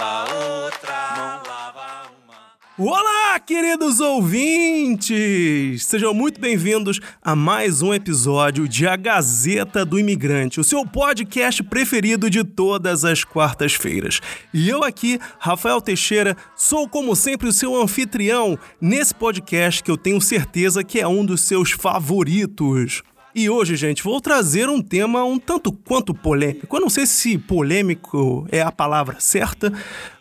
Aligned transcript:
lava 0.00 0.34
outra, 0.34 1.42
lava 1.46 2.10
uma. 2.24 2.90
Olá, 2.90 3.38
queridos 3.38 4.00
ouvintes! 4.00 5.84
Sejam 5.84 6.14
muito 6.14 6.40
bem-vindos 6.40 6.98
a 7.22 7.36
mais 7.36 7.82
um 7.82 7.92
episódio 7.92 8.66
de 8.66 8.86
A 8.86 8.96
Gazeta 8.96 9.84
do 9.84 9.98
Imigrante, 9.98 10.58
o 10.58 10.64
seu 10.64 10.86
podcast 10.86 11.62
preferido 11.62 12.30
de 12.30 12.42
todas 12.42 13.04
as 13.04 13.24
quartas-feiras. 13.24 14.22
E 14.54 14.70
eu 14.70 14.82
aqui, 14.82 15.18
Rafael 15.38 15.82
Teixeira, 15.82 16.34
sou 16.56 16.88
como 16.88 17.14
sempre 17.14 17.46
o 17.48 17.52
seu 17.52 17.78
anfitrião 17.78 18.58
nesse 18.80 19.14
podcast 19.14 19.82
que 19.82 19.90
eu 19.90 19.98
tenho 19.98 20.18
certeza 20.18 20.82
que 20.82 20.98
é 20.98 21.06
um 21.06 21.26
dos 21.26 21.42
seus 21.42 21.72
favoritos. 21.72 23.02
E 23.32 23.48
hoje, 23.48 23.76
gente, 23.76 24.02
vou 24.02 24.20
trazer 24.20 24.68
um 24.68 24.82
tema 24.82 25.24
um 25.24 25.38
tanto 25.38 25.70
quanto 25.70 26.12
polêmico. 26.12 26.76
Eu 26.76 26.80
não 26.80 26.90
sei 26.90 27.06
se 27.06 27.38
polêmico 27.38 28.44
é 28.50 28.60
a 28.60 28.72
palavra 28.72 29.20
certa, 29.20 29.72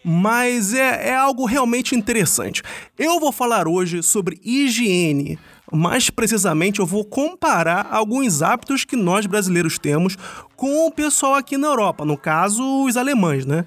mas 0.03 0.75
é, 0.75 1.09
é 1.09 1.15
algo 1.15 1.45
realmente 1.45 1.95
interessante. 1.95 2.61
Eu 2.97 3.19
vou 3.19 3.31
falar 3.31 3.67
hoje 3.67 4.03
sobre 4.03 4.39
higiene. 4.43 5.39
Mais 5.71 6.09
precisamente, 6.09 6.79
eu 6.79 6.85
vou 6.85 7.05
comparar 7.05 7.87
alguns 7.91 8.41
hábitos 8.41 8.85
que 8.85 8.95
nós 8.95 9.25
brasileiros 9.25 9.77
temos 9.77 10.17
com 10.55 10.87
o 10.87 10.91
pessoal 10.91 11.35
aqui 11.35 11.57
na 11.57 11.67
Europa, 11.67 12.03
no 12.03 12.17
caso, 12.17 12.63
os 12.85 12.97
alemães, 12.97 13.45
né? 13.45 13.63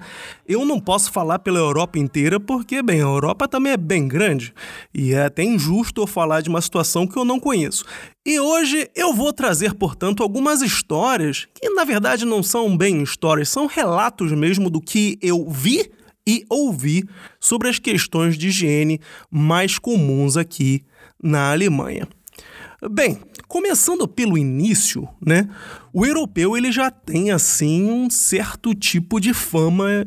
Eu 0.47 0.65
não 0.65 0.79
posso 0.79 1.11
falar 1.11 1.39
pela 1.39 1.59
Europa 1.59 1.97
inteira 1.97 2.39
porque, 2.39 2.83
bem, 2.83 2.99
a 2.99 3.05
Europa 3.05 3.47
também 3.47 3.73
é 3.73 3.77
bem 3.77 4.07
grande 4.07 4.53
e 4.93 5.13
é 5.13 5.25
até 5.25 5.43
injusto 5.43 6.01
eu 6.01 6.07
falar 6.07 6.41
de 6.41 6.49
uma 6.49 6.61
situação 6.61 7.07
que 7.07 7.17
eu 7.17 7.25
não 7.25 7.39
conheço. 7.39 7.85
E 8.25 8.39
hoje 8.39 8.89
eu 8.95 9.13
vou 9.13 9.33
trazer, 9.33 9.73
portanto, 9.73 10.21
algumas 10.21 10.61
histórias 10.61 11.47
que 11.53 11.69
na 11.69 11.83
verdade 11.83 12.25
não 12.25 12.43
são 12.43 12.75
bem 12.77 13.01
histórias, 13.01 13.49
são 13.49 13.65
relatos 13.65 14.31
mesmo 14.31 14.69
do 14.69 14.81
que 14.81 15.17
eu 15.21 15.49
vi 15.49 15.89
e 16.27 16.45
ouvi 16.49 17.03
sobre 17.39 17.69
as 17.69 17.79
questões 17.79 18.37
de 18.37 18.47
higiene 18.47 18.99
mais 19.29 19.77
comuns 19.77 20.37
aqui 20.37 20.83
na 21.23 21.51
Alemanha. 21.51 22.07
Bem, 22.91 23.17
começando 23.47 24.05
pelo 24.07 24.37
início, 24.37 25.07
né? 25.25 25.49
O 25.93 26.05
europeu 26.05 26.57
ele 26.57 26.71
já 26.71 26.91
tem 26.91 27.31
assim 27.31 27.89
um 27.89 28.09
certo 28.09 28.75
tipo 28.75 29.21
de 29.21 29.33
fama 29.33 30.05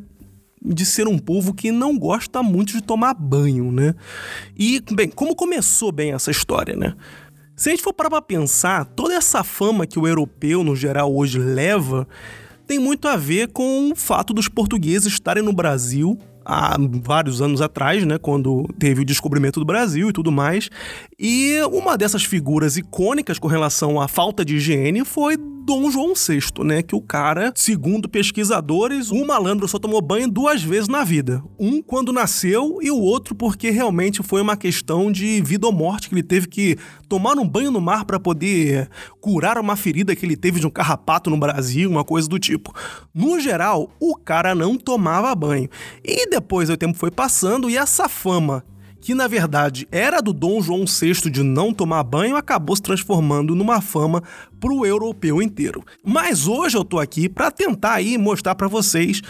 de 0.62 0.84
ser 0.84 1.06
um 1.06 1.19
povo 1.19 1.55
que 1.55 1.70
não 1.70 1.97
gosta 1.97 2.42
muito 2.42 2.72
de 2.72 2.83
tomar 2.83 3.14
banho, 3.14 3.70
né? 3.72 3.94
E, 4.59 4.83
bem, 4.92 5.09
como 5.09 5.34
começou 5.34 5.92
bem 5.92 6.12
essa 6.12 6.31
história, 6.31 6.77
né? 6.77 6.94
Se 7.56 7.70
a 7.70 7.72
gente 7.72 7.83
for 7.83 7.94
parar 7.94 8.11
pra 8.11 8.20
pensar, 8.20 8.84
toda 8.84 9.14
essa 9.14 9.42
fama 9.42 9.87
que 9.87 9.98
o 9.98 10.06
europeu, 10.06 10.62
no 10.62 10.77
geral, 10.77 11.14
hoje 11.14 11.39
leva, 11.39 12.06
tem 12.67 12.78
muito 12.78 13.09
a 13.09 13.17
ver 13.17 13.48
com 13.48 13.92
o 13.92 13.97
fato 13.97 14.34
dos 14.34 14.48
portugueses 14.48 15.12
estarem 15.12 15.43
no 15.43 15.53
Brasil 15.53 16.19
há 16.47 16.77
vários 17.03 17.43
anos 17.43 17.61
atrás, 17.61 18.07
né, 18.07 18.19
quando 18.19 18.65
teve 18.79 19.03
o 19.03 19.05
descobrimento 19.05 19.59
do 19.59 19.67
Brasil 19.67 20.09
e 20.09 20.12
tudo 20.12 20.31
mais. 20.31 20.71
E 21.19 21.59
uma 21.73 21.99
dessas 21.99 22.25
figuras 22.25 22.77
icônicas 22.77 23.39
com 23.39 23.49
relação 23.49 24.01
à 24.01 24.07
falta 24.07 24.45
de 24.45 24.57
higiene 24.57 25.05
foi 25.05 25.37
Dom 25.37 25.91
João 25.91 26.12
VI, 26.15 26.65
né, 26.65 26.83
que 26.83 26.95
o 26.95 27.01
cara, 27.01 27.53
segundo 27.57 28.09
pesquisadores, 28.09 29.11
o 29.11 29.27
malandro 29.27 29.67
só 29.67 29.81
tomou 29.81 30.01
banho 30.01 30.31
duas 30.31 30.62
vezes 30.62 30.87
na 30.89 31.03
vida. 31.03 31.43
Um 31.59 31.83
quando 31.83 32.12
nasceu 32.12 32.78
e 32.81 32.89
o 32.89 32.99
outro 32.99 33.34
porque 33.34 33.71
realmente 33.71 34.23
foi 34.23 34.41
uma 34.41 34.57
questão 34.57 35.11
de 35.11 35.43
vida 35.43 35.67
ou 35.67 35.73
morte 35.73 36.09
que 36.09 36.15
ele 36.15 36.23
teve 36.23 36.47
que 36.47 36.78
tomar 37.09 37.37
um 37.37 37.49
banho 37.49 37.73
no 37.73 37.81
mar 37.81 38.05
para 38.05 38.21
poder 38.21 38.89
curar 39.21 39.59
uma 39.59 39.75
ferida 39.75 40.15
que 40.15 40.25
ele 40.25 40.37
teve 40.37 40.61
de 40.61 40.67
um 40.69 40.71
carrapato 40.71 41.28
no 41.28 41.37
Brasil, 41.37 41.91
uma 41.91 42.05
coisa 42.05 42.28
do 42.28 42.39
tipo. 42.39 42.73
No 43.13 43.41
geral, 43.41 43.91
o 43.99 44.15
cara 44.15 44.55
não 44.55 44.77
tomava 44.77 45.34
banho. 45.34 45.69
E 46.05 46.35
depois 46.36 46.69
o 46.69 46.76
tempo 46.76 46.98
foi 46.98 47.10
passando 47.10 47.70
e 47.70 47.78
essa 47.78 48.10
fama 48.10 48.62
que 49.00 49.14
na 49.14 49.26
verdade 49.26 49.88
era 49.91 50.20
do 50.20 50.34
Dom 50.34 50.60
João 50.60 50.84
VI 50.84 51.30
de 51.30 51.42
não 51.42 51.72
tomar 51.72 52.02
banho, 52.02 52.36
acabou 52.36 52.76
se 52.76 52.82
transformando 52.82 53.54
numa 53.54 53.80
fama 53.80 54.22
para 54.60 54.72
o 54.72 54.84
europeu 54.84 55.41
inteiro. 55.41 55.82
Mas 56.04 56.47
hoje 56.47 56.76
eu 56.76 56.84
tô 56.84 56.98
aqui 56.98 57.26
para 57.26 57.50
tentar 57.50 57.94
aí 57.94 58.19
mostrar 58.19 58.54
para 58.54 58.69
vocês 58.69 59.22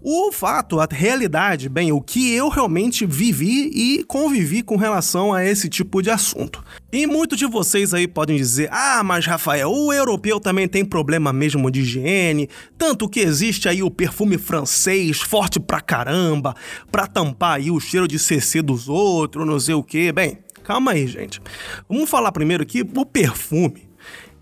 o 0.00 0.30
fato, 0.30 0.78
a 0.78 0.86
realidade, 0.88 1.68
bem, 1.68 1.90
o 1.90 2.00
que 2.00 2.32
eu 2.32 2.48
realmente 2.48 3.04
vivi 3.04 3.70
e 3.74 4.04
convivi 4.04 4.62
com 4.62 4.76
relação 4.76 5.32
a 5.32 5.44
esse 5.44 5.68
tipo 5.68 6.00
de 6.00 6.10
assunto. 6.10 6.62
E 6.92 7.06
muitos 7.06 7.36
de 7.36 7.46
vocês 7.46 7.92
aí 7.92 8.06
podem 8.06 8.36
dizer: 8.36 8.68
ah, 8.72 9.02
mas 9.02 9.26
Rafael, 9.26 9.70
o 9.70 9.92
europeu 9.92 10.38
também 10.38 10.68
tem 10.68 10.84
problema 10.84 11.32
mesmo 11.32 11.70
de 11.70 11.80
higiene, 11.80 12.48
tanto 12.76 13.08
que 13.08 13.20
existe 13.20 13.68
aí 13.68 13.82
o 13.82 13.90
perfume 13.90 14.38
francês 14.38 15.20
forte 15.20 15.58
pra 15.58 15.80
caramba, 15.80 16.54
pra 16.92 17.06
tampar 17.06 17.56
aí 17.56 17.70
o 17.70 17.80
cheiro 17.80 18.06
de 18.06 18.18
CC 18.18 18.62
dos 18.62 18.88
outros, 18.88 19.46
não 19.46 19.58
sei 19.58 19.74
o 19.74 19.82
que. 19.82 20.12
Bem, 20.12 20.38
calma 20.62 20.92
aí, 20.92 21.06
gente. 21.06 21.40
Vamos 21.88 22.08
falar 22.08 22.30
primeiro 22.30 22.62
aqui 22.62 22.82
o 22.94 23.04
perfume 23.04 23.87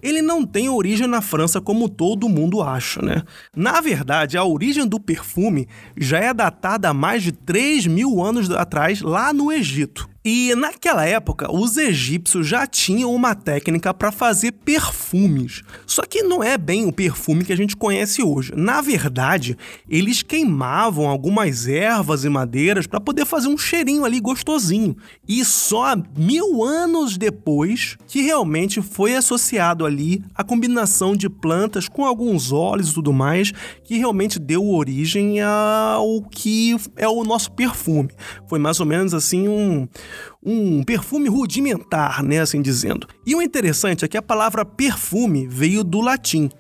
ele 0.06 0.22
não 0.22 0.47
tem 0.47 0.69
origem 0.69 1.06
na 1.06 1.21
França 1.21 1.61
como 1.61 1.89
todo 1.89 2.28
mundo 2.28 2.62
acha, 2.62 3.03
né? 3.03 3.22
Na 3.55 3.81
verdade, 3.81 4.39
a 4.39 4.44
origem 4.44 4.87
do 4.87 5.00
perfume 5.00 5.67
já 5.97 6.19
é 6.19 6.33
datada 6.33 6.91
há 6.91 6.94
mais 6.94 7.25
de 7.25 7.33
3 7.33 7.87
mil 7.89 8.22
anos 8.22 8.49
atrás, 8.50 9.00
lá 9.03 9.33
no 9.33 9.50
Egito. 9.50 10.09
E 10.29 10.57
naquela 10.57 11.07
época, 11.07 11.55
os 11.55 11.77
egípcios 11.77 12.49
já 12.49 12.67
tinham 12.67 13.15
uma 13.15 13.33
técnica 13.33 13.95
para 13.95 14.11
fazer 14.11 14.51
perfumes. 14.51 15.63
Só 15.87 16.03
que 16.03 16.25
não 16.25 16.43
é 16.43 16.59
bem 16.59 16.85
o 16.85 16.93
perfume 16.93 17.45
que 17.45 17.53
a 17.53 17.57
gente 17.57 17.77
conhece 17.77 18.25
hoje. 18.25 18.53
Na 18.57 18.81
verdade, 18.81 19.57
eles 19.89 20.25
queimavam 20.25 21.09
algumas 21.09 21.69
ervas 21.69 22.25
e 22.25 22.29
madeiras 22.29 22.89
para 22.89 22.99
poder 22.99 23.25
fazer 23.25 23.47
um 23.47 23.57
cheirinho 23.57 24.05
ali 24.05 24.19
gostosinho. 24.19 24.97
E 25.29 25.45
só 25.45 25.95
mil 26.17 26.65
anos 26.65 27.17
depois 27.17 27.97
que 28.09 28.21
realmente 28.21 28.83
foi 28.83 29.15
associado 29.15 29.87
ali 29.87 30.25
a 30.35 30.43
combinação 30.43 31.15
de 31.15 31.31
plantas 31.31 31.89
com 31.89 32.05
alguns 32.05 32.51
óleos 32.51 32.91
e 32.91 32.95
tudo 32.95 33.13
mais, 33.13 33.53
que 33.85 33.97
realmente 33.97 34.41
deu 34.41 34.69
origem 34.69 35.41
ao 35.41 36.21
que 36.23 36.75
é 36.97 37.07
o 37.07 37.23
nosso 37.23 37.53
perfume. 37.53 38.11
Foi 38.49 38.59
mais 38.59 38.81
ou 38.81 38.87
menos 38.87 39.15
assim 39.15 39.47
um 39.47 39.87
um 40.43 40.82
perfume 40.82 41.28
rudimentar, 41.28 42.22
né, 42.22 42.41
assim 42.41 42.62
dizendo. 42.62 43.06
E 43.27 43.34
o 43.34 43.43
interessante 43.43 44.04
é 44.04 44.09
que 44.09 44.16
a 44.16 44.22
palavra 44.22 44.65
perfume 44.65 45.47
veio 45.47 45.82
do 45.82 46.00
latim 46.00 46.50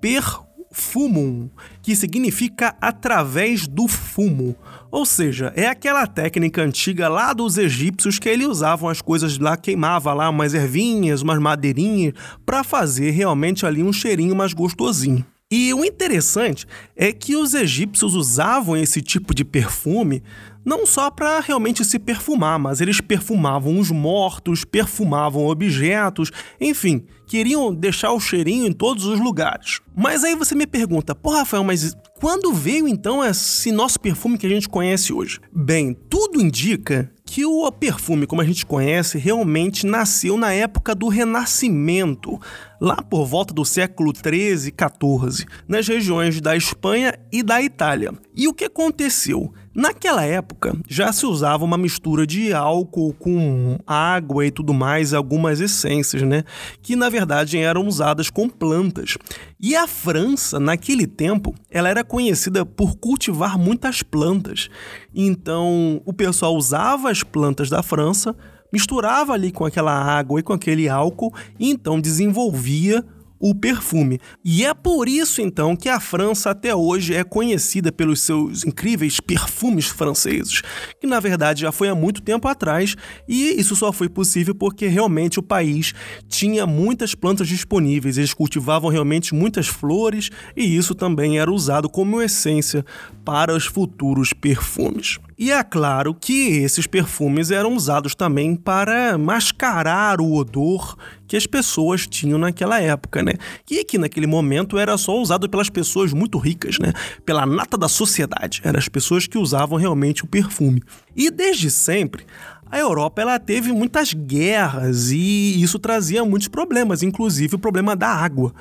perfumum, 0.00 1.50
que 1.82 1.94
significa 1.94 2.74
através 2.80 3.66
do 3.66 3.86
fumo. 3.86 4.56
Ou 4.90 5.04
seja, 5.06 5.52
é 5.54 5.66
aquela 5.66 6.06
técnica 6.06 6.62
antiga 6.62 7.08
lá 7.08 7.32
dos 7.32 7.58
egípcios 7.58 8.18
que 8.18 8.28
eles 8.28 8.46
usavam 8.46 8.88
as 8.88 9.00
coisas 9.00 9.38
lá, 9.38 9.56
queimava 9.56 10.12
lá 10.12 10.28
umas 10.28 10.54
ervinhas, 10.54 11.22
umas 11.22 11.38
madeirinhas, 11.38 12.14
para 12.44 12.64
fazer 12.64 13.10
realmente 13.10 13.64
ali 13.66 13.82
um 13.82 13.92
cheirinho 13.92 14.34
mais 14.34 14.52
gostosinho. 14.52 15.24
E 15.50 15.74
o 15.74 15.84
interessante 15.84 16.64
é 16.94 17.12
que 17.12 17.34
os 17.34 17.54
egípcios 17.54 18.14
usavam 18.14 18.76
esse 18.76 19.02
tipo 19.02 19.34
de 19.34 19.44
perfume 19.44 20.22
não 20.64 20.86
só 20.86 21.10
para 21.10 21.40
realmente 21.40 21.84
se 21.84 21.98
perfumar, 21.98 22.58
mas 22.58 22.80
eles 22.80 23.00
perfumavam 23.00 23.78
os 23.78 23.90
mortos, 23.90 24.64
perfumavam 24.64 25.46
objetos, 25.46 26.30
enfim, 26.60 27.04
queriam 27.26 27.74
deixar 27.74 28.12
o 28.12 28.20
cheirinho 28.20 28.66
em 28.66 28.72
todos 28.72 29.06
os 29.06 29.18
lugares. 29.18 29.80
Mas 29.96 30.22
aí 30.22 30.36
você 30.36 30.54
me 30.54 30.66
pergunta, 30.66 31.14
pô, 31.14 31.30
Rafael, 31.30 31.64
mas 31.64 31.96
quando 32.20 32.52
veio 32.52 32.86
então 32.86 33.24
esse 33.24 33.72
nosso 33.72 33.98
perfume 33.98 34.38
que 34.38 34.46
a 34.46 34.50
gente 34.50 34.68
conhece 34.68 35.12
hoje? 35.12 35.40
Bem, 35.52 35.96
tudo 36.08 36.40
indica 36.40 37.10
que 37.30 37.46
o 37.46 37.70
perfume, 37.70 38.26
como 38.26 38.42
a 38.42 38.44
gente 38.44 38.66
conhece, 38.66 39.16
realmente 39.16 39.86
nasceu 39.86 40.36
na 40.36 40.52
época 40.52 40.96
do 40.96 41.06
Renascimento, 41.06 42.40
lá 42.80 42.96
por 42.96 43.24
volta 43.24 43.54
do 43.54 43.64
século 43.64 44.12
13 44.12 44.70
e 44.70 44.72
14, 44.72 45.46
nas 45.68 45.86
regiões 45.86 46.40
da 46.40 46.56
Espanha 46.56 47.14
e 47.30 47.44
da 47.44 47.62
Itália. 47.62 48.12
E 48.34 48.48
o 48.48 48.52
que 48.52 48.64
aconteceu? 48.64 49.54
Naquela 49.80 50.26
época, 50.26 50.76
já 50.86 51.10
se 51.10 51.24
usava 51.24 51.64
uma 51.64 51.78
mistura 51.78 52.26
de 52.26 52.52
álcool 52.52 53.14
com 53.14 53.78
água 53.86 54.44
e 54.44 54.50
tudo 54.50 54.74
mais, 54.74 55.14
algumas 55.14 55.58
essências, 55.58 56.20
né? 56.20 56.44
Que 56.82 56.94
na 56.94 57.08
verdade 57.08 57.56
eram 57.56 57.86
usadas 57.86 58.28
com 58.28 58.46
plantas. 58.46 59.16
E 59.58 59.74
a 59.74 59.86
França, 59.86 60.60
naquele 60.60 61.06
tempo, 61.06 61.54
ela 61.70 61.88
era 61.88 62.04
conhecida 62.04 62.66
por 62.66 62.96
cultivar 62.96 63.58
muitas 63.58 64.02
plantas. 64.02 64.68
Então, 65.14 66.02
o 66.04 66.12
pessoal 66.12 66.54
usava 66.54 67.10
as 67.10 67.22
plantas 67.22 67.70
da 67.70 67.82
França, 67.82 68.36
misturava 68.70 69.32
ali 69.32 69.50
com 69.50 69.64
aquela 69.64 69.94
água 69.94 70.40
e 70.40 70.42
com 70.42 70.52
aquele 70.52 70.90
álcool, 70.90 71.32
e 71.58 71.70
então 71.70 71.98
desenvolvia 71.98 73.02
o 73.40 73.54
perfume. 73.54 74.20
E 74.44 74.64
é 74.66 74.74
por 74.74 75.08
isso 75.08 75.40
então 75.40 75.74
que 75.74 75.88
a 75.88 75.98
França 75.98 76.50
até 76.50 76.74
hoje 76.74 77.14
é 77.14 77.24
conhecida 77.24 77.90
pelos 77.90 78.20
seus 78.20 78.64
incríveis 78.64 79.18
perfumes 79.18 79.86
franceses, 79.86 80.62
que 81.00 81.06
na 81.06 81.18
verdade 81.18 81.62
já 81.62 81.72
foi 81.72 81.88
há 81.88 81.94
muito 81.94 82.20
tempo 82.20 82.46
atrás, 82.46 82.94
e 83.26 83.58
isso 83.58 83.74
só 83.74 83.92
foi 83.92 84.08
possível 84.08 84.54
porque 84.54 84.86
realmente 84.86 85.38
o 85.38 85.42
país 85.42 85.94
tinha 86.28 86.66
muitas 86.66 87.14
plantas 87.14 87.48
disponíveis, 87.48 88.18
eles 88.18 88.34
cultivavam 88.34 88.90
realmente 88.90 89.34
muitas 89.34 89.66
flores 89.66 90.30
e 90.54 90.76
isso 90.76 90.94
também 90.94 91.38
era 91.38 91.50
usado 91.50 91.88
como 91.88 92.20
essência 92.20 92.84
para 93.24 93.54
os 93.54 93.64
futuros 93.64 94.34
perfumes. 94.34 95.18
E 95.40 95.50
é 95.50 95.64
claro 95.64 96.12
que 96.12 96.58
esses 96.58 96.86
perfumes 96.86 97.50
eram 97.50 97.74
usados 97.74 98.14
também 98.14 98.54
para 98.54 99.16
mascarar 99.16 100.20
o 100.20 100.34
odor 100.34 100.98
que 101.26 101.34
as 101.34 101.46
pessoas 101.46 102.06
tinham 102.06 102.38
naquela 102.38 102.78
época, 102.78 103.22
né? 103.22 103.32
E 103.70 103.82
que 103.82 103.96
naquele 103.96 104.26
momento 104.26 104.78
era 104.78 104.98
só 104.98 105.18
usado 105.18 105.48
pelas 105.48 105.70
pessoas 105.70 106.12
muito 106.12 106.36
ricas, 106.36 106.78
né? 106.78 106.92
Pela 107.24 107.46
nata 107.46 107.78
da 107.78 107.88
sociedade. 107.88 108.60
Eram 108.62 108.78
as 108.78 108.86
pessoas 108.86 109.26
que 109.26 109.38
usavam 109.38 109.78
realmente 109.78 110.24
o 110.24 110.26
perfume. 110.26 110.82
E 111.16 111.30
desde 111.30 111.70
sempre, 111.70 112.26
a 112.70 112.78
Europa 112.78 113.22
ela 113.22 113.38
teve 113.38 113.72
muitas 113.72 114.12
guerras 114.12 115.10
e 115.10 115.62
isso 115.62 115.78
trazia 115.78 116.22
muitos 116.22 116.48
problemas, 116.48 117.02
inclusive 117.02 117.54
o 117.54 117.58
problema 117.58 117.96
da 117.96 118.08
água. 118.08 118.52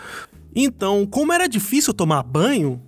Então, 0.56 1.06
como 1.06 1.34
era 1.34 1.46
difícil 1.46 1.94
tomar 1.94 2.24
banho, 2.24 2.81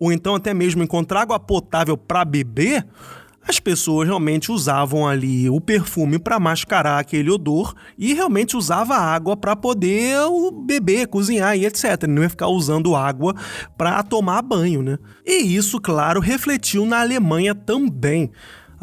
ou 0.00 0.10
então 0.10 0.34
até 0.34 0.54
mesmo 0.54 0.82
encontrar 0.82 1.20
água 1.20 1.38
potável 1.38 1.94
para 1.94 2.24
beber, 2.24 2.86
as 3.46 3.60
pessoas 3.60 4.08
realmente 4.08 4.50
usavam 4.50 5.06
ali 5.06 5.48
o 5.50 5.60
perfume 5.60 6.18
para 6.18 6.40
mascarar 6.40 6.98
aquele 6.98 7.30
odor 7.30 7.74
e 7.98 8.14
realmente 8.14 8.56
usava 8.56 8.96
água 8.96 9.36
para 9.36 9.54
poder 9.54 10.16
beber, 10.64 11.06
cozinhar 11.08 11.56
e 11.56 11.66
etc. 11.66 12.06
Não 12.08 12.22
ia 12.22 12.30
ficar 12.30 12.48
usando 12.48 12.96
água 12.96 13.34
para 13.76 14.02
tomar 14.02 14.42
banho, 14.42 14.82
né? 14.82 14.98
E 15.26 15.54
isso, 15.54 15.80
claro, 15.80 16.20
refletiu 16.20 16.86
na 16.86 17.00
Alemanha 17.00 17.54
também 17.54 18.30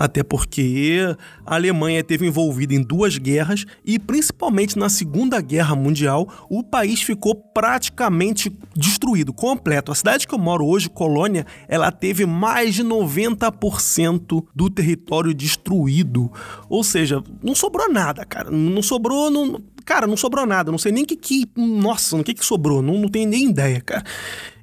até 0.02 0.24
porque 0.24 1.16
a 1.46 1.54
Alemanha 1.54 2.00
esteve 2.00 2.26
envolvida 2.26 2.74
em 2.74 2.82
duas 2.82 3.20
guerras 3.20 3.66
e, 3.86 4.00
principalmente 4.00 4.76
na 4.76 4.90
Segunda 4.90 5.40
Guerra 5.40 5.76
Mundial, 5.76 6.28
o 6.50 6.64
país 6.64 7.04
ficou 7.04 7.36
praticamente 7.36 8.52
destruído, 8.76 9.32
completo. 9.32 9.92
A 9.92 9.96
cidade 9.96 10.28
que 10.28 10.34
eu 10.34 10.40
moro 10.40 10.66
hoje, 10.66 10.90
Colônia, 10.90 11.46
ela 11.68 11.92
teve 11.92 12.26
mais 12.26 12.74
de 12.74 12.84
90% 12.84 14.44
do 14.56 14.70
território 14.72 15.36
destruído. 15.36 16.32
Ou 16.68 16.84
seja, 16.84 17.24
não 17.44 17.54
sobrou 17.54 17.94
nada, 17.94 18.26
cara. 18.26 18.50
Não 18.50 18.82
sobrou. 18.82 19.30
Não... 19.30 19.62
Cara, 19.86 20.08
não 20.08 20.18
sobrou 20.18 20.48
nada. 20.48 20.72
Não 20.72 20.80
sei 20.80 20.92
nem 20.92 21.04
o 21.04 21.08
que, 21.08 21.16
que. 21.16 21.48
Nossa, 21.56 22.18
o 22.18 22.24
que, 22.24 22.34
que 22.34 22.44
sobrou. 22.44 22.82
Não, 22.82 22.98
não 22.98 23.08
tenho 23.08 23.30
nem 23.30 23.50
ideia, 23.50 23.80
cara. 23.82 24.04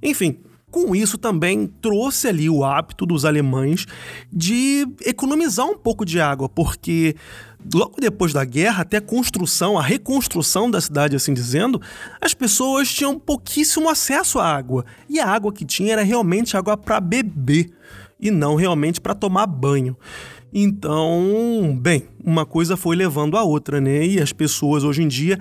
Enfim, 0.02 0.38
com 0.70 0.94
isso 0.94 1.16
também 1.16 1.66
trouxe 1.66 2.28
ali 2.28 2.48
o 2.48 2.64
hábito 2.64 3.06
dos 3.06 3.24
alemães 3.24 3.86
de 4.32 4.86
economizar 5.04 5.66
um 5.66 5.76
pouco 5.76 6.04
de 6.04 6.20
água, 6.20 6.48
porque 6.48 7.16
logo 7.74 7.96
depois 8.00 8.32
da 8.32 8.44
guerra, 8.44 8.82
até 8.82 8.98
a 8.98 9.02
construção, 9.02 9.78
a 9.78 9.82
reconstrução 9.82 10.70
da 10.70 10.80
cidade, 10.80 11.16
assim 11.16 11.32
dizendo, 11.34 11.80
as 12.20 12.34
pessoas 12.34 12.92
tinham 12.92 13.18
pouquíssimo 13.18 13.88
acesso 13.88 14.38
à 14.38 14.46
água. 14.46 14.84
E 15.08 15.18
a 15.18 15.26
água 15.26 15.52
que 15.52 15.64
tinha 15.64 15.94
era 15.94 16.02
realmente 16.02 16.56
água 16.56 16.76
para 16.76 17.00
beber 17.00 17.70
e 18.20 18.30
não 18.30 18.54
realmente 18.54 19.00
para 19.00 19.14
tomar 19.14 19.46
banho. 19.46 19.96
Então, 20.52 21.78
bem, 21.80 22.04
uma 22.24 22.46
coisa 22.46 22.76
foi 22.76 22.96
levando 22.96 23.36
a 23.36 23.42
outra, 23.42 23.80
né? 23.80 24.06
E 24.06 24.20
as 24.20 24.32
pessoas 24.32 24.82
hoje 24.82 25.02
em 25.02 25.08
dia 25.08 25.38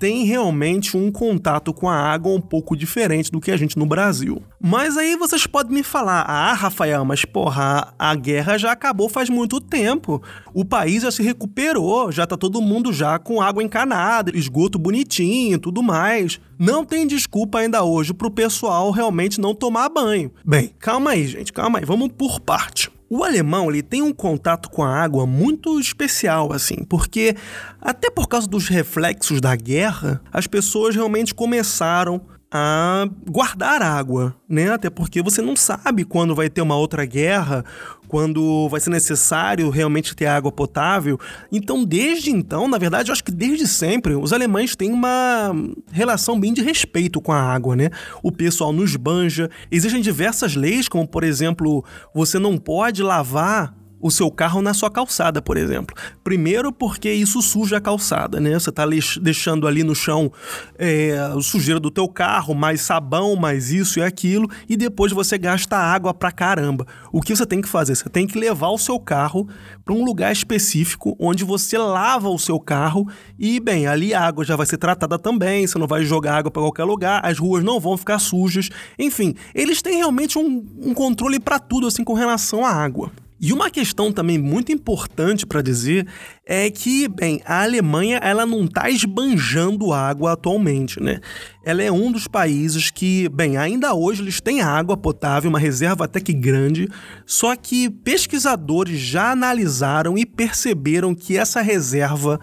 tem 0.00 0.24
realmente 0.24 0.96
um 0.96 1.12
contato 1.12 1.74
com 1.74 1.86
a 1.86 1.94
água 1.94 2.32
um 2.32 2.40
pouco 2.40 2.74
diferente 2.74 3.30
do 3.30 3.38
que 3.38 3.50
a 3.50 3.56
gente 3.56 3.78
no 3.78 3.84
Brasil. 3.84 4.42
Mas 4.58 4.96
aí 4.96 5.14
vocês 5.14 5.46
podem 5.46 5.74
me 5.74 5.82
falar: 5.82 6.22
ah, 6.22 6.54
Rafael, 6.54 7.04
mas 7.04 7.26
porra, 7.26 7.92
a 7.98 8.14
guerra 8.14 8.56
já 8.56 8.72
acabou 8.72 9.10
faz 9.10 9.28
muito 9.28 9.60
tempo. 9.60 10.22
O 10.54 10.64
país 10.64 11.02
já 11.02 11.10
se 11.10 11.22
recuperou, 11.22 12.10
já 12.10 12.26
tá 12.26 12.36
todo 12.36 12.62
mundo 12.62 12.94
já 12.94 13.18
com 13.18 13.42
água 13.42 13.62
encanada, 13.62 14.34
esgoto 14.34 14.78
bonitinho 14.78 15.58
tudo 15.58 15.82
mais. 15.82 16.40
Não 16.58 16.82
tem 16.84 17.06
desculpa 17.06 17.58
ainda 17.58 17.84
hoje 17.84 18.14
pro 18.14 18.30
pessoal 18.30 18.90
realmente 18.90 19.38
não 19.38 19.54
tomar 19.54 19.90
banho. 19.90 20.32
Bem, 20.42 20.72
calma 20.78 21.10
aí, 21.10 21.26
gente, 21.26 21.52
calma 21.52 21.78
aí, 21.78 21.84
vamos 21.84 22.08
por 22.08 22.40
parte. 22.40 22.90
O 23.12 23.24
alemão 23.24 23.68
ele 23.68 23.82
tem 23.82 24.02
um 24.02 24.12
contato 24.12 24.70
com 24.70 24.84
a 24.84 25.02
água 25.02 25.26
muito 25.26 25.80
especial, 25.80 26.52
assim, 26.52 26.84
porque 26.88 27.34
até 27.80 28.08
por 28.08 28.28
causa 28.28 28.46
dos 28.46 28.68
reflexos 28.68 29.40
da 29.40 29.56
guerra, 29.56 30.22
as 30.32 30.46
pessoas 30.46 30.94
realmente 30.94 31.34
começaram 31.34 32.20
a 32.52 33.08
guardar 33.28 33.82
água, 33.82 34.36
né? 34.48 34.72
Até 34.72 34.88
porque 34.88 35.20
você 35.22 35.42
não 35.42 35.56
sabe 35.56 36.04
quando 36.04 36.36
vai 36.36 36.48
ter 36.48 36.62
uma 36.62 36.76
outra 36.76 37.04
guerra, 37.04 37.64
quando 38.10 38.68
vai 38.68 38.80
ser 38.80 38.90
necessário 38.90 39.70
realmente 39.70 40.16
ter 40.16 40.26
água 40.26 40.50
potável. 40.50 41.16
Então, 41.52 41.84
desde 41.84 42.32
então, 42.32 42.66
na 42.66 42.76
verdade, 42.76 43.08
eu 43.08 43.12
acho 43.12 43.22
que 43.22 43.30
desde 43.30 43.68
sempre, 43.68 44.16
os 44.16 44.32
alemães 44.32 44.74
têm 44.74 44.92
uma 44.92 45.54
relação 45.92 46.38
bem 46.38 46.52
de 46.52 46.60
respeito 46.60 47.20
com 47.20 47.30
a 47.30 47.40
água, 47.40 47.76
né? 47.76 47.88
O 48.20 48.32
pessoal 48.32 48.72
nos 48.72 48.96
banja. 48.96 49.48
Existem 49.70 50.00
diversas 50.00 50.56
leis, 50.56 50.88
como 50.88 51.06
por 51.06 51.22
exemplo, 51.22 51.84
você 52.12 52.36
não 52.36 52.58
pode 52.58 53.00
lavar 53.00 53.79
o 54.00 54.10
seu 54.10 54.30
carro 54.30 54.62
na 54.62 54.72
sua 54.72 54.90
calçada, 54.90 55.42
por 55.42 55.56
exemplo. 55.56 55.94
Primeiro, 56.24 56.72
porque 56.72 57.12
isso 57.12 57.42
suja 57.42 57.76
a 57.76 57.80
calçada, 57.80 58.40
né? 58.40 58.52
Você 58.58 58.70
está 58.70 58.84
deixando 59.20 59.66
ali 59.66 59.82
no 59.82 59.94
chão 59.94 60.32
é, 60.78 61.16
sujeira 61.42 61.78
do 61.78 61.90
teu 61.90 62.08
carro, 62.08 62.54
mais 62.54 62.80
sabão, 62.80 63.36
mais 63.36 63.70
isso 63.70 63.98
e 63.98 64.02
aquilo, 64.02 64.48
e 64.68 64.76
depois 64.76 65.12
você 65.12 65.36
gasta 65.36 65.76
água 65.76 66.14
pra 66.14 66.32
caramba. 66.32 66.86
O 67.12 67.20
que 67.20 67.34
você 67.34 67.44
tem 67.44 67.60
que 67.60 67.68
fazer? 67.68 67.94
Você 67.94 68.08
tem 68.08 68.26
que 68.26 68.38
levar 68.38 68.68
o 68.68 68.78
seu 68.78 68.98
carro 68.98 69.48
para 69.84 69.94
um 69.94 70.04
lugar 70.04 70.32
específico 70.32 71.16
onde 71.18 71.44
você 71.44 71.76
lava 71.76 72.28
o 72.28 72.38
seu 72.38 72.58
carro 72.58 73.06
e, 73.38 73.60
bem, 73.60 73.86
ali 73.86 74.14
a 74.14 74.22
água 74.22 74.44
já 74.44 74.56
vai 74.56 74.66
ser 74.66 74.78
tratada 74.78 75.18
também, 75.18 75.66
você 75.66 75.78
não 75.78 75.86
vai 75.86 76.04
jogar 76.04 76.36
água 76.36 76.50
para 76.50 76.62
qualquer 76.62 76.84
lugar, 76.84 77.20
as 77.24 77.38
ruas 77.38 77.62
não 77.64 77.80
vão 77.80 77.96
ficar 77.96 78.18
sujas. 78.18 78.70
Enfim, 78.98 79.34
eles 79.54 79.82
têm 79.82 79.96
realmente 79.96 80.38
um, 80.38 80.64
um 80.80 80.94
controle 80.94 81.38
para 81.38 81.58
tudo, 81.58 81.86
assim, 81.86 82.04
com 82.04 82.14
relação 82.14 82.64
à 82.64 82.70
água. 82.70 83.10
E 83.40 83.54
uma 83.54 83.70
questão 83.70 84.12
também 84.12 84.36
muito 84.36 84.70
importante 84.70 85.46
para 85.46 85.62
dizer 85.62 86.06
é 86.44 86.68
que, 86.68 87.08
bem, 87.08 87.40
a 87.46 87.62
Alemanha 87.62 88.18
ela 88.18 88.44
não 88.44 88.64
está 88.64 88.90
esbanjando 88.90 89.94
água 89.94 90.32
atualmente, 90.32 91.02
né? 91.02 91.20
Ela 91.64 91.82
é 91.82 91.90
um 91.90 92.12
dos 92.12 92.28
países 92.28 92.90
que, 92.90 93.30
bem, 93.30 93.56
ainda 93.56 93.94
hoje 93.94 94.20
eles 94.20 94.42
têm 94.42 94.60
água 94.60 94.94
potável, 94.94 95.48
uma 95.48 95.58
reserva 95.58 96.04
até 96.04 96.20
que 96.20 96.34
grande, 96.34 96.86
só 97.24 97.56
que 97.56 97.88
pesquisadores 97.88 99.00
já 99.00 99.30
analisaram 99.30 100.18
e 100.18 100.26
perceberam 100.26 101.14
que 101.14 101.38
essa 101.38 101.62
reserva 101.62 102.38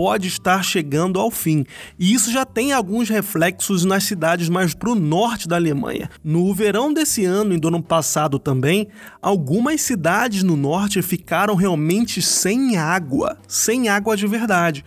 pode 0.00 0.28
estar 0.28 0.64
chegando 0.64 1.20
ao 1.20 1.30
fim. 1.30 1.62
E 1.98 2.14
isso 2.14 2.32
já 2.32 2.46
tem 2.46 2.72
alguns 2.72 3.10
reflexos 3.10 3.84
nas 3.84 4.04
cidades 4.04 4.48
mais 4.48 4.72
para 4.72 4.88
o 4.88 4.94
norte 4.94 5.46
da 5.46 5.56
Alemanha. 5.56 6.08
No 6.24 6.54
verão 6.54 6.90
desse 6.90 7.26
ano 7.26 7.52
e 7.52 7.58
do 7.58 7.68
ano 7.68 7.82
passado 7.82 8.38
também, 8.38 8.88
algumas 9.20 9.82
cidades 9.82 10.42
no 10.42 10.56
norte 10.56 11.02
ficaram 11.02 11.54
realmente 11.54 12.22
sem 12.22 12.78
água, 12.78 13.36
sem 13.46 13.90
água 13.90 14.16
de 14.16 14.26
verdade. 14.26 14.82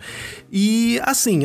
E 0.50 0.98
assim, 1.04 1.44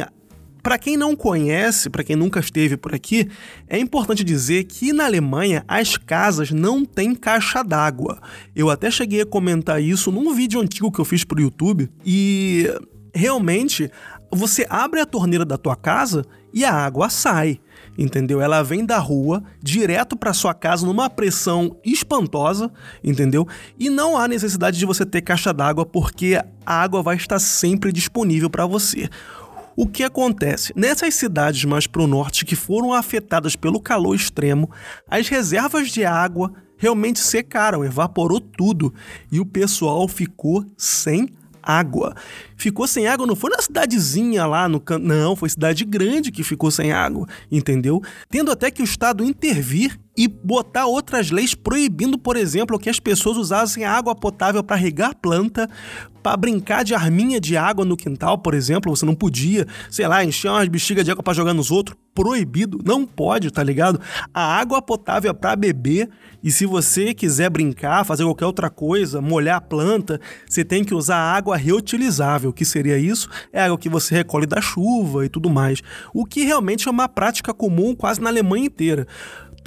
para 0.63 0.79
quem 0.79 0.97
não 0.97 1.15
conhece, 1.15 1.91
para 1.91 2.03
quem 2.03 2.15
nunca 2.15 2.39
esteve 2.39 2.75
por 2.75 2.95
aqui, 2.95 3.29
é 3.67 3.77
importante 3.77 4.23
dizer 4.23 4.63
que 4.63 4.91
na 4.91 5.05
Alemanha 5.05 5.63
as 5.67 5.95
casas 5.95 6.49
não 6.49 6.83
têm 6.83 7.13
caixa 7.13 7.63
d'água. 7.63 8.19
Eu 8.55 8.71
até 8.71 8.89
cheguei 8.89 9.21
a 9.21 9.27
comentar 9.27 9.79
isso 9.79 10.11
num 10.11 10.33
vídeo 10.33 10.59
antigo 10.59 10.91
que 10.91 10.99
eu 10.99 11.05
fiz 11.05 11.23
pro 11.23 11.39
YouTube 11.39 11.88
e 12.03 12.67
realmente 13.13 13.91
você 14.31 14.65
abre 14.69 14.99
a 14.99 15.05
torneira 15.05 15.45
da 15.45 15.57
tua 15.57 15.75
casa 15.75 16.23
e 16.53 16.63
a 16.63 16.73
água 16.73 17.09
sai, 17.09 17.59
entendeu? 17.97 18.41
Ela 18.41 18.63
vem 18.63 18.85
da 18.85 18.97
rua 18.97 19.43
direto 19.61 20.15
para 20.15 20.33
sua 20.33 20.53
casa 20.53 20.85
numa 20.85 21.09
pressão 21.09 21.75
espantosa, 21.83 22.71
entendeu? 23.03 23.47
E 23.77 23.89
não 23.89 24.17
há 24.17 24.27
necessidade 24.27 24.77
de 24.77 24.85
você 24.85 25.05
ter 25.05 25.21
caixa 25.21 25.53
d'água 25.53 25.85
porque 25.85 26.39
a 26.65 26.73
água 26.73 27.01
vai 27.01 27.15
estar 27.15 27.39
sempre 27.39 27.91
disponível 27.91 28.49
para 28.49 28.65
você. 28.65 29.09
O 29.75 29.87
que 29.87 30.03
acontece? 30.03 30.73
Nessas 30.75 31.15
cidades 31.15 31.63
mais 31.63 31.87
para 31.87 32.01
o 32.01 32.07
norte 32.07 32.45
que 32.45 32.55
foram 32.55 32.93
afetadas 32.93 33.55
pelo 33.55 33.79
calor 33.79 34.13
extremo, 34.13 34.69
as 35.09 35.29
reservas 35.29 35.89
de 35.89 36.03
água 36.03 36.51
realmente 36.77 37.19
secaram, 37.19 37.85
evaporou 37.85 38.39
tudo 38.41 38.93
e 39.31 39.39
o 39.39 39.45
pessoal 39.45 40.07
ficou 40.07 40.65
sem 40.77 41.29
água. 41.61 42.15
Ficou 42.55 42.87
sem 42.87 43.07
água, 43.07 43.25
não 43.25 43.35
foi 43.35 43.49
na 43.51 43.61
cidadezinha 43.61 44.45
lá 44.45 44.67
no 44.67 44.79
canto, 44.79 45.05
não, 45.05 45.35
foi 45.35 45.49
cidade 45.49 45.85
grande 45.85 46.31
que 46.31 46.43
ficou 46.43 46.71
sem 46.71 46.91
água, 46.91 47.27
entendeu? 47.51 48.01
Tendo 48.29 48.51
até 48.51 48.69
que 48.69 48.81
o 48.81 48.85
Estado 48.85 49.23
intervir 49.23 49.99
e 50.19 50.27
botar 50.27 50.85
outras 50.85 51.31
leis 51.31 51.55
proibindo, 51.55 52.19
por 52.19 52.35
exemplo, 52.35 52.77
que 52.77 52.89
as 52.89 52.99
pessoas 52.99 53.38
usassem 53.38 53.85
água 53.85 54.13
potável 54.13 54.61
para 54.61 54.75
regar 54.75 55.15
planta, 55.15 55.69
para 56.21 56.35
brincar 56.35 56.83
de 56.83 56.93
arminha 56.93 57.39
de 57.39 57.55
água 57.55 57.85
no 57.85 57.95
quintal, 57.95 58.38
por 58.38 58.53
exemplo, 58.53 58.93
você 58.93 59.05
não 59.05 59.15
podia, 59.15 59.65
sei 59.89 60.05
lá, 60.09 60.21
encher 60.21 60.51
umas 60.51 60.67
bexigas 60.67 61.05
de 61.05 61.11
água 61.11 61.23
para 61.23 61.33
jogar 61.33 61.53
nos 61.53 61.71
outros, 61.71 61.97
proibido, 62.13 62.79
não 62.83 63.05
pode, 63.05 63.49
tá 63.49 63.63
ligado? 63.63 63.97
A 64.33 64.59
água 64.59 64.81
potável 64.81 65.31
é 65.31 65.33
para 65.33 65.55
beber 65.55 66.09
e 66.43 66.51
se 66.51 66.65
você 66.65 67.13
quiser 67.13 67.49
brincar, 67.49 68.03
fazer 68.03 68.25
qualquer 68.25 68.45
outra 68.45 68.69
coisa, 68.69 69.21
molhar 69.21 69.55
a 69.55 69.61
planta, 69.61 70.19
você 70.45 70.65
tem 70.65 70.83
que 70.83 70.93
usar 70.93 71.15
água 71.15 71.55
reutilizável. 71.55 72.51
Que 72.51 72.65
seria 72.65 72.97
isso? 72.97 73.29
É 73.53 73.61
água 73.61 73.77
que 73.77 73.88
você 73.88 74.15
recolhe 74.15 74.45
da 74.45 74.59
chuva 74.59 75.25
e 75.25 75.29
tudo 75.29 75.49
mais. 75.49 75.81
O 76.13 76.25
que 76.25 76.43
realmente 76.43 76.89
é 76.89 76.91
uma 76.91 77.07
prática 77.07 77.53
comum 77.53 77.95
quase 77.95 78.19
na 78.19 78.29
Alemanha 78.29 78.65
inteira. 78.65 79.07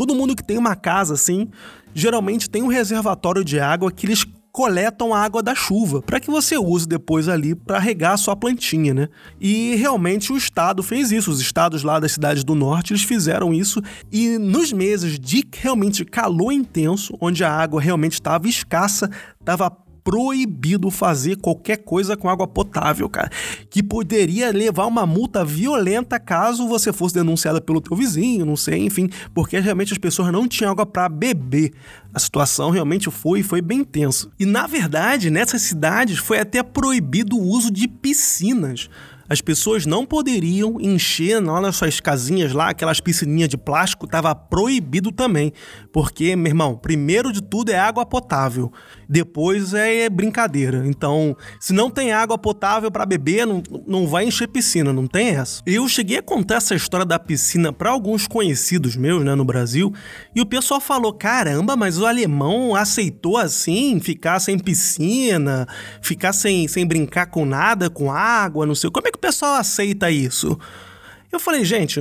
Todo 0.02 0.16
mundo 0.16 0.34
que 0.34 0.42
tem 0.42 0.58
uma 0.58 0.74
casa 0.74 1.14
assim, 1.14 1.46
geralmente 1.94 2.50
tem 2.50 2.60
um 2.60 2.66
reservatório 2.66 3.44
de 3.44 3.60
água 3.60 3.92
que 3.92 4.04
eles 4.04 4.26
coletam 4.50 5.14
a 5.14 5.20
água 5.22 5.40
da 5.40 5.54
chuva 5.54 6.02
para 6.02 6.18
que 6.18 6.28
você 6.28 6.58
use 6.58 6.88
depois 6.88 7.28
ali 7.28 7.54
para 7.54 7.78
regar 7.78 8.14
a 8.14 8.16
sua 8.16 8.34
plantinha, 8.34 8.92
né? 8.92 9.08
E 9.40 9.76
realmente 9.76 10.32
o 10.32 10.36
estado 10.36 10.82
fez 10.82 11.12
isso. 11.12 11.30
Os 11.30 11.40
estados 11.40 11.84
lá 11.84 12.00
das 12.00 12.10
cidades 12.10 12.42
do 12.42 12.56
norte 12.56 12.92
eles 12.92 13.04
fizeram 13.04 13.54
isso 13.54 13.80
e 14.10 14.38
nos 14.38 14.72
meses 14.72 15.20
de 15.20 15.44
realmente 15.52 16.04
calor 16.04 16.50
intenso, 16.50 17.16
onde 17.20 17.44
a 17.44 17.52
água 17.52 17.80
realmente 17.80 18.14
estava 18.14 18.48
escassa, 18.48 19.08
estava 19.38 19.70
proibido 20.04 20.90
fazer 20.90 21.36
qualquer 21.36 21.78
coisa 21.78 22.16
com 22.16 22.28
água 22.28 22.46
potável, 22.46 23.08
cara. 23.08 23.30
Que 23.70 23.82
poderia 23.82 24.50
levar 24.50 24.86
uma 24.86 25.06
multa 25.06 25.44
violenta 25.44 26.18
caso 26.18 26.68
você 26.68 26.92
fosse 26.92 27.14
denunciada 27.14 27.60
pelo 27.60 27.80
teu 27.80 27.96
vizinho, 27.96 28.44
não 28.44 28.56
sei, 28.56 28.84
enfim, 28.84 29.08
porque 29.34 29.58
realmente 29.58 29.92
as 29.92 29.98
pessoas 29.98 30.32
não 30.32 30.48
tinham 30.48 30.72
água 30.72 30.86
para 30.86 31.08
beber. 31.08 31.72
A 32.12 32.18
situação 32.18 32.70
realmente 32.70 33.10
foi 33.10 33.42
foi 33.42 33.62
bem 33.62 33.84
tensa. 33.84 34.28
E 34.38 34.44
na 34.44 34.66
verdade, 34.66 35.30
nessas 35.30 35.62
cidades 35.62 36.18
foi 36.18 36.38
até 36.38 36.62
proibido 36.62 37.36
o 37.36 37.42
uso 37.42 37.70
de 37.70 37.88
piscinas 37.88 38.88
as 39.32 39.40
pessoas 39.40 39.86
não 39.86 40.04
poderiam 40.04 40.76
encher 40.78 41.42
lá 41.42 41.58
nas 41.58 41.76
suas 41.76 41.98
casinhas 42.00 42.52
lá, 42.52 42.68
aquelas 42.68 43.00
piscininhas 43.00 43.48
de 43.48 43.56
plástico, 43.56 44.04
estava 44.04 44.34
proibido 44.34 45.10
também. 45.10 45.54
Porque, 45.90 46.36
meu 46.36 46.48
irmão, 46.48 46.76
primeiro 46.76 47.32
de 47.32 47.40
tudo 47.42 47.72
é 47.72 47.78
água 47.78 48.04
potável, 48.04 48.70
depois 49.08 49.72
é 49.72 50.10
brincadeira. 50.10 50.82
Então, 50.86 51.34
se 51.58 51.72
não 51.72 51.88
tem 51.88 52.12
água 52.12 52.36
potável 52.36 52.90
para 52.90 53.06
beber, 53.06 53.46
não, 53.46 53.62
não 53.86 54.06
vai 54.06 54.26
encher 54.26 54.48
piscina, 54.48 54.92
não 54.92 55.06
tem 55.06 55.28
essa. 55.28 55.62
Eu 55.64 55.88
cheguei 55.88 56.18
a 56.18 56.22
contar 56.22 56.56
essa 56.56 56.74
história 56.74 57.06
da 57.06 57.18
piscina 57.18 57.72
para 57.72 57.88
alguns 57.88 58.26
conhecidos 58.26 58.96
meus, 58.96 59.24
né, 59.24 59.34
no 59.34 59.46
Brasil, 59.46 59.94
e 60.34 60.42
o 60.42 60.46
pessoal 60.46 60.78
falou: 60.78 61.14
caramba, 61.14 61.74
mas 61.74 61.98
o 61.98 62.04
alemão 62.04 62.76
aceitou 62.76 63.38
assim, 63.38 63.98
ficar 63.98 64.40
sem 64.40 64.58
piscina, 64.58 65.66
ficar 66.02 66.34
sem, 66.34 66.68
sem 66.68 66.86
brincar 66.86 67.26
com 67.26 67.46
nada, 67.46 67.88
com 67.88 68.12
água, 68.12 68.66
não 68.66 68.74
sei. 68.74 68.90
Como 68.90 69.08
é 69.08 69.10
que 69.10 69.21
pessoal 69.22 69.54
aceita 69.54 70.10
isso? 70.10 70.58
Eu 71.30 71.38
falei, 71.38 71.64
gente, 71.64 72.00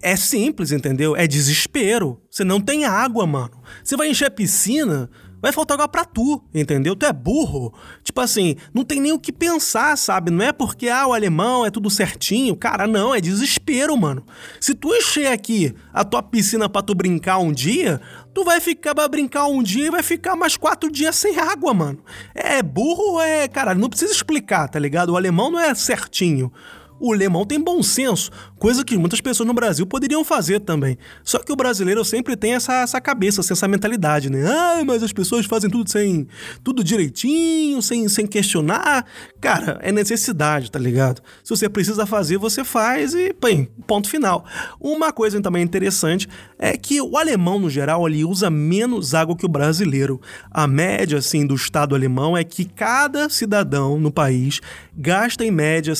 é 0.00 0.14
simples, 0.14 0.70
entendeu? 0.70 1.16
É 1.16 1.26
desespero. 1.26 2.22
Você 2.30 2.44
não 2.44 2.60
tem 2.60 2.84
água, 2.84 3.26
mano. 3.26 3.60
Você 3.82 3.96
vai 3.96 4.08
encher 4.08 4.26
a 4.26 4.30
piscina, 4.30 5.10
vai 5.42 5.50
faltar 5.50 5.74
água 5.74 5.88
pra 5.88 6.04
tu, 6.04 6.42
entendeu? 6.54 6.94
Tu 6.94 7.04
é 7.04 7.12
burro. 7.12 7.74
Tipo 8.04 8.20
assim, 8.20 8.54
não 8.72 8.84
tem 8.84 9.00
nem 9.00 9.12
o 9.12 9.18
que 9.18 9.32
pensar, 9.32 9.98
sabe? 9.98 10.30
Não 10.30 10.44
é 10.44 10.52
porque, 10.52 10.88
ah, 10.88 11.08
o 11.08 11.12
alemão 11.12 11.66
é 11.66 11.70
tudo 11.70 11.90
certinho. 11.90 12.56
Cara, 12.56 12.86
não, 12.86 13.12
é 13.12 13.20
desespero, 13.20 13.96
mano. 13.96 14.24
Se 14.60 14.74
tu 14.74 14.94
encher 14.94 15.32
aqui 15.32 15.74
a 15.92 16.04
tua 16.04 16.22
piscina 16.22 16.68
pra 16.68 16.82
tu 16.82 16.94
brincar 16.94 17.38
um 17.38 17.52
dia, 17.52 18.00
tu 18.38 18.44
vai 18.44 18.60
ficar 18.60 18.94
pra 18.94 19.08
brincar 19.08 19.48
um 19.48 19.60
dia 19.60 19.88
e 19.88 19.90
vai 19.90 20.00
ficar 20.00 20.36
mais 20.36 20.56
quatro 20.56 20.88
dias 20.92 21.16
sem 21.16 21.40
água, 21.40 21.74
mano. 21.74 21.98
É 22.32 22.62
burro, 22.62 23.20
é. 23.20 23.48
Cara, 23.48 23.74
não 23.74 23.88
precisa 23.88 24.12
explicar, 24.12 24.68
tá 24.68 24.78
ligado? 24.78 25.08
O 25.08 25.16
alemão 25.16 25.50
não 25.50 25.58
é 25.58 25.74
certinho. 25.74 26.52
O 27.00 27.12
alemão 27.12 27.44
tem 27.44 27.60
bom 27.60 27.82
senso, 27.82 28.30
coisa 28.58 28.84
que 28.84 28.96
muitas 28.96 29.20
pessoas 29.20 29.46
no 29.46 29.54
Brasil 29.54 29.86
poderiam 29.86 30.24
fazer 30.24 30.60
também. 30.60 30.98
Só 31.22 31.38
que 31.38 31.52
o 31.52 31.56
brasileiro 31.56 32.04
sempre 32.04 32.36
tem 32.36 32.54
essa, 32.54 32.82
essa 32.82 33.00
cabeça, 33.00 33.40
essa 33.40 33.68
mentalidade, 33.68 34.30
né? 34.30 34.44
Ah, 34.46 34.82
mas 34.84 35.02
as 35.02 35.12
pessoas 35.12 35.46
fazem 35.46 35.70
tudo 35.70 35.90
sem. 35.90 36.26
tudo 36.64 36.82
direitinho, 36.82 37.80
sem, 37.80 38.08
sem 38.08 38.26
questionar. 38.26 39.06
Cara, 39.40 39.78
é 39.82 39.92
necessidade, 39.92 40.70
tá 40.70 40.78
ligado? 40.78 41.22
Se 41.44 41.50
você 41.50 41.68
precisa 41.68 42.04
fazer, 42.06 42.38
você 42.38 42.64
faz 42.64 43.14
e, 43.14 43.34
bem, 43.40 43.68
ponto 43.86 44.08
final. 44.08 44.44
Uma 44.80 45.12
coisa 45.12 45.40
também 45.40 45.62
interessante 45.62 46.28
é 46.58 46.76
que 46.76 47.00
o 47.00 47.16
alemão, 47.16 47.58
no 47.58 47.70
geral, 47.70 48.08
ele 48.08 48.24
usa 48.24 48.50
menos 48.50 49.14
água 49.14 49.36
que 49.36 49.46
o 49.46 49.48
brasileiro. 49.48 50.20
A 50.50 50.66
média, 50.66 51.18
assim, 51.18 51.46
do 51.46 51.54
estado 51.54 51.94
alemão 51.94 52.36
é 52.36 52.42
que 52.42 52.64
cada 52.64 53.28
cidadão 53.28 53.98
no 54.00 54.10
país 54.10 54.60
gasta, 54.96 55.44
em 55.44 55.50
média, 55.50 55.94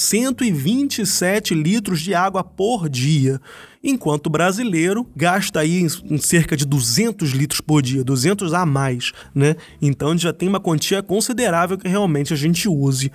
127 0.89 1.55
litros 1.55 2.01
de 2.01 2.15
água 2.15 2.43
por 2.43 2.89
dia, 2.89 3.41
enquanto 3.85 4.27
o 4.27 4.31
brasileiro 4.31 5.07
gasta 5.15 5.61
aí 5.61 5.87
em 6.05 6.19
cerca 6.19 6.57
de 6.57 6.65
200 6.65 7.31
litros 7.31 7.61
por 7.61 7.83
dia, 7.83 8.03
200 8.03 8.55
a 8.55 8.65
mais, 8.65 9.13
né? 9.35 9.57
Então 9.81 10.17
já 10.17 10.33
tem 10.33 10.49
uma 10.49 10.61
quantia 10.61 11.03
considerável 11.03 11.77
que 11.79 11.89
realmente 11.89 12.33
a 12.33 12.37
gente 12.37 12.69
use. 12.69 13.13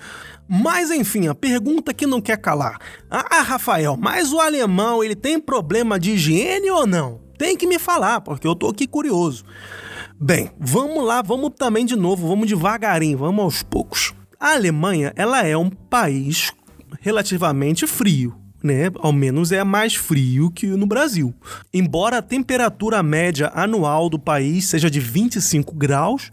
Mas 0.48 0.90
enfim, 0.90 1.26
a 1.26 1.34
pergunta 1.34 1.92
que 1.92 2.06
não 2.06 2.20
quer 2.20 2.38
calar. 2.38 2.78
Ah, 3.10 3.42
Rafael, 3.42 3.96
mas 3.96 4.32
o 4.32 4.40
alemão 4.40 5.02
ele 5.02 5.16
tem 5.16 5.40
problema 5.40 5.98
de 5.98 6.12
higiene 6.12 6.70
ou 6.70 6.86
não? 6.86 7.20
Tem 7.36 7.56
que 7.56 7.66
me 7.66 7.78
falar, 7.78 8.20
porque 8.20 8.46
eu 8.46 8.54
tô 8.54 8.68
aqui 8.68 8.86
curioso. 8.86 9.44
Bem, 10.20 10.50
vamos 10.58 11.04
lá, 11.04 11.20
vamos 11.20 11.50
também 11.58 11.84
de 11.84 11.96
novo, 11.96 12.28
vamos 12.28 12.46
devagarinho, 12.46 13.18
vamos 13.18 13.44
aos 13.44 13.62
poucos. 13.62 14.14
A 14.38 14.52
Alemanha, 14.52 15.12
ela 15.16 15.44
é 15.44 15.56
um 15.56 15.68
país 15.68 16.52
relativamente 17.00 17.86
frio, 17.86 18.34
né? 18.62 18.90
Ao 18.98 19.12
menos 19.12 19.52
é 19.52 19.62
mais 19.62 19.94
frio 19.94 20.50
que 20.50 20.66
no 20.66 20.86
Brasil. 20.86 21.34
Embora 21.72 22.18
a 22.18 22.22
temperatura 22.22 23.02
média 23.02 23.50
anual 23.54 24.08
do 24.08 24.18
país 24.18 24.66
seja 24.66 24.90
de 24.90 25.00
25 25.00 25.74
graus, 25.74 26.30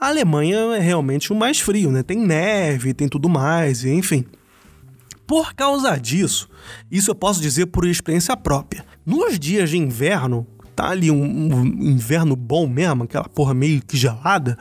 a 0.00 0.08
Alemanha 0.08 0.56
é 0.76 0.80
realmente 0.80 1.32
o 1.32 1.36
mais 1.36 1.60
frio, 1.60 1.90
né? 1.90 2.02
Tem 2.02 2.18
neve, 2.18 2.94
tem 2.94 3.08
tudo 3.08 3.28
mais, 3.28 3.84
enfim. 3.84 4.24
Por 5.26 5.54
causa 5.54 5.96
disso, 5.96 6.48
isso 6.90 7.10
eu 7.10 7.14
posso 7.14 7.40
dizer 7.40 7.66
por 7.66 7.86
experiência 7.86 8.36
própria. 8.36 8.84
Nos 9.06 9.38
dias 9.38 9.70
de 9.70 9.78
inverno, 9.78 10.46
tá 10.74 10.90
ali 10.90 11.10
um, 11.10 11.24
um 11.24 11.64
inverno 11.64 12.36
bom 12.36 12.66
mesmo, 12.66 13.04
aquela 13.04 13.28
porra 13.28 13.54
meio 13.54 13.80
que 13.82 13.96
gelada, 13.96 14.58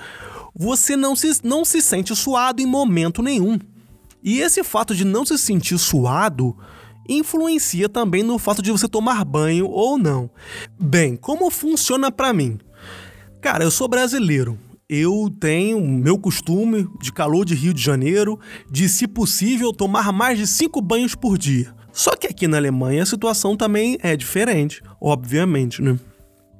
você 0.55 0.95
não 0.95 1.15
se, 1.15 1.39
não 1.43 1.65
se 1.65 1.81
sente 1.81 2.15
suado 2.15 2.61
em 2.61 2.65
momento 2.65 3.21
nenhum. 3.21 3.59
E 4.23 4.39
esse 4.39 4.63
fato 4.63 4.95
de 4.95 5.03
não 5.03 5.25
se 5.25 5.37
sentir 5.37 5.77
suado 5.77 6.55
influencia 7.07 7.89
também 7.89 8.23
no 8.23 8.39
fato 8.39 8.61
de 8.61 8.71
você 8.71 8.87
tomar 8.87 9.25
banho 9.25 9.67
ou 9.67 9.97
não. 9.97 10.29
Bem, 10.79 11.15
como 11.15 11.51
funciona 11.51 12.11
para 12.11 12.31
mim? 12.31 12.57
Cara, 13.41 13.63
eu 13.63 13.71
sou 13.71 13.87
brasileiro. 13.87 14.57
Eu 14.87 15.33
tenho 15.39 15.81
meu 15.81 16.17
costume 16.17 16.87
de 17.01 17.11
calor 17.11 17.45
de 17.45 17.55
Rio 17.55 17.73
de 17.73 17.81
Janeiro 17.81 18.39
de, 18.69 18.87
se 18.87 19.07
possível, 19.07 19.73
tomar 19.73 20.11
mais 20.13 20.37
de 20.37 20.47
cinco 20.47 20.81
banhos 20.81 21.15
por 21.15 21.37
dia. 21.37 21.73
Só 21.91 22.15
que 22.15 22.27
aqui 22.27 22.47
na 22.47 22.57
Alemanha 22.57 23.03
a 23.03 23.05
situação 23.05 23.55
também 23.57 23.97
é 24.01 24.15
diferente, 24.15 24.81
obviamente, 25.01 25.81
né? 25.81 25.99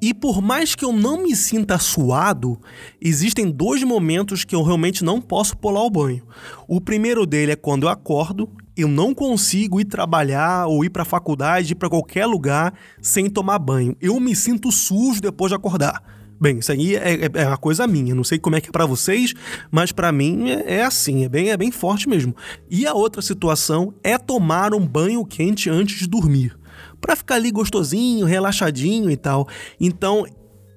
E 0.03 0.13
por 0.13 0.41
mais 0.41 0.75
que 0.75 0.83
eu 0.83 0.91
não 0.91 1.23
me 1.23 1.33
sinta 1.33 1.79
suado, 1.79 2.59
existem 2.99 3.49
dois 3.49 3.81
momentos 3.83 4.43
que 4.43 4.53
eu 4.53 4.61
realmente 4.61 5.01
não 5.01 5.21
posso 5.21 5.55
pular 5.55 5.81
o 5.81 5.89
banho. 5.89 6.23
O 6.67 6.81
primeiro 6.81 7.25
dele 7.25 7.53
é 7.53 7.55
quando 7.55 7.83
eu 7.83 7.89
acordo 7.89 8.49
eu 8.75 8.89
não 8.89 9.13
consigo 9.13 9.79
ir 9.79 9.85
trabalhar 9.85 10.67
ou 10.67 10.83
ir 10.83 10.89
para 10.89 11.05
faculdade, 11.05 11.71
ir 11.71 11.75
para 11.75 11.87
qualquer 11.87 12.25
lugar 12.25 12.73
sem 13.01 13.29
tomar 13.29 13.59
banho. 13.59 13.95
Eu 14.01 14.19
me 14.19 14.35
sinto 14.35 14.73
sujo 14.73 15.21
depois 15.21 15.51
de 15.51 15.55
acordar. 15.55 16.03
Bem, 16.37 16.59
isso 16.59 16.73
aí 16.73 16.97
é, 16.97 17.13
é, 17.13 17.29
é 17.35 17.47
uma 17.47 17.55
coisa 17.55 17.87
minha. 17.87 18.13
Não 18.13 18.25
sei 18.25 18.37
como 18.37 18.57
é 18.57 18.59
que 18.59 18.67
é 18.67 18.71
para 18.73 18.85
vocês, 18.85 19.33
mas 19.71 19.93
para 19.93 20.11
mim 20.11 20.49
é, 20.49 20.79
é, 20.79 20.83
assim, 20.83 21.23
é 21.23 21.29
bem, 21.29 21.49
é 21.49 21.55
bem 21.55 21.71
forte 21.71 22.09
mesmo. 22.09 22.35
E 22.69 22.85
a 22.85 22.93
outra 22.93 23.21
situação 23.21 23.93
é 24.03 24.17
tomar 24.17 24.73
um 24.73 24.85
banho 24.85 25.23
quente 25.23 25.69
antes 25.69 25.97
de 25.97 26.07
dormir, 26.09 26.57
para 27.03 27.17
ficar 27.17 27.35
ali 27.35 27.51
gostosinho, 27.51 28.25
relaxadinho 28.25 29.11
e 29.11 29.17
tal. 29.17 29.45
Então 29.77 30.25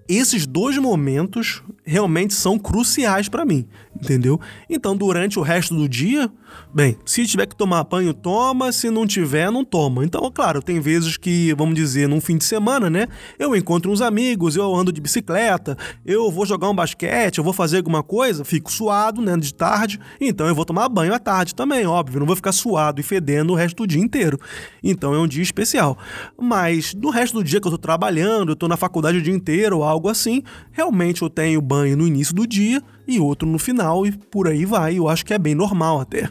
esses 0.08 0.46
dois 0.46 0.76
momentos 0.78 1.62
realmente 1.84 2.34
são 2.34 2.58
cruciais 2.58 3.28
para 3.28 3.44
mim. 3.44 3.66
Entendeu? 4.00 4.40
Então, 4.68 4.96
durante 4.96 5.38
o 5.38 5.42
resto 5.42 5.74
do 5.74 5.88
dia, 5.88 6.30
bem, 6.72 6.96
se 7.04 7.26
tiver 7.26 7.46
que 7.46 7.56
tomar 7.56 7.84
banho, 7.84 8.12
toma, 8.12 8.70
se 8.72 8.90
não 8.90 9.06
tiver, 9.06 9.50
não 9.50 9.64
toma. 9.64 10.04
Então, 10.04 10.30
claro, 10.32 10.62
tem 10.62 10.80
vezes 10.80 11.16
que, 11.16 11.54
vamos 11.54 11.74
dizer, 11.74 12.08
num 12.08 12.20
fim 12.20 12.36
de 12.36 12.44
semana, 12.44 12.88
né, 12.90 13.08
eu 13.38 13.54
encontro 13.56 13.90
uns 13.90 14.00
amigos, 14.00 14.56
eu 14.56 14.74
ando 14.74 14.92
de 14.92 15.00
bicicleta, 15.00 15.76
eu 16.04 16.30
vou 16.30 16.46
jogar 16.46 16.68
um 16.68 16.74
basquete, 16.74 17.38
eu 17.38 17.44
vou 17.44 17.52
fazer 17.52 17.78
alguma 17.78 18.02
coisa, 18.02 18.44
fico 18.44 18.70
suado, 18.70 19.20
né, 19.20 19.36
de 19.36 19.54
tarde, 19.54 19.98
então 20.20 20.46
eu 20.46 20.54
vou 20.54 20.64
tomar 20.64 20.88
banho 20.88 21.14
à 21.14 21.18
tarde 21.18 21.54
também, 21.54 21.86
óbvio, 21.86 22.20
não 22.20 22.26
vou 22.26 22.36
ficar 22.36 22.52
suado 22.52 23.00
e 23.00 23.04
fedendo 23.04 23.52
o 23.52 23.56
resto 23.56 23.76
do 23.76 23.86
dia 23.86 24.00
inteiro. 24.00 24.38
Então, 24.82 25.14
é 25.14 25.18
um 25.18 25.26
dia 25.26 25.42
especial. 25.42 25.98
Mas, 26.40 26.94
no 26.94 27.10
resto 27.10 27.34
do 27.34 27.44
dia 27.44 27.60
que 27.60 27.66
eu 27.66 27.72
tô 27.72 27.78
trabalhando, 27.78 28.52
eu 28.52 28.56
tô 28.56 28.68
na 28.68 28.76
faculdade 28.76 29.18
o 29.18 29.22
dia 29.22 29.34
inteiro, 29.34 29.82
algo 29.82 30.08
assim, 30.08 30.42
realmente 30.70 31.22
eu 31.22 31.30
tenho 31.30 31.60
banho 31.60 31.96
no 31.96 32.06
início 32.06 32.34
do 32.34 32.46
dia, 32.46 32.82
e 33.06 33.20
outro 33.20 33.48
no 33.48 33.58
final, 33.58 34.06
e 34.06 34.12
por 34.12 34.48
aí 34.48 34.64
vai. 34.64 34.98
Eu 34.98 35.08
acho 35.08 35.24
que 35.24 35.34
é 35.34 35.38
bem 35.38 35.54
normal 35.54 36.00
até. 36.00 36.28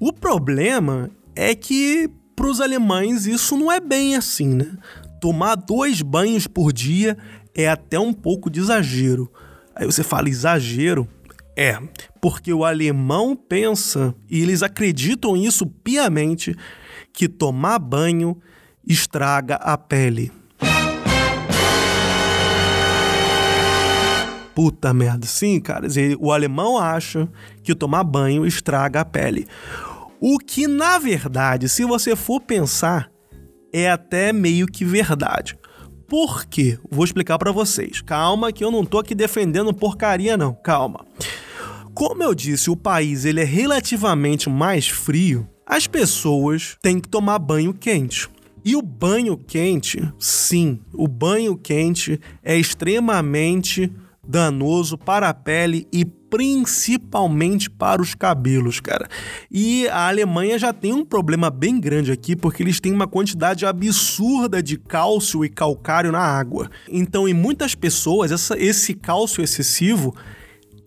O 0.00 0.12
problema 0.12 1.10
é 1.34 1.54
que 1.54 2.10
para 2.34 2.48
os 2.48 2.60
alemães 2.60 3.26
isso 3.26 3.56
não 3.56 3.70
é 3.70 3.80
bem 3.80 4.16
assim, 4.16 4.54
né? 4.54 4.76
Tomar 5.20 5.54
dois 5.54 6.02
banhos 6.02 6.46
por 6.46 6.72
dia 6.72 7.16
é 7.54 7.68
até 7.68 7.98
um 7.98 8.12
pouco 8.12 8.50
de 8.50 8.60
exagero. 8.60 9.30
Aí 9.74 9.86
você 9.86 10.02
fala 10.02 10.28
exagero? 10.28 11.08
É, 11.56 11.78
porque 12.20 12.52
o 12.52 12.64
alemão 12.64 13.36
pensa, 13.36 14.14
e 14.28 14.42
eles 14.42 14.62
acreditam 14.62 15.36
isso 15.36 15.66
piamente, 15.66 16.56
que 17.12 17.28
tomar 17.28 17.78
banho 17.78 18.36
estraga 18.86 19.54
a 19.56 19.78
pele. 19.78 20.32
Puta 24.54 24.94
merda. 24.94 25.26
Sim, 25.26 25.60
cara. 25.60 25.88
O 26.20 26.32
alemão 26.32 26.78
acha 26.78 27.28
que 27.62 27.74
tomar 27.74 28.04
banho 28.04 28.46
estraga 28.46 29.00
a 29.00 29.04
pele. 29.04 29.46
O 30.20 30.38
que, 30.38 30.66
na 30.66 30.98
verdade, 30.98 31.68
se 31.68 31.84
você 31.84 32.14
for 32.14 32.40
pensar, 32.40 33.10
é 33.72 33.90
até 33.90 34.32
meio 34.32 34.66
que 34.66 34.84
verdade. 34.84 35.58
Por 36.06 36.44
quê? 36.44 36.78
Vou 36.90 37.04
explicar 37.04 37.38
para 37.38 37.50
vocês. 37.50 38.00
Calma 38.00 38.52
que 38.52 38.62
eu 38.62 38.70
não 38.70 38.84
tô 38.84 38.98
aqui 38.98 39.14
defendendo 39.14 39.74
porcaria 39.74 40.36
não. 40.36 40.54
Calma. 40.54 41.04
Como 41.92 42.22
eu 42.22 42.34
disse, 42.34 42.70
o 42.70 42.76
país 42.76 43.24
ele 43.24 43.40
é 43.40 43.44
relativamente 43.44 44.48
mais 44.48 44.88
frio. 44.88 45.48
As 45.66 45.86
pessoas 45.86 46.76
têm 46.82 47.00
que 47.00 47.08
tomar 47.08 47.38
banho 47.38 47.74
quente. 47.74 48.28
E 48.64 48.76
o 48.76 48.82
banho 48.82 49.36
quente, 49.36 50.00
sim, 50.18 50.80
o 50.92 51.06
banho 51.06 51.56
quente 51.56 52.18
é 52.42 52.56
extremamente 52.56 53.92
danoso 54.26 54.96
para 54.96 55.28
a 55.28 55.34
pele 55.34 55.86
e 55.92 56.04
principalmente 56.04 57.70
para 57.70 58.02
os 58.02 58.14
cabelos, 58.14 58.80
cara. 58.80 59.08
E 59.50 59.86
a 59.88 60.08
Alemanha 60.08 60.58
já 60.58 60.72
tem 60.72 60.92
um 60.92 61.04
problema 61.04 61.48
bem 61.48 61.78
grande 61.78 62.10
aqui 62.10 62.34
porque 62.34 62.62
eles 62.62 62.80
têm 62.80 62.92
uma 62.92 63.06
quantidade 63.06 63.64
absurda 63.64 64.62
de 64.62 64.76
cálcio 64.76 65.44
e 65.44 65.48
calcário 65.48 66.10
na 66.10 66.20
água. 66.20 66.68
Então, 66.88 67.28
em 67.28 67.34
muitas 67.34 67.74
pessoas, 67.74 68.32
essa, 68.32 68.58
esse 68.58 68.94
cálcio 68.94 69.44
excessivo 69.44 70.14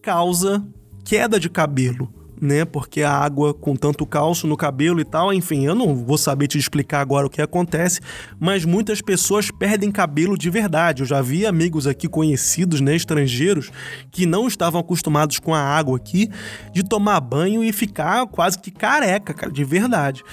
causa 0.01 0.65
queda 1.05 1.39
de 1.39 1.49
cabelo 1.49 2.16
né? 2.41 2.65
Porque 2.65 3.03
a 3.03 3.11
água 3.11 3.53
com 3.53 3.75
tanto 3.75 4.05
cálcio 4.05 4.47
no 4.47 4.55
cabelo 4.55 4.99
e 4.99 5.05
tal, 5.05 5.33
enfim, 5.33 5.65
eu 5.65 5.75
não 5.75 5.95
vou 5.95 6.17
saber 6.17 6.47
te 6.47 6.57
explicar 6.57 7.01
agora 7.01 7.27
o 7.27 7.29
que 7.29 7.41
acontece, 7.41 7.99
mas 8.39 8.65
muitas 8.65 9.01
pessoas 9.01 9.51
perdem 9.51 9.91
cabelo 9.91 10.37
de 10.37 10.49
verdade. 10.49 11.01
Eu 11.01 11.07
já 11.07 11.21
vi 11.21 11.45
amigos 11.45 11.87
aqui 11.87 12.07
conhecidos, 12.07 12.81
né, 12.81 12.95
estrangeiros, 12.95 13.71
que 14.11 14.25
não 14.25 14.47
estavam 14.47 14.79
acostumados 14.79 15.39
com 15.39 15.53
a 15.53 15.59
água 15.59 15.97
aqui, 15.97 16.29
de 16.73 16.83
tomar 16.83 17.19
banho 17.19 17.63
e 17.63 17.71
ficar 17.71 18.25
quase 18.27 18.59
que 18.59 18.71
careca, 18.71 19.33
cara, 19.33 19.51
de 19.51 19.63
verdade. 19.63 20.23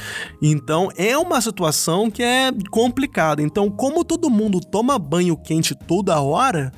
Então, 0.43 0.91
é 0.97 1.17
uma 1.17 1.41
situação 1.41 2.11
que 2.11 2.23
é 2.23 2.51
complicada. 2.71 3.43
Então, 3.43 3.71
como 3.71 4.05
todo 4.05 4.31
mundo 4.31 4.61
toma 4.61 4.99
banho 4.99 5.37
quente 5.37 5.75
toda 5.75 6.21
hora, 6.21 6.73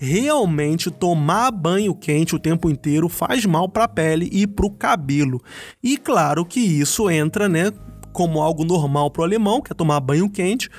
realmente 0.00 0.90
tomar 0.90 1.50
banho 1.50 1.94
quente 1.94 2.34
o 2.34 2.38
tempo 2.38 2.70
inteiro 2.70 3.06
faz 3.06 3.44
mal 3.44 3.68
para 3.68 3.84
a 3.84 3.88
pele 3.88 4.30
e 4.32 4.46
para 4.46 4.64
o 4.64 4.70
cabelo. 4.70 5.42
E 5.82 5.98
claro 5.98 6.42
que 6.42 6.58
isso 6.58 7.10
entra, 7.10 7.50
né, 7.50 7.70
como 8.10 8.40
algo 8.40 8.64
normal 8.64 9.10
para 9.10 9.20
o 9.20 9.24
alemão, 9.24 9.60
que 9.60 9.70
é 9.70 9.74
tomar 9.74 10.00
banho 10.00 10.30
quente. 10.30 10.70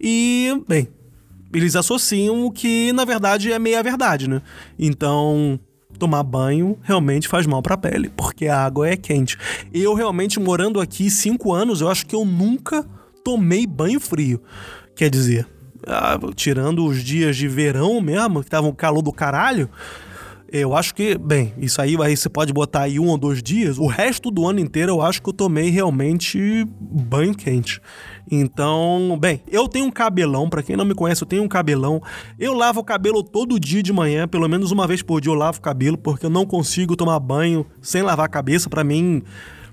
E, 0.00 0.64
bem, 0.66 0.88
eles 1.52 1.76
associam 1.76 2.46
o 2.46 2.50
que 2.50 2.90
na 2.92 3.04
verdade 3.04 3.52
é 3.52 3.58
meia 3.58 3.82
verdade, 3.82 4.26
né? 4.26 4.40
Então, 4.78 5.60
tomar 5.98 6.22
banho 6.22 6.78
realmente 6.82 7.28
faz 7.28 7.46
mal 7.46 7.60
para 7.60 7.74
a 7.74 7.78
pele, 7.78 8.10
porque 8.16 8.46
a 8.46 8.64
água 8.64 8.88
é 8.88 8.96
quente. 8.96 9.36
Eu 9.74 9.92
realmente 9.92 10.40
morando 10.40 10.80
aqui 10.80 11.10
cinco 11.10 11.52
anos, 11.52 11.82
eu 11.82 11.88
acho 11.90 12.06
que 12.06 12.14
eu 12.14 12.24
nunca 12.24 12.82
tomei 13.22 13.66
banho 13.66 14.00
frio. 14.00 14.40
Quer 14.96 15.10
dizer, 15.10 15.46
ah, 15.86 16.18
tirando 16.34 16.84
os 16.84 17.02
dias 17.02 17.36
de 17.36 17.48
verão 17.48 18.00
mesmo, 18.00 18.42
que 18.42 18.50
tava 18.50 18.66
um 18.66 18.72
calor 18.72 19.02
do 19.02 19.12
caralho, 19.12 19.68
eu 20.52 20.74
acho 20.74 20.94
que, 20.96 21.16
bem, 21.16 21.54
isso 21.58 21.80
aí, 21.80 21.96
aí 22.02 22.16
você 22.16 22.28
pode 22.28 22.52
botar 22.52 22.82
aí 22.82 22.98
um 22.98 23.06
ou 23.06 23.16
dois 23.16 23.40
dias. 23.40 23.78
O 23.78 23.86
resto 23.86 24.32
do 24.32 24.48
ano 24.48 24.58
inteiro 24.58 24.90
eu 24.90 25.00
acho 25.00 25.22
que 25.22 25.28
eu 25.28 25.32
tomei 25.32 25.70
realmente 25.70 26.66
banho 26.80 27.34
quente. 27.36 27.80
Então, 28.28 29.16
bem, 29.20 29.42
eu 29.48 29.68
tenho 29.68 29.86
um 29.86 29.90
cabelão, 29.92 30.50
para 30.50 30.62
quem 30.62 30.76
não 30.76 30.84
me 30.84 30.94
conhece, 30.94 31.22
eu 31.22 31.28
tenho 31.28 31.44
um 31.44 31.48
cabelão. 31.48 32.02
Eu 32.36 32.52
lavo 32.52 32.80
o 32.80 32.84
cabelo 32.84 33.22
todo 33.22 33.60
dia 33.60 33.80
de 33.80 33.92
manhã, 33.92 34.26
pelo 34.26 34.48
menos 34.48 34.72
uma 34.72 34.88
vez 34.88 35.02
por 35.02 35.20
dia 35.20 35.30
eu 35.30 35.36
lavo 35.36 35.58
o 35.58 35.62
cabelo, 35.62 35.96
porque 35.96 36.26
eu 36.26 36.30
não 36.30 36.44
consigo 36.44 36.96
tomar 36.96 37.20
banho 37.20 37.64
sem 37.80 38.02
lavar 38.02 38.26
a 38.26 38.28
cabeça. 38.28 38.68
Para 38.68 38.82
mim, 38.82 39.22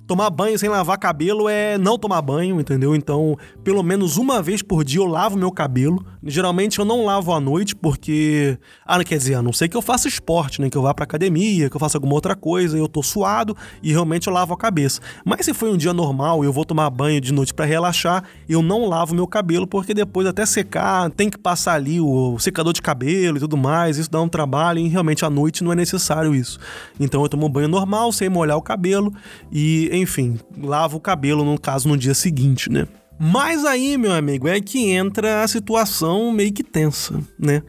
Tomar 0.08 0.30
banho 0.30 0.58
sem 0.58 0.70
lavar 0.70 0.98
cabelo 0.98 1.50
é 1.50 1.78
não 1.78 2.00
tomar 2.00 2.22
banho, 2.22 2.62
entendeu? 2.62 2.96
Então, 2.96 3.38
pelo 3.62 3.84
menos 3.84 4.15
uma 4.15 4.41
vez 4.41 4.62
por 4.62 4.86
dia 4.86 5.02
eu 5.02 5.06
lavo 5.06 5.38
meu 5.38 5.52
cabelo. 5.52 6.06
Geralmente 6.24 6.80
eu 6.80 6.86
não 6.86 7.04
lavo 7.04 7.34
à 7.34 7.41
noite 7.41 7.76
porque. 7.76 8.58
Ah, 8.86 9.04
quer 9.04 9.17
dizer, 9.17 9.34
a 9.34 9.41
não 9.41 9.52
sei 9.52 9.67
que 9.67 9.76
eu 9.76 9.82
faça 9.82 10.08
esporte, 10.08 10.62
né? 10.62 10.70
Que 10.70 10.78
eu 10.78 10.82
vá 10.82 10.93
pra 10.93 11.04
academia, 11.04 11.70
que 11.70 11.76
eu 11.76 11.80
faça 11.80 11.98
alguma 11.98 12.13
outra 12.13 12.38
coisa, 12.38 12.78
eu 12.78 12.88
tô 12.88 13.04
suado 13.04 13.56
e 13.84 13.91
realmente 13.91 14.28
eu 14.28 14.34
lavo 14.34 14.54
a 14.54 14.58
cabeça. 14.58 15.02
Mas 15.26 15.46
se 15.46 15.54
foi 15.54 15.70
um 15.70 15.76
dia 15.76 15.93
normal 15.93 16.41
eu 16.41 16.54
vou 16.54 16.63
tomar 16.63 16.89
banho 16.89 17.20
de 17.20 17.34
noite 17.34 17.54
para 17.54 17.65
relaxar, 17.65 18.24
eu 18.48 18.62
não 18.62 18.86
lavo 18.88 19.13
meu 19.13 19.28
cabelo 19.28 19.67
porque 19.67 19.93
depois 19.93 20.26
até 20.26 20.46
secar, 20.46 21.10
tem 21.12 21.30
que 21.30 21.38
passar 21.38 21.74
ali 21.74 22.00
o 22.00 22.39
secador 22.39 22.72
de 22.72 22.82
cabelo 22.82 23.36
e 23.36 23.39
tudo 23.41 23.58
mais. 23.58 23.98
Isso 23.98 24.10
dá 24.10 24.22
um 24.22 24.30
trabalho 24.30 24.80
e 24.80 24.88
realmente 24.88 25.26
à 25.26 25.30
noite 25.30 25.65
não 25.65 25.74
é 25.74 25.76
necessário 25.76 26.34
isso. 26.34 26.58
Então 26.98 27.22
eu 27.24 27.28
tomo 27.28 27.50
banho 27.50 27.67
normal, 27.67 28.13
sem 28.13 28.30
molhar 28.30 28.56
o 28.56 28.62
cabelo 28.62 29.13
e 29.52 29.97
enfim, 29.98 30.40
lava 30.58 30.96
o 30.96 31.00
cabelo, 31.00 31.44
no 31.44 31.60
caso, 31.60 31.88
no 31.88 31.98
dia 31.98 32.14
seguinte, 32.14 32.70
né? 32.70 32.88
Mas 33.20 33.66
aí, 33.66 33.98
meu 33.98 34.14
amigo, 34.14 34.48
é 34.48 34.62
que 34.62 34.92
entra 34.92 35.42
a 35.44 35.48
situação 35.48 36.32
meio 36.32 36.54
que 36.54 36.64
tensa, 36.64 37.20
né? 37.40 37.64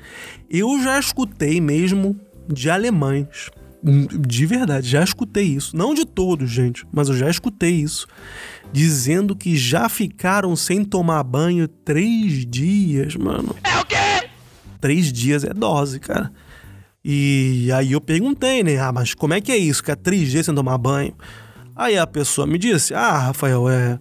Eu 0.51 0.83
já 0.83 0.99
escutei 0.99 1.61
mesmo 1.61 2.19
de 2.47 2.69
alemães, 2.69 3.51
de 3.83 4.45
verdade, 4.45 4.89
já 4.89 5.03
escutei 5.03 5.45
isso. 5.45 5.77
Não 5.77 5.95
de 5.95 6.05
todos, 6.05 6.51
gente, 6.51 6.85
mas 6.93 7.09
eu 7.09 7.17
já 7.17 7.31
escutei 7.31 7.71
isso. 7.71 8.07
Dizendo 8.73 9.35
que 9.35 9.57
já 9.57 9.89
ficaram 9.89 10.55
sem 10.55 10.85
tomar 10.85 11.23
banho 11.23 11.67
três 11.67 12.45
dias, 12.45 13.17
mano. 13.17 13.55
É 13.63 13.79
o 13.79 13.85
quê? 13.85 14.29
Três 14.81 15.13
dias 15.13 15.45
é 15.45 15.55
dose, 15.55 15.99
cara. 15.99 16.31
E 17.03 17.71
aí 17.73 17.93
eu 17.93 18.01
perguntei, 18.01 18.63
né? 18.63 18.79
Ah, 18.79 18.93
mas 18.93 19.15
como 19.15 19.33
é 19.33 19.41
que 19.41 19.53
é 19.53 19.57
isso? 19.57 19.83
Que 19.83 19.93
é 19.93 19.97
três 19.97 20.31
dias 20.31 20.45
sem 20.45 20.55
tomar 20.55 20.77
banho? 20.77 21.15
Aí 21.79 21.97
a 21.97 22.05
pessoa 22.09 22.45
me 22.45 22.59
disse: 22.59 22.93
Ah, 22.93 23.17
Rafael, 23.17 23.69
é. 23.69 24.01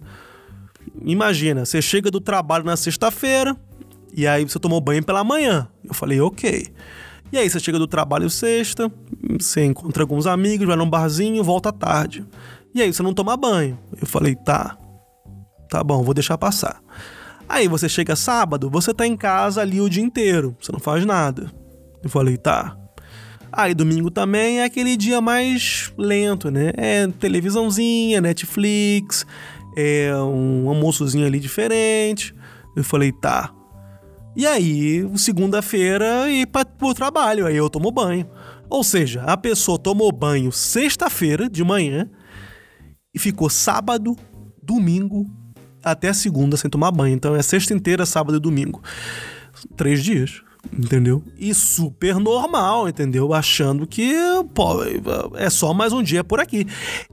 Imagina, 1.00 1.64
você 1.64 1.80
chega 1.80 2.10
do 2.10 2.20
trabalho 2.20 2.64
na 2.64 2.76
sexta-feira 2.76 3.56
e 4.12 4.26
aí 4.26 4.42
você 4.42 4.58
tomou 4.58 4.80
banho 4.80 5.04
pela 5.04 5.22
manhã. 5.22 5.68
Eu 5.84 5.94
falei: 5.94 6.20
Ok. 6.20 6.66
E 7.30 7.38
aí 7.38 7.48
você 7.48 7.60
chega 7.60 7.78
do 7.78 7.86
trabalho 7.86 8.28
sexta, 8.28 8.90
você 9.38 9.64
encontra 9.64 10.02
alguns 10.02 10.26
amigos, 10.26 10.66
vai 10.66 10.76
num 10.76 10.90
barzinho, 10.90 11.44
volta 11.44 11.72
tarde. 11.72 12.26
E 12.74 12.82
aí 12.82 12.92
você 12.92 13.02
não 13.02 13.14
toma 13.14 13.36
banho. 13.36 13.78
Eu 14.00 14.08
falei: 14.08 14.34
Tá. 14.34 14.76
Tá 15.70 15.84
bom, 15.84 16.02
vou 16.02 16.14
deixar 16.14 16.36
passar. 16.36 16.82
Aí 17.48 17.68
você 17.68 17.88
chega 17.88 18.16
sábado, 18.16 18.68
você 18.68 18.92
tá 18.92 19.06
em 19.06 19.16
casa 19.16 19.60
ali 19.60 19.80
o 19.80 19.88
dia 19.88 20.02
inteiro, 20.02 20.56
você 20.60 20.72
não 20.72 20.80
faz 20.80 21.06
nada. 21.06 21.52
Eu 22.02 22.10
falei: 22.10 22.36
Tá. 22.36 22.76
Aí 23.58 23.74
domingo 23.74 24.08
também 24.08 24.60
é 24.60 24.64
aquele 24.64 24.96
dia 24.96 25.20
mais 25.20 25.92
lento, 25.98 26.48
né? 26.48 26.70
É 26.76 27.08
televisãozinha, 27.08 28.20
Netflix, 28.20 29.26
é 29.76 30.14
um 30.14 30.68
almoçozinho 30.68 31.26
ali 31.26 31.40
diferente. 31.40 32.32
Eu 32.76 32.84
falei, 32.84 33.10
tá. 33.10 33.52
E 34.36 34.46
aí, 34.46 35.04
segunda-feira, 35.16 36.30
ir 36.30 36.46
para 36.46 36.68
o 36.80 36.94
trabalho, 36.94 37.48
aí 37.48 37.56
eu 37.56 37.68
tomo 37.68 37.90
banho. 37.90 38.30
Ou 38.70 38.84
seja, 38.84 39.22
a 39.22 39.36
pessoa 39.36 39.76
tomou 39.76 40.12
banho 40.12 40.52
sexta-feira 40.52 41.50
de 41.50 41.64
manhã 41.64 42.08
e 43.12 43.18
ficou 43.18 43.50
sábado, 43.50 44.16
domingo, 44.62 45.28
até 45.82 46.12
segunda 46.12 46.56
sem 46.56 46.70
tomar 46.70 46.92
banho. 46.92 47.16
Então 47.16 47.34
é 47.34 47.42
sexta 47.42 47.74
inteira, 47.74 48.06
sábado 48.06 48.36
e 48.36 48.40
domingo. 48.40 48.80
Três 49.76 50.04
dias. 50.04 50.42
Entendeu? 50.76 51.22
E 51.38 51.54
super 51.54 52.16
normal, 52.16 52.88
entendeu? 52.88 53.32
Achando 53.32 53.86
que, 53.86 54.12
pô, 54.54 54.82
é 55.36 55.50
só 55.50 55.72
mais 55.72 55.92
um 55.92 56.02
dia 56.02 56.24
por 56.24 56.40
aqui. 56.40 56.66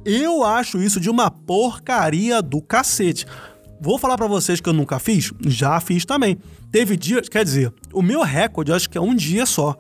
Eu 0.03 0.43
acho 0.43 0.81
isso 0.81 0.99
de 0.99 1.09
uma 1.09 1.29
porcaria 1.29 2.41
do 2.41 2.61
cacete. 2.61 3.25
Vou 3.79 3.99
falar 3.99 4.17
para 4.17 4.27
vocês 4.27 4.61
que 4.61 4.69
eu 4.69 4.73
nunca 4.73 4.99
fiz? 4.99 5.31
Já 5.45 5.79
fiz 5.79 6.05
também. 6.05 6.37
Teve 6.71 6.97
dias, 6.97 7.29
quer 7.29 7.43
dizer, 7.43 7.73
o 7.93 8.01
meu 8.01 8.21
recorde 8.21 8.71
acho 8.71 8.89
que 8.89 8.97
é 8.97 9.01
um 9.01 9.13
dia 9.13 9.45
só 9.45 9.77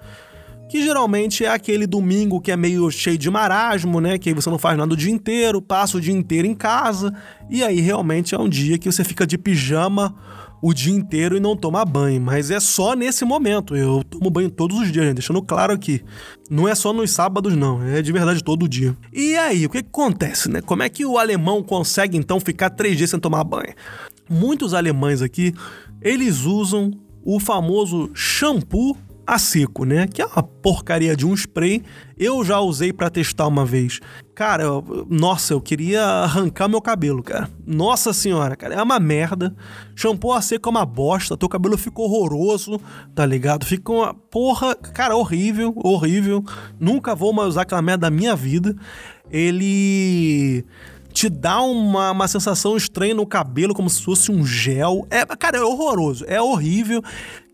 que 0.67 0.81
geralmente 0.81 1.45
é 1.45 1.49
aquele 1.49 1.85
domingo 1.85 2.41
que 2.41 2.51
é 2.51 2.57
meio 2.57 2.89
cheio 2.89 3.17
de 3.17 3.29
marasmo, 3.29 4.01
né? 4.01 4.17
Que 4.17 4.29
aí 4.29 4.35
você 4.35 4.49
não 4.49 4.57
faz 4.57 4.77
nada 4.77 4.93
o 4.93 4.97
dia 4.97 5.11
inteiro, 5.11 5.61
passa 5.61 5.97
o 5.97 6.01
dia 6.01 6.13
inteiro 6.13 6.47
em 6.47 6.55
casa, 6.55 7.13
e 7.49 7.63
aí 7.63 7.79
realmente 7.79 8.33
é 8.33 8.39
um 8.39 8.49
dia 8.49 8.77
que 8.77 8.91
você 8.91 9.03
fica 9.03 9.25
de 9.27 9.37
pijama 9.37 10.15
o 10.65 10.73
dia 10.73 10.95
inteiro 10.95 11.37
e 11.37 11.39
não 11.39 11.55
toma 11.55 11.85
banho. 11.85 12.19
Mas 12.19 12.49
é 12.49 12.59
só 12.59 12.95
nesse 12.95 13.23
momento. 13.23 13.75
Eu 13.75 14.03
tomo 14.03 14.31
banho 14.31 14.49
todos 14.49 14.79
os 14.79 14.91
dias, 14.91 15.13
deixando 15.13 15.39
claro 15.39 15.71
aqui. 15.71 16.03
Não 16.49 16.67
é 16.67 16.73
só 16.73 16.91
nos 16.91 17.11
sábados, 17.11 17.55
não. 17.55 17.83
É 17.83 18.01
de 18.01 18.11
verdade 18.11 18.43
todo 18.43 18.67
dia. 18.67 18.97
E 19.13 19.35
aí, 19.35 19.63
o 19.67 19.69
que, 19.69 19.83
que 19.83 19.89
acontece, 19.89 20.49
né? 20.49 20.61
Como 20.61 20.81
é 20.81 20.89
que 20.89 21.05
o 21.05 21.19
alemão 21.19 21.61
consegue 21.61 22.17
então 22.17 22.39
ficar 22.39 22.71
três 22.71 22.97
dias 22.97 23.11
sem 23.11 23.19
tomar 23.19 23.43
banho? 23.43 23.75
Muitos 24.27 24.73
alemães 24.73 25.21
aqui, 25.21 25.53
eles 26.01 26.45
usam 26.45 26.91
o 27.23 27.39
famoso 27.39 28.09
shampoo 28.15 28.97
a 29.25 29.39
seco, 29.39 29.85
né? 29.85 30.07
Que 30.07 30.21
é 30.21 30.25
uma 30.25 30.43
porcaria 30.43 31.15
de 31.15 31.25
um 31.25 31.33
spray. 31.33 31.83
Eu 32.17 32.43
já 32.43 32.59
usei 32.59 32.93
para 32.93 33.09
testar 33.09 33.47
uma 33.47 33.65
vez. 33.65 33.99
Cara, 34.33 34.65
nossa, 35.09 35.53
eu 35.53 35.61
queria 35.61 36.03
arrancar 36.03 36.67
meu 36.67 36.81
cabelo, 36.81 37.23
cara. 37.23 37.49
Nossa 37.65 38.13
senhora, 38.13 38.55
cara, 38.55 38.75
é 38.75 38.83
uma 38.83 38.99
merda. 38.99 39.55
Shampoo 39.95 40.33
a 40.33 40.41
seco 40.41 40.69
é 40.69 40.71
uma 40.71 40.85
bosta. 40.85 41.37
Teu 41.37 41.49
cabelo 41.49 41.77
fica 41.77 42.01
horroroso, 42.01 42.79
tá 43.13 43.25
ligado? 43.25 43.65
Fica 43.65 43.91
uma 43.91 44.13
porra, 44.13 44.75
cara, 44.75 45.15
horrível, 45.15 45.73
horrível. 45.77 46.43
Nunca 46.79 47.15
vou 47.15 47.33
mais 47.33 47.49
usar 47.49 47.63
aquela 47.63 47.81
merda 47.81 48.09
da 48.09 48.11
minha 48.11 48.35
vida. 48.35 48.75
Ele 49.31 50.63
te 51.15 51.29
dá 51.29 51.61
uma, 51.61 52.11
uma 52.11 52.27
sensação 52.27 52.75
estranha 52.75 53.15
no 53.15 53.25
cabelo, 53.25 53.73
como 53.73 53.89
se 53.89 54.03
fosse 54.03 54.29
um 54.29 54.45
gel. 54.45 55.07
É, 55.09 55.25
cara, 55.25 55.57
é 55.59 55.61
horroroso, 55.61 56.25
é 56.27 56.41
horrível. 56.41 57.01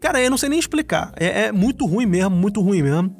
Cara, 0.01 0.19
eu 0.19 0.31
não 0.31 0.37
sei 0.37 0.49
nem 0.49 0.57
explicar. 0.57 1.13
É, 1.15 1.43
é 1.43 1.51
muito 1.51 1.85
ruim 1.85 2.07
mesmo, 2.07 2.35
muito 2.35 2.59
ruim 2.59 2.81
mesmo. 2.81 3.15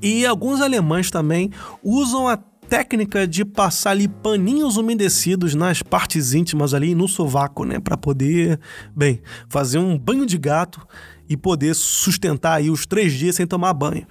E 0.00 0.24
alguns 0.24 0.62
alemães 0.62 1.10
também 1.10 1.50
usam 1.84 2.26
a 2.26 2.38
técnica 2.38 3.26
de 3.26 3.44
passar 3.44 3.90
ali 3.90 4.08
paninhos 4.08 4.78
umedecidos 4.78 5.54
nas 5.54 5.82
partes 5.82 6.32
íntimas 6.32 6.72
ali 6.72 6.94
no 6.94 7.06
sovaco, 7.06 7.66
né, 7.66 7.78
para 7.78 7.98
poder, 7.98 8.58
bem, 8.96 9.20
fazer 9.46 9.78
um 9.78 9.96
banho 9.98 10.24
de 10.24 10.38
gato 10.38 10.80
e 11.28 11.36
poder 11.36 11.74
sustentar 11.74 12.54
aí 12.54 12.70
os 12.70 12.86
três 12.86 13.12
dias 13.12 13.36
sem 13.36 13.46
tomar 13.46 13.74
banho. 13.74 14.06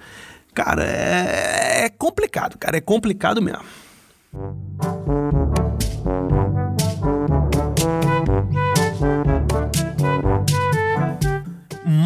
Cara, 0.54 0.84
é, 0.84 1.86
é 1.86 1.88
complicado, 1.88 2.56
cara, 2.56 2.76
é 2.76 2.80
complicado 2.80 3.42
mesmo. 3.42 3.64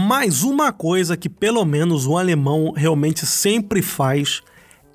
Mas 0.09 0.43
uma 0.43 0.73
coisa 0.73 1.17
que 1.17 1.29
pelo 1.29 1.65
menos 1.65 2.07
o 2.07 2.19
alemão 2.19 2.73
realmente 2.77 3.25
sempre 3.25 3.81
faz 3.81 4.43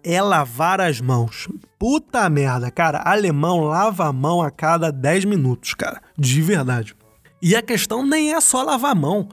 é 0.04 0.22
lavar 0.22 0.80
as 0.80 1.02
mãos. 1.02 1.48
Puta 1.80 2.30
merda, 2.30 2.70
cara, 2.70 3.02
alemão 3.04 3.62
lava 3.62 4.06
a 4.06 4.14
mão 4.14 4.42
a 4.42 4.52
cada 4.52 4.92
10 4.92 5.26
minutos, 5.26 5.74
cara, 5.74 6.02
de 6.18 6.42
verdade. 6.42 6.96
E 7.42 7.56
a 7.56 7.62
questão 7.62 8.06
nem 8.06 8.34
é 8.34 8.40
só 8.40 8.62
lavar 8.62 8.92
a 8.92 8.96
mão, 8.96 9.28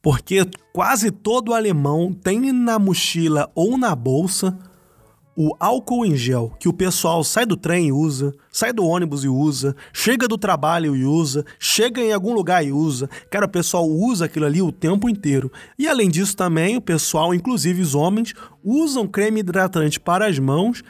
porque 0.00 0.46
quase 0.72 1.10
todo 1.10 1.52
alemão 1.52 2.12
tem 2.12 2.52
na 2.52 2.78
mochila 2.78 3.50
ou 3.54 3.76
na 3.76 3.94
bolsa 3.94 4.58
o 5.36 5.54
álcool 5.60 6.06
em 6.06 6.16
gel, 6.16 6.50
que 6.58 6.68
o 6.68 6.72
pessoal 6.72 7.22
sai 7.22 7.44
do 7.44 7.58
trem 7.58 7.88
e 7.88 7.92
usa, 7.92 8.34
sai 8.50 8.72
do 8.72 8.86
ônibus 8.86 9.22
e 9.22 9.28
usa, 9.28 9.76
chega 9.92 10.26
do 10.26 10.38
trabalho 10.38 10.96
e 10.96 11.04
usa, 11.04 11.44
chega 11.58 12.00
em 12.00 12.10
algum 12.10 12.32
lugar 12.32 12.64
e 12.64 12.72
usa. 12.72 13.08
Cara, 13.30 13.44
o 13.44 13.50
pessoal 13.50 13.86
usa 13.86 14.24
aquilo 14.24 14.46
ali 14.46 14.62
o 14.62 14.72
tempo 14.72 15.10
inteiro. 15.10 15.52
E 15.78 15.86
além 15.86 16.08
disso 16.08 16.34
também, 16.34 16.76
o 16.76 16.80
pessoal, 16.80 17.34
inclusive 17.34 17.82
os 17.82 17.94
homens, 17.94 18.32
usam 18.64 19.06
creme 19.06 19.40
hidratante 19.40 20.00
para 20.00 20.26
as 20.26 20.38
mãos 20.38 20.82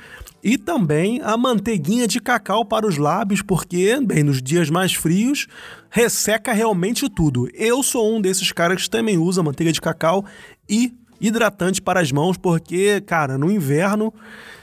e 0.44 0.56
também 0.56 1.20
a 1.22 1.36
manteiguinha 1.36 2.06
de 2.06 2.20
cacau 2.20 2.64
para 2.64 2.86
os 2.86 2.96
lábios, 2.96 3.42
porque, 3.42 3.98
bem, 4.00 4.22
nos 4.22 4.40
dias 4.40 4.70
mais 4.70 4.94
frios, 4.94 5.48
resseca 5.90 6.52
realmente 6.52 7.08
tudo. 7.08 7.48
Eu 7.52 7.82
sou 7.82 8.14
um 8.14 8.20
desses 8.20 8.52
caras 8.52 8.84
que 8.84 8.90
também 8.90 9.18
usa 9.18 9.42
manteiga 9.42 9.72
de 9.72 9.80
cacau 9.80 10.24
e 10.68 10.94
hidratante 11.20 11.80
para 11.80 12.00
as 12.00 12.12
mãos, 12.12 12.36
porque, 12.36 13.00
cara, 13.00 13.36
no 13.38 13.50
inverno, 13.50 14.12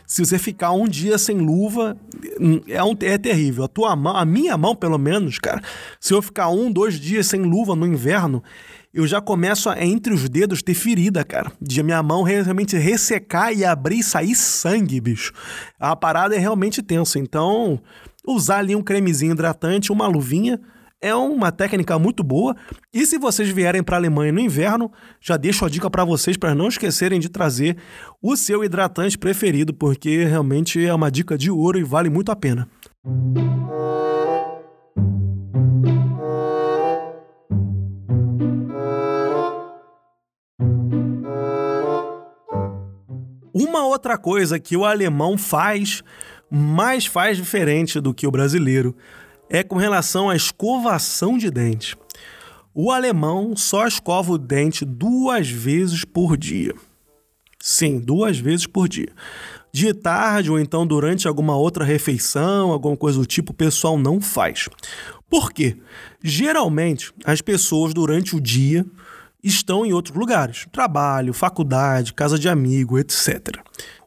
se 0.06 0.24
você 0.24 0.38
ficar 0.38 0.72
um 0.72 0.88
dia 0.88 1.18
sem 1.18 1.38
luva, 1.38 1.98
é, 2.68 2.84
um, 2.84 2.96
é 3.02 3.18
terrível. 3.18 3.64
A 3.64 3.68
tua 3.68 3.96
mão, 3.96 4.16
a 4.16 4.26
minha 4.26 4.58
mão, 4.58 4.76
pelo 4.76 4.98
menos, 4.98 5.40
cara, 5.40 5.62
se 6.00 6.14
eu 6.14 6.22
ficar 6.22 6.50
um, 6.50 6.72
dois 6.72 7.00
dias 7.00 7.28
sem 7.28 7.42
luva 7.42 7.76
no 7.76 7.88
inverno, 7.88 8.44
eu 8.94 9.08
já 9.08 9.20
começo 9.20 9.70
a, 9.70 9.84
entre 9.84 10.14
os 10.14 10.30
dedos, 10.30 10.62
ter 10.62 10.76
ferida, 10.76 11.24
cara. 11.24 11.52
De 11.60 11.82
minha 11.82 12.04
mão 12.04 12.22
realmente 12.22 12.78
ressecar 12.78 13.52
e 13.54 13.66
abrir 13.66 14.00
e 14.00 14.04
sair 14.04 14.36
sangue, 14.36 15.02
bicho. 15.02 15.34
A 15.80 15.96
parada 15.96 16.36
é 16.36 16.38
realmente 16.38 16.84
tensa. 16.84 17.18
Então, 17.18 17.80
usar 18.26 18.60
ali 18.60 18.76
um 18.76 18.84
cremezinho 18.84 19.32
hidratante, 19.32 19.92
uma 19.92 20.06
luvinha, 20.06 20.60
é 21.04 21.14
uma 21.14 21.52
técnica 21.52 22.00
muito 22.00 22.24
boa. 22.24 22.56
E 22.94 23.06
se 23.06 23.18
vocês 23.18 23.50
vierem 23.50 23.84
para 23.84 23.98
a 23.98 24.00
Alemanha 24.00 24.32
no 24.32 24.40
inverno, 24.40 24.90
já 25.20 25.36
deixo 25.36 25.66
a 25.66 25.70
dica 25.70 25.90
para 25.90 26.06
vocês 26.06 26.38
para 26.38 26.56
não 26.56 26.70
esquecerem 26.70 27.20
de 27.20 27.28
trazer 27.28 27.76
o 28.22 28.38
seu 28.38 28.64
hidratante 28.64 29.18
preferido, 29.18 29.74
porque 29.74 30.24
realmente 30.24 30.84
é 30.84 30.94
uma 30.94 31.12
dica 31.12 31.38
de 31.38 31.52
ouro 31.52 31.78
e 31.78 31.84
vale 31.84 32.10
muito 32.10 32.32
a 32.32 32.36
pena. 32.38 32.70
Uma 43.54 43.86
outra 43.86 44.18
coisa 44.18 44.58
que 44.58 44.78
o 44.78 44.86
alemão 44.86 45.38
faz, 45.38 46.02
mas 46.50 47.06
faz 47.06 47.36
diferente 47.36 48.00
do 48.00 48.14
que 48.14 48.26
o 48.26 48.32
brasileiro, 48.32 48.96
é 49.54 49.62
com 49.62 49.76
relação 49.76 50.32
à 50.32 50.36
escovação 50.36 51.38
de 51.38 51.52
dente. 51.52 51.96
O 52.74 52.92
alemão 52.92 53.56
só 53.56 53.86
escova 53.86 54.32
o 54.32 54.38
dente 54.40 54.84
duas 54.84 55.48
vezes 55.48 56.04
por 56.04 56.36
dia. 56.36 56.74
Sim, 57.62 58.00
duas 58.00 58.40
vezes 58.40 58.66
por 58.66 58.90
dia. 58.90 59.10
De 59.72 59.94
tarde 59.94 60.50
ou 60.50 60.60
então 60.60 60.88
durante 60.88 61.28
alguma 61.28 61.56
outra 61.56 61.86
refeição, 61.86 62.72
alguma 62.72 62.98
coisa 62.98 63.20
do 63.20 63.28
tipo, 63.28 63.52
o 63.52 63.56
pessoal 63.56 63.96
não 63.96 64.20
faz. 64.20 64.68
Por 65.30 65.54
quê? 65.54 65.78
Geralmente, 66.24 67.14
as 67.24 67.40
pessoas 67.40 67.94
durante 67.94 68.36
o 68.36 68.42
dia 68.42 68.84
estão 69.44 69.86
em 69.86 69.94
outros 69.94 70.18
lugares, 70.18 70.66
trabalho, 70.72 71.32
faculdade, 71.32 72.14
casa 72.14 72.40
de 72.40 72.50
amigo, 72.50 72.98
etc. 72.98 73.60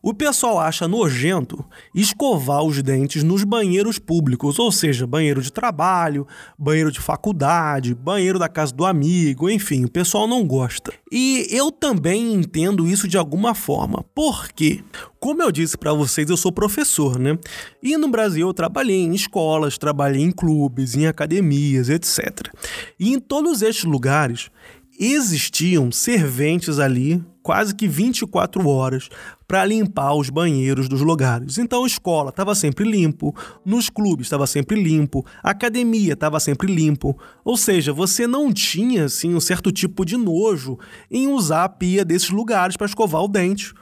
O 0.06 0.14
pessoal 0.14 0.60
acha 0.60 0.86
nojento 0.86 1.64
escovar 1.92 2.62
os 2.62 2.80
dentes 2.80 3.24
nos 3.24 3.42
banheiros 3.42 3.98
públicos, 3.98 4.56
ou 4.56 4.70
seja, 4.70 5.04
banheiro 5.04 5.42
de 5.42 5.52
trabalho, 5.52 6.28
banheiro 6.56 6.92
de 6.92 7.00
faculdade, 7.00 7.92
banheiro 7.92 8.38
da 8.38 8.48
casa 8.48 8.72
do 8.72 8.84
amigo, 8.84 9.50
enfim, 9.50 9.84
o 9.84 9.90
pessoal 9.90 10.28
não 10.28 10.46
gosta. 10.46 10.92
E 11.10 11.48
eu 11.50 11.72
também 11.72 12.34
entendo 12.34 12.86
isso 12.86 13.08
de 13.08 13.18
alguma 13.18 13.52
forma. 13.52 14.04
Por 14.14 14.48
quê? 14.52 14.80
Como 15.18 15.42
eu 15.42 15.50
disse 15.50 15.76
para 15.76 15.92
vocês, 15.92 16.30
eu 16.30 16.36
sou 16.36 16.52
professor, 16.52 17.18
né? 17.18 17.36
E 17.82 17.96
no 17.96 18.06
Brasil 18.06 18.46
eu 18.46 18.54
trabalhei 18.54 19.02
em 19.02 19.12
escolas, 19.12 19.76
trabalhei 19.76 20.22
em 20.22 20.30
clubes, 20.30 20.94
em 20.94 21.08
academias, 21.08 21.88
etc. 21.88 22.48
E 22.96 23.12
em 23.12 23.18
todos 23.18 23.60
estes 23.60 23.82
lugares 23.82 24.50
existiam 24.98 25.90
serventes 25.90 26.78
ali 26.78 27.24
quase 27.46 27.76
que 27.76 27.86
24 27.86 28.68
horas 28.68 29.08
para 29.46 29.64
limpar 29.64 30.14
os 30.14 30.28
banheiros 30.28 30.88
dos 30.88 31.00
lugares. 31.00 31.58
Então 31.58 31.84
a 31.84 31.86
escola 31.86 32.30
estava 32.30 32.56
sempre 32.56 32.84
limpo, 32.84 33.32
nos 33.64 33.88
clubes 33.88 34.26
estava 34.26 34.48
sempre 34.48 34.82
limpo, 34.82 35.24
a 35.44 35.50
academia 35.50 36.14
estava 36.14 36.40
sempre 36.40 36.66
limpo. 36.66 37.16
Ou 37.44 37.56
seja, 37.56 37.92
você 37.92 38.26
não 38.26 38.52
tinha 38.52 39.04
assim 39.04 39.32
um 39.32 39.40
certo 39.40 39.70
tipo 39.70 40.04
de 40.04 40.16
nojo 40.16 40.76
em 41.08 41.28
usar 41.28 41.62
a 41.62 41.68
pia 41.68 42.04
desses 42.04 42.30
lugares 42.30 42.76
para 42.76 42.86
escovar 42.86 43.22
o 43.22 43.28
dente. 43.28 43.72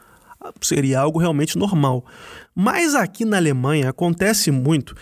Seria 0.60 1.00
algo 1.00 1.18
realmente 1.18 1.56
normal. 1.56 2.04
Mas 2.54 2.94
aqui 2.94 3.24
na 3.24 3.38
Alemanha 3.38 3.88
acontece 3.88 4.50
muito 4.50 4.94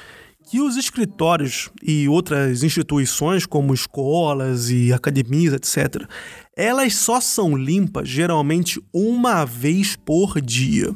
que 0.45 0.61
os 0.61 0.77
escritórios 0.77 1.71
e 1.83 2.09
outras 2.09 2.63
instituições, 2.63 3.47
como 3.47 3.73
escolas 3.73 4.71
e 4.71 4.93
academias, 4.93 5.55
etc., 5.55 6.07
elas 6.57 6.95
só 6.95 7.21
são 7.21 7.57
limpas 7.57 8.09
geralmente 8.09 8.83
uma 8.93 9.45
vez 9.45 9.97
por 9.97 10.41
dia. 10.41 10.95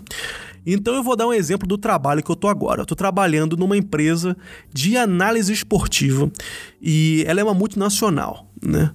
Então 0.66 0.94
eu 0.94 1.02
vou 1.02 1.14
dar 1.14 1.28
um 1.28 1.32
exemplo 1.32 1.66
do 1.66 1.78
trabalho 1.78 2.22
que 2.22 2.30
eu 2.30 2.35
tô 2.35 2.48
agora. 2.48 2.82
Eu 2.82 2.87
tô 2.87 2.96
trabalhando 2.96 3.56
numa 3.56 3.76
empresa 3.76 4.37
de 4.74 4.96
análise 4.96 5.52
esportiva 5.52 6.30
e 6.82 7.24
ela 7.26 7.40
é 7.40 7.44
uma 7.44 7.54
multinacional, 7.54 8.50
né? 8.61 8.90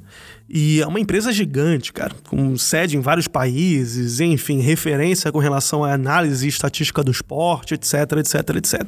E 0.53 0.81
é 0.81 0.85
uma 0.85 0.99
empresa 0.99 1.31
gigante, 1.31 1.93
cara, 1.93 2.13
com 2.27 2.57
sede 2.57 2.97
em 2.97 2.99
vários 2.99 3.25
países, 3.25 4.19
enfim, 4.19 4.59
referência 4.59 5.31
com 5.31 5.39
relação 5.39 5.85
à 5.85 5.93
análise 5.93 6.45
estatística 6.45 7.01
do 7.01 7.09
esporte, 7.09 7.73
etc, 7.73 7.93
etc, 8.17 8.55
etc. 8.57 8.81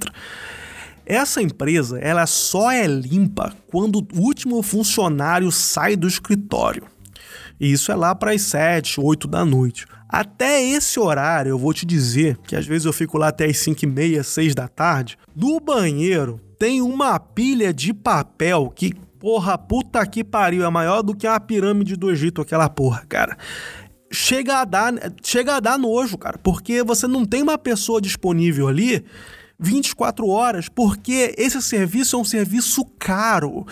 Essa 1.05 1.41
empresa, 1.41 1.99
ela 1.99 2.25
só 2.25 2.71
é 2.71 2.87
limpa 2.87 3.53
quando 3.67 4.05
o 4.13 4.21
último 4.21 4.61
funcionário 4.63 5.51
sai 5.51 5.95
do 5.95 6.07
escritório. 6.07 6.83
E 7.59 7.71
isso 7.71 7.91
é 7.91 7.95
lá 7.95 8.15
para 8.15 8.31
as 8.31 8.41
7, 8.41 8.99
8 8.99 9.27
da 9.27 9.45
noite. 9.45 9.85
Até 10.07 10.61
esse 10.61 10.99
horário, 10.99 11.49
eu 11.49 11.57
vou 11.57 11.73
te 11.73 11.85
dizer 11.85 12.37
que 12.45 12.55
às 12.55 12.65
vezes 12.65 12.85
eu 12.85 12.93
fico 12.93 13.17
lá 13.17 13.29
até 13.29 13.45
as 13.45 13.57
5 13.57 13.83
e 13.83 13.87
meia, 13.87 14.23
6 14.23 14.53
da 14.53 14.67
tarde. 14.67 15.17
No 15.35 15.59
banheiro 15.59 16.39
tem 16.57 16.81
uma 16.81 17.19
pilha 17.19 17.73
de 17.73 17.93
papel 17.93 18.71
que 18.75 18.93
Porra, 19.23 19.57
puta 19.57 20.05
que 20.05 20.21
pariu, 20.21 20.65
é 20.65 20.69
maior 20.69 21.01
do 21.01 21.15
que 21.15 21.25
a 21.25 21.39
pirâmide 21.39 21.95
do 21.95 22.11
Egito, 22.11 22.41
aquela 22.41 22.67
porra, 22.67 23.05
cara. 23.07 23.37
Chega 24.11 24.57
a 24.57 24.65
dar, 24.65 24.93
chega 25.23 25.55
a 25.55 25.59
dar 25.61 25.79
nojo, 25.79 26.17
cara, 26.17 26.37
porque 26.37 26.83
você 26.83 27.07
não 27.07 27.23
tem 27.23 27.41
uma 27.41 27.57
pessoa 27.57 28.01
disponível 28.01 28.67
ali 28.67 29.05
24 29.59 30.27
horas, 30.27 30.67
porque 30.69 31.33
esse 31.37 31.61
serviço 31.61 32.15
é 32.15 32.19
um 32.19 32.25
serviço 32.25 32.85
caro. 32.99 33.65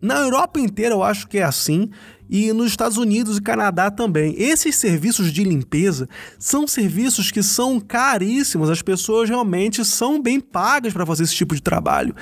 Na 0.00 0.18
Europa 0.18 0.58
inteira 0.58 0.94
eu 0.94 1.02
acho 1.02 1.28
que 1.28 1.38
é 1.38 1.44
assim 1.44 1.90
e 2.28 2.52
nos 2.52 2.68
Estados 2.68 2.96
Unidos 2.96 3.38
e 3.38 3.42
Canadá 3.42 3.90
também. 3.90 4.34
Esses 4.38 4.76
serviços 4.76 5.32
de 5.32 5.44
limpeza 5.44 6.08
são 6.38 6.66
serviços 6.66 7.30
que 7.30 7.42
são 7.42 7.80
caríssimos, 7.80 8.70
as 8.70 8.82
pessoas 8.82 9.28
realmente 9.28 9.84
são 9.84 10.20
bem 10.20 10.40
pagas 10.40 10.92
para 10.92 11.04
fazer 11.06 11.24
esse 11.24 11.34
tipo 11.34 11.54
de 11.54 11.62
trabalho. 11.62 12.14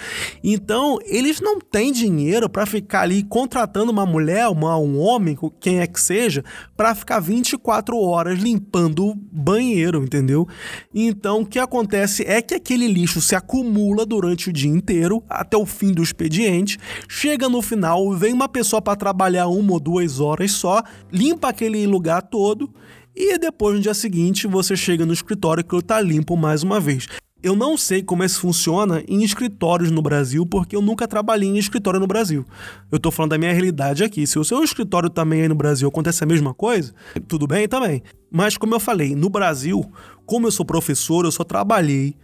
Então, 0.42 0.98
eles 1.04 1.40
não 1.40 1.58
têm 1.58 1.92
dinheiro 1.92 2.48
para 2.48 2.66
ficar 2.66 3.02
ali 3.02 3.22
contratando 3.22 3.92
uma 3.92 4.06
mulher, 4.06 4.48
uma, 4.48 4.76
um 4.78 4.98
homem, 4.98 5.36
quem 5.60 5.80
é 5.80 5.86
que 5.86 6.00
seja, 6.00 6.44
para 6.76 6.94
ficar 6.94 7.20
24 7.20 7.96
horas 7.96 8.38
limpando 8.38 9.06
o 9.06 9.14
banheiro, 9.14 10.02
entendeu? 10.02 10.46
Então, 10.94 11.42
o 11.42 11.46
que 11.46 11.58
acontece 11.58 12.24
é 12.26 12.40
que 12.40 12.54
aquele 12.54 12.86
lixo 12.86 13.20
se 13.20 13.34
acumula 13.34 14.06
durante 14.06 14.48
o 14.48 14.52
dia 14.52 14.70
inteiro, 14.70 15.22
até 15.28 15.56
o 15.56 15.66
fim 15.66 15.92
do 15.92 16.02
expediente, 16.02 16.78
chega 17.08 17.48
no 17.48 17.60
final, 17.62 18.12
vem 18.12 18.32
uma 18.32 18.48
pessoa 18.48 18.80
para 18.80 18.96
trabalhar 18.96 19.48
uma 19.48 19.72
ou 19.72 19.80
duas 19.80 19.99
duas 20.00 20.20
horas 20.20 20.52
só, 20.52 20.82
limpa 21.12 21.48
aquele 21.48 21.86
lugar 21.86 22.22
todo 22.22 22.72
e 23.14 23.38
depois 23.38 23.76
no 23.76 23.82
dia 23.82 23.94
seguinte 23.94 24.46
você 24.46 24.76
chega 24.76 25.04
no 25.04 25.12
escritório 25.12 25.62
que 25.64 25.74
ele 25.74 25.82
tá 25.82 26.00
limpo 26.00 26.36
mais 26.36 26.62
uma 26.62 26.80
vez. 26.80 27.06
Eu 27.42 27.56
não 27.56 27.76
sei 27.76 28.02
como 28.02 28.22
isso 28.22 28.38
funciona 28.38 29.02
em 29.08 29.22
escritórios 29.22 29.90
no 29.90 30.02
Brasil, 30.02 30.44
porque 30.44 30.76
eu 30.76 30.82
nunca 30.82 31.08
trabalhei 31.08 31.48
em 31.48 31.56
escritório 31.56 31.98
no 31.98 32.06
Brasil. 32.06 32.44
Eu 32.92 32.98
tô 32.98 33.10
falando 33.10 33.30
da 33.30 33.38
minha 33.38 33.52
realidade 33.52 34.04
aqui. 34.04 34.26
Se 34.26 34.38
o 34.38 34.44
seu 34.44 34.62
escritório 34.62 35.08
também 35.08 35.40
aí 35.40 35.48
no 35.48 35.54
Brasil 35.54 35.88
acontece 35.88 36.22
a 36.22 36.26
mesma 36.26 36.52
coisa, 36.52 36.92
tudo 37.26 37.46
bem 37.46 37.66
também. 37.66 38.02
Mas 38.30 38.58
como 38.58 38.74
eu 38.74 38.80
falei, 38.80 39.14
no 39.16 39.30
Brasil, 39.30 39.90
como 40.26 40.46
eu 40.46 40.50
sou 40.50 40.66
professor, 40.66 41.24
eu 41.24 41.32
só 41.32 41.42
trabalhei 41.42 42.14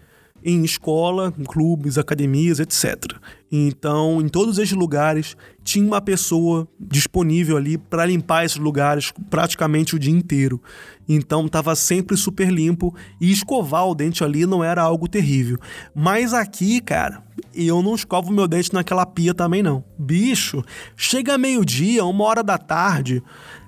em 0.44 0.64
escola, 0.64 1.32
em 1.38 1.44
clubes, 1.44 1.98
academias, 1.98 2.60
etc. 2.60 3.16
Então, 3.50 4.20
em 4.20 4.28
todos 4.28 4.58
esses 4.58 4.74
lugares, 4.76 5.36
tinha 5.62 5.86
uma 5.86 6.00
pessoa 6.00 6.68
disponível 6.78 7.56
ali 7.56 7.78
para 7.78 8.06
limpar 8.06 8.44
esses 8.44 8.58
lugares 8.58 9.12
praticamente 9.30 9.94
o 9.94 9.98
dia 9.98 10.12
inteiro. 10.12 10.60
Então, 11.08 11.46
estava 11.46 11.74
sempre 11.74 12.16
super 12.16 12.50
limpo 12.50 12.94
e 13.20 13.30
escovar 13.30 13.86
o 13.86 13.94
dente 13.94 14.24
ali 14.24 14.46
não 14.46 14.62
era 14.62 14.82
algo 14.82 15.08
terrível. 15.08 15.58
Mas 15.94 16.32
aqui, 16.32 16.80
cara, 16.80 17.22
eu 17.54 17.82
não 17.82 17.94
escovo 17.94 18.32
meu 18.32 18.48
dente 18.48 18.72
naquela 18.72 19.06
pia 19.06 19.32
também 19.32 19.62
não. 19.62 19.84
Bicho, 19.98 20.62
chega 20.96 21.38
meio-dia, 21.38 22.04
uma 22.04 22.24
hora 22.24 22.42
da 22.42 22.58
tarde, 22.58 23.22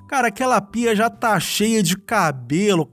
cara, 0.09 0.29
aquela 0.29 0.61
pia 0.61 0.95
já 0.95 1.09
tá 1.09 1.39
cheia 1.39 1.83
de 1.83 1.97
cabelo, 1.97 2.87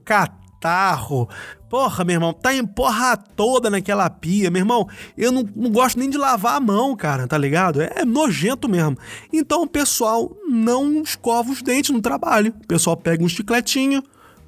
catarro, 0.56 1.28
Porra, 1.68 2.04
meu 2.04 2.14
irmão, 2.14 2.32
tá 2.32 2.54
em 2.54 2.64
porra 2.64 3.16
toda 3.16 3.68
naquela 3.68 4.08
pia, 4.08 4.52
meu 4.52 4.60
irmão. 4.60 4.88
Eu 5.16 5.32
não, 5.32 5.44
não 5.54 5.68
gosto 5.68 5.98
nem 5.98 6.08
de 6.08 6.16
lavar 6.16 6.54
a 6.54 6.60
mão, 6.60 6.94
cara, 6.94 7.26
tá 7.26 7.36
ligado? 7.36 7.82
É, 7.82 8.04
nojento 8.04 8.68
mesmo. 8.68 8.96
Então 9.32 9.62
o 9.62 9.66
pessoal 9.66 10.30
não 10.48 11.02
escova 11.02 11.50
os 11.50 11.62
dentes 11.62 11.90
no 11.90 12.00
trabalho. 12.00 12.54
O 12.62 12.66
pessoal 12.68 12.96
pega 12.96 13.24
um 13.24 13.28
chicletinho, 13.28 14.00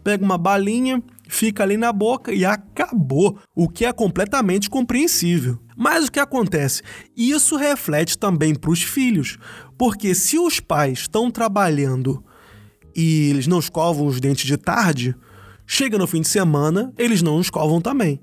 pega 0.04 0.24
uma 0.24 0.38
balinha, 0.38 1.02
fica 1.28 1.64
ali 1.64 1.76
na 1.76 1.92
boca 1.92 2.32
e 2.32 2.44
acabou. 2.44 3.36
O 3.52 3.68
que 3.68 3.84
é 3.84 3.92
completamente 3.92 4.70
compreensível. 4.70 5.58
Mas 5.76 6.06
o 6.06 6.12
que 6.12 6.20
acontece? 6.20 6.82
Isso 7.16 7.56
reflete 7.56 8.16
também 8.16 8.54
para 8.54 8.70
os 8.70 8.82
filhos. 8.82 9.38
Porque 9.76 10.14
se 10.14 10.38
os 10.38 10.60
pais 10.60 11.00
estão 11.00 11.32
trabalhando 11.32 12.24
e 12.94 13.28
eles 13.30 13.48
não 13.48 13.58
escovam 13.58 14.06
os 14.06 14.20
dentes 14.20 14.46
de 14.46 14.56
tarde 14.56 15.16
Chega 15.70 15.98
no 15.98 16.06
fim 16.06 16.22
de 16.22 16.28
semana, 16.28 16.90
eles 16.96 17.20
não 17.20 17.42
escovam 17.42 17.78
também. 17.78 18.22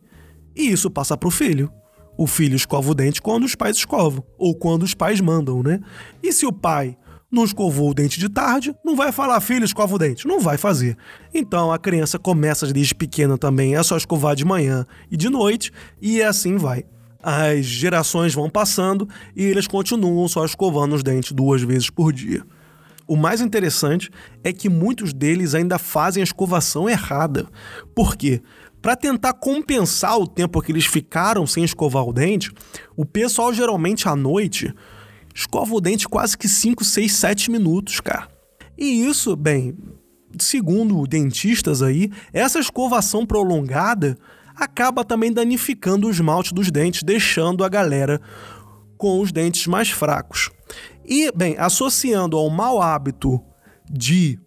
E 0.55 0.71
isso 0.71 0.89
passa 0.89 1.15
para 1.15 1.27
o 1.27 1.31
filho. 1.31 1.71
O 2.17 2.25
filho 2.25 2.55
escova 2.55 2.89
o 2.89 2.95
dente 2.95 3.21
quando 3.21 3.43
os 3.43 3.53
pais 3.53 3.77
escovam, 3.77 4.25
ou 4.36 4.55
quando 4.55 4.81
os 4.81 4.95
pais 4.95 5.21
mandam, 5.21 5.62
né? 5.62 5.79
E 6.23 6.34
se 6.34 6.47
o 6.47 6.51
pai 6.51 6.97
não 7.31 7.43
escovou 7.43 7.91
o 7.91 7.93
dente 7.93 8.19
de 8.19 8.29
tarde, 8.29 8.75
não 8.84 8.95
vai 8.95 9.12
falar, 9.12 9.39
filho, 9.41 9.63
escova 9.63 9.93
o 9.93 9.99
dente. 9.99 10.27
Não 10.27 10.39
vai 10.39 10.58
fazer. 10.58 10.97
Então 11.31 11.71
a 11.71 11.77
criança 11.77 12.17
começa 12.17 12.65
desde 12.73 12.95
pequena 12.95 13.38
também, 13.38 13.75
é 13.75 13.84
só 13.84 13.95
escovar 13.95 14.36
de 14.36 14.43
manhã 14.43 14.84
e 15.12 15.15
de 15.15 15.29
noite, 15.29 15.71
e 16.01 16.23
assim 16.23 16.58
vai. 16.58 16.84
As 17.21 17.63
gerações 17.63 18.34
vão 18.34 18.49
passando 18.49 19.08
e 19.36 19.43
eles 19.43 19.67
continuam 19.67 20.27
só 20.27 20.43
escovando 20.43 20.95
os 20.95 21.03
dentes 21.03 21.31
duas 21.31 21.62
vezes 21.62 21.91
por 21.91 22.12
dia. 22.12 22.43
O 23.07 23.15
mais 23.15 23.39
interessante 23.41 24.09
é 24.43 24.51
que 24.51 24.67
muitos 24.67 25.13
deles 25.13 25.53
ainda 25.53 25.77
fazem 25.77 26.21
a 26.21 26.23
escovação 26.23 26.89
errada. 26.89 27.47
Por 27.93 28.15
quê? 28.15 28.41
Para 28.81 28.95
tentar 28.95 29.33
compensar 29.33 30.17
o 30.17 30.27
tempo 30.27 30.61
que 30.61 30.71
eles 30.71 30.85
ficaram 30.85 31.45
sem 31.45 31.63
escovar 31.63 32.03
o 32.03 32.13
dente, 32.13 32.51
o 32.95 33.05
pessoal 33.05 33.53
geralmente 33.53 34.07
à 34.07 34.15
noite 34.15 34.73
escova 35.33 35.73
o 35.73 35.81
dente 35.81 36.07
quase 36.07 36.37
que 36.37 36.47
5, 36.47 36.83
6, 36.83 37.11
7 37.11 37.51
minutos, 37.51 37.99
cara. 37.99 38.27
E 38.77 39.05
isso, 39.05 39.35
bem, 39.35 39.75
segundo 40.39 41.05
dentistas 41.07 41.81
aí, 41.81 42.11
essa 42.31 42.59
escovação 42.59 43.25
prolongada 43.25 44.17
acaba 44.55 45.03
também 45.03 45.31
danificando 45.31 46.07
o 46.07 46.11
esmalte 46.11 46.53
dos 46.53 46.71
dentes, 46.71 47.03
deixando 47.03 47.63
a 47.63 47.69
galera 47.69 48.21
com 48.97 49.19
os 49.19 49.31
dentes 49.31 49.67
mais 49.67 49.89
fracos. 49.89 50.49
E, 51.07 51.31
bem, 51.31 51.55
associando 51.57 52.37
ao 52.37 52.49
mau 52.49 52.81
hábito 52.81 53.41
de 53.89 54.39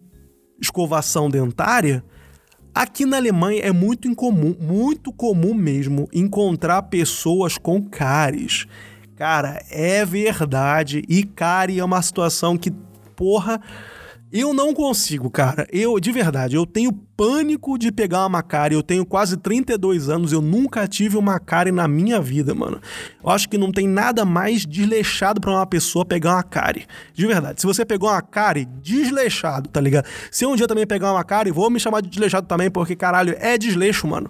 escovação 0.61 1.29
dentária, 1.29 2.03
aqui 2.73 3.05
na 3.05 3.17
Alemanha 3.17 3.61
é 3.61 3.71
muito 3.71 4.07
incomum, 4.07 4.55
muito 4.59 5.11
comum 5.13 5.53
mesmo, 5.53 6.07
encontrar 6.13 6.83
pessoas 6.83 7.57
com 7.57 7.81
cáries. 7.81 8.65
Cara, 9.15 9.63
é 9.69 10.05
verdade. 10.05 11.03
E 11.07 11.23
cárie 11.23 11.79
é 11.79 11.83
uma 11.83 12.01
situação 12.01 12.57
que, 12.57 12.71
porra, 13.15 13.61
eu 14.31 14.53
não 14.53 14.73
consigo, 14.73 15.29
cara. 15.29 15.67
Eu, 15.71 15.99
de 15.99 16.11
verdade, 16.11 16.55
eu 16.55 16.65
tenho 16.65 16.91
pânico 16.91 17.77
de 17.77 17.91
pegar 17.91 18.19
uma 18.19 18.29
Macari. 18.29 18.75
Eu 18.75 18.83
tenho 18.83 19.05
quase 19.05 19.35
32 19.35 20.07
anos, 20.07 20.31
eu 20.31 20.41
nunca 20.41 20.87
tive 20.87 21.17
uma 21.17 21.33
Macari 21.33 21.71
na 21.71 21.87
minha 21.87 22.21
vida, 22.21 22.53
mano. 22.53 22.79
Eu 23.23 23.29
acho 23.29 23.49
que 23.49 23.57
não 23.57 23.71
tem 23.71 23.87
nada 23.87 24.23
mais 24.23 24.65
desleixado 24.65 25.41
para 25.41 25.51
uma 25.51 25.65
pessoa 25.65 26.05
pegar 26.05 26.29
uma 26.29 26.37
Macari. 26.37 26.85
De 27.13 27.25
verdade. 27.25 27.59
Se 27.59 27.67
você 27.67 27.83
pegou 27.83 28.07
uma 28.07 28.15
Macari, 28.15 28.65
desleixado, 28.81 29.67
tá 29.67 29.81
ligado? 29.81 30.05
Se 30.31 30.45
um 30.45 30.55
dia 30.55 30.67
também 30.67 30.85
pegar 30.85 31.07
uma 31.07 31.15
Macari, 31.15 31.51
vou 31.51 31.69
me 31.69 31.79
chamar 31.79 32.01
de 32.01 32.09
desleixado 32.09 32.47
também, 32.47 32.69
porque 32.69 32.95
caralho, 32.95 33.35
é 33.39 33.57
desleixo, 33.57 34.07
mano. 34.07 34.29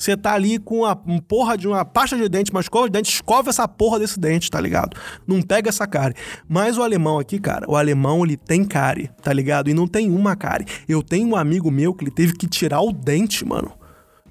Você 0.00 0.16
tá 0.16 0.32
ali 0.32 0.58
com 0.58 0.86
a 0.86 0.98
um 1.06 1.18
porra 1.18 1.58
de 1.58 1.68
uma 1.68 1.84
pasta 1.84 2.16
de 2.16 2.26
dente, 2.26 2.50
uma 2.50 2.62
escova 2.62 2.86
de 2.86 2.92
dente, 2.92 3.12
escova 3.12 3.50
essa 3.50 3.68
porra 3.68 3.98
desse 3.98 4.18
dente, 4.18 4.50
tá 4.50 4.58
ligado? 4.58 4.96
Não 5.26 5.42
pega 5.42 5.68
essa 5.68 5.86
cárie. 5.86 6.16
Mas 6.48 6.78
o 6.78 6.82
alemão 6.82 7.18
aqui, 7.18 7.38
cara, 7.38 7.70
o 7.70 7.76
alemão 7.76 8.24
ele 8.24 8.34
tem 8.34 8.64
cárie, 8.64 9.10
tá 9.22 9.30
ligado? 9.30 9.68
E 9.68 9.74
não 9.74 9.86
tem 9.86 10.10
uma 10.10 10.34
cárie. 10.34 10.66
Eu 10.88 11.02
tenho 11.02 11.28
um 11.28 11.36
amigo 11.36 11.70
meu 11.70 11.92
que 11.92 12.02
ele 12.02 12.10
teve 12.10 12.32
que 12.32 12.48
tirar 12.48 12.80
o 12.80 12.92
dente, 12.92 13.44
mano. 13.44 13.72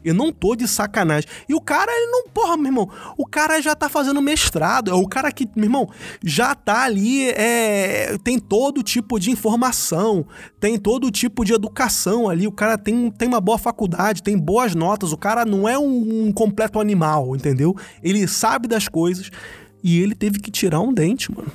Eu 0.04 0.14
não 0.14 0.32
tô 0.32 0.56
de 0.56 0.68
sacanagem. 0.68 1.30
E 1.48 1.54
o 1.54 1.62
cara, 1.62 1.92
ele 1.92 2.12
não, 2.12 2.30
porra, 2.30 2.56
meu 2.56 2.68
irmão, 2.68 2.90
o 3.18 3.26
cara 3.26 3.62
já 3.62 3.76
tá 3.76 3.90
fazendo 3.90 4.22
mestrado. 4.22 4.92
É 4.92 4.94
o 4.94 5.08
cara 5.08 5.32
que, 5.32 5.48
meu 5.56 5.66
irmão, 5.66 5.90
já 6.24 6.56
tá 6.56 6.84
ali, 6.84 7.30
é, 7.30 8.18
tem 8.24 8.40
todo 8.40 8.82
tipo 8.82 9.20
de 9.20 9.32
informação, 9.32 10.26
tem 10.60 10.78
todo 10.78 11.12
tipo 11.12 11.44
de 11.44 11.54
educação 11.54 12.30
ali. 12.30 12.48
O 12.48 12.52
cara 12.52 12.78
tem, 12.78 13.12
tem 13.12 13.28
uma 13.28 13.42
boa 13.42 13.58
faculdade, 13.58 14.24
tem 14.24 14.38
boas 14.38 14.74
notas. 14.74 15.12
O 15.12 15.18
cara 15.18 15.46
não 15.46 15.68
é 15.68 15.78
um, 15.78 16.28
um 16.28 16.32
completo 16.32 16.80
animal, 16.80 17.36
entendeu? 17.36 17.76
Ele 18.02 18.28
sabe 18.28 18.68
das 18.68 18.88
coisas 18.88 19.30
e 19.84 20.02
ele 20.02 20.16
teve 20.16 20.40
que 20.40 20.52
tirar 20.52 20.80
um 20.80 20.94
dente, 20.94 21.32
mano. 21.32 21.52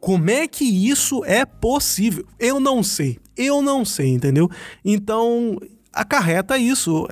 Como 0.00 0.30
é 0.30 0.46
que 0.46 0.64
isso 0.64 1.24
é 1.24 1.44
possível? 1.44 2.24
Eu 2.38 2.60
não 2.60 2.82
sei. 2.82 3.18
Eu 3.36 3.60
não 3.60 3.84
sei, 3.84 4.08
entendeu? 4.10 4.48
Então, 4.84 5.58
acarreta 5.92 6.58
isso. 6.58 7.06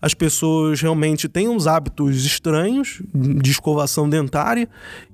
As 0.00 0.14
pessoas 0.14 0.80
realmente 0.80 1.28
têm 1.28 1.48
uns 1.48 1.66
hábitos 1.66 2.24
estranhos 2.24 3.02
de 3.14 3.50
escovação 3.50 4.08
dentária, 4.08 4.68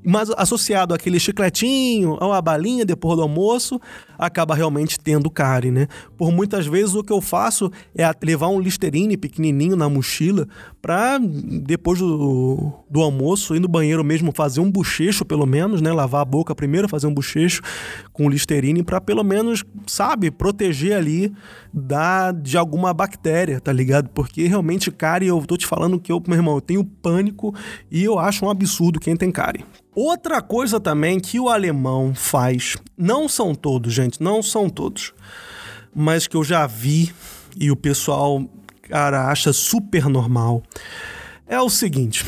mas 0.04 0.30
associado 0.36 0.94
àquele 0.94 1.18
chicletinho 1.18 2.16
ou 2.20 2.32
a 2.32 2.40
balinha 2.40 2.84
depois 2.84 3.16
do 3.16 3.22
almoço, 3.22 3.80
acaba 4.18 4.54
realmente 4.54 4.98
tendo 4.98 5.30
cárie, 5.30 5.70
né? 5.70 5.88
Por 6.16 6.30
muitas 6.32 6.66
vezes 6.66 6.94
o 6.94 7.02
que 7.02 7.12
eu 7.12 7.20
faço 7.20 7.70
é 7.94 8.08
levar 8.22 8.48
um 8.48 8.60
Listerine 8.60 9.16
pequenininho 9.16 9.76
na 9.76 9.88
mochila 9.88 10.46
para 10.80 11.18
depois 11.18 11.98
do, 11.98 12.72
do 12.88 13.00
almoço 13.02 13.56
ir 13.56 13.60
no 13.60 13.68
banheiro 13.68 14.04
mesmo 14.04 14.32
fazer 14.32 14.60
um 14.60 14.70
bochecho 14.70 15.24
pelo 15.24 15.46
menos, 15.46 15.80
né? 15.80 15.92
Lavar 15.92 16.22
a 16.22 16.24
boca 16.24 16.54
primeiro, 16.54 16.88
fazer 16.88 17.06
um 17.06 17.14
bochecho 17.14 17.60
com 18.12 18.28
Listerine 18.28 18.82
para 18.82 19.00
pelo 19.00 19.24
menos, 19.24 19.64
sabe, 19.86 20.30
proteger 20.30 20.96
ali 20.96 21.32
da 21.72 22.32
de 22.32 22.56
alguma 22.56 22.94
bactéria, 22.94 23.60
tá 23.60 23.72
ligado? 23.72 24.08
Porque 24.10 24.46
realmente 24.46 24.75
cárie, 24.90 25.28
eu 25.28 25.44
tô 25.46 25.56
te 25.56 25.66
falando 25.66 25.98
que 25.98 26.12
eu, 26.12 26.22
meu 26.26 26.36
irmão, 26.36 26.54
eu 26.54 26.60
tenho 26.60 26.84
pânico 26.84 27.54
e 27.90 28.04
eu 28.04 28.18
acho 28.18 28.44
um 28.44 28.50
absurdo 28.50 29.00
quem 29.00 29.16
tem 29.16 29.30
cárie. 29.30 29.64
Outra 29.94 30.42
coisa 30.42 30.78
também 30.78 31.18
que 31.18 31.40
o 31.40 31.48
alemão 31.48 32.14
faz, 32.14 32.76
não 32.96 33.28
são 33.28 33.54
todos, 33.54 33.92
gente, 33.92 34.22
não 34.22 34.42
são 34.42 34.68
todos, 34.68 35.14
mas 35.94 36.26
que 36.26 36.36
eu 36.36 36.44
já 36.44 36.66
vi 36.66 37.12
e 37.56 37.70
o 37.70 37.76
pessoal, 37.76 38.44
cara, 38.82 39.28
acha 39.28 39.52
super 39.52 40.06
normal, 40.08 40.62
é 41.46 41.60
o 41.60 41.70
seguinte: 41.70 42.24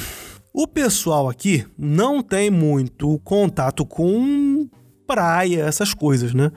o 0.53 0.67
pessoal 0.67 1.29
aqui 1.29 1.67
não 1.77 2.23
tem 2.23 2.51
muito 2.51 3.21
contato 3.23 3.85
com 3.85 4.69
praia, 5.07 5.63
essas 5.63 5.95
coisas, 5.95 6.35
né? 6.35 6.51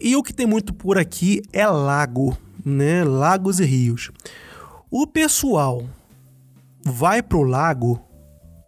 E 0.00 0.14
o 0.14 0.22
que 0.22 0.32
tem 0.32 0.46
muito 0.46 0.72
por 0.72 0.96
aqui 0.96 1.42
é 1.52 1.66
lago, 1.66 2.36
né? 2.64 3.02
Lagos 3.04 3.58
e 3.60 3.64
rios. 3.64 4.10
O 4.90 5.06
pessoal 5.06 5.82
vai 6.82 7.22
pro 7.22 7.42
lago 7.42 8.00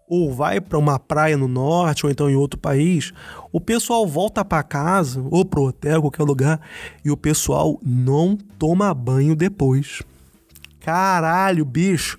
ou 0.07 0.35
vai 0.35 0.61
para 0.61 0.77
uma 0.77 0.99
praia 0.99 1.37
no 1.37 1.47
norte 1.47 2.05
ou 2.05 2.11
então 2.11 2.29
em 2.29 2.35
outro 2.35 2.59
país, 2.59 3.13
o 3.53 3.61
pessoal 3.61 4.07
volta 4.07 4.45
para 4.45 4.63
casa 4.63 5.25
ou 5.31 5.45
pro 5.45 5.63
hotel, 5.63 6.03
qualquer 6.03 6.25
lugar, 6.25 6.61
e 7.05 7.11
o 7.13 7.17
pessoal 7.17 7.79
não 7.81 8.37
toma 8.59 8.93
banho 8.93 9.37
depois. 9.37 10.03
Caralho, 10.81 11.65
bicho. 11.65 12.19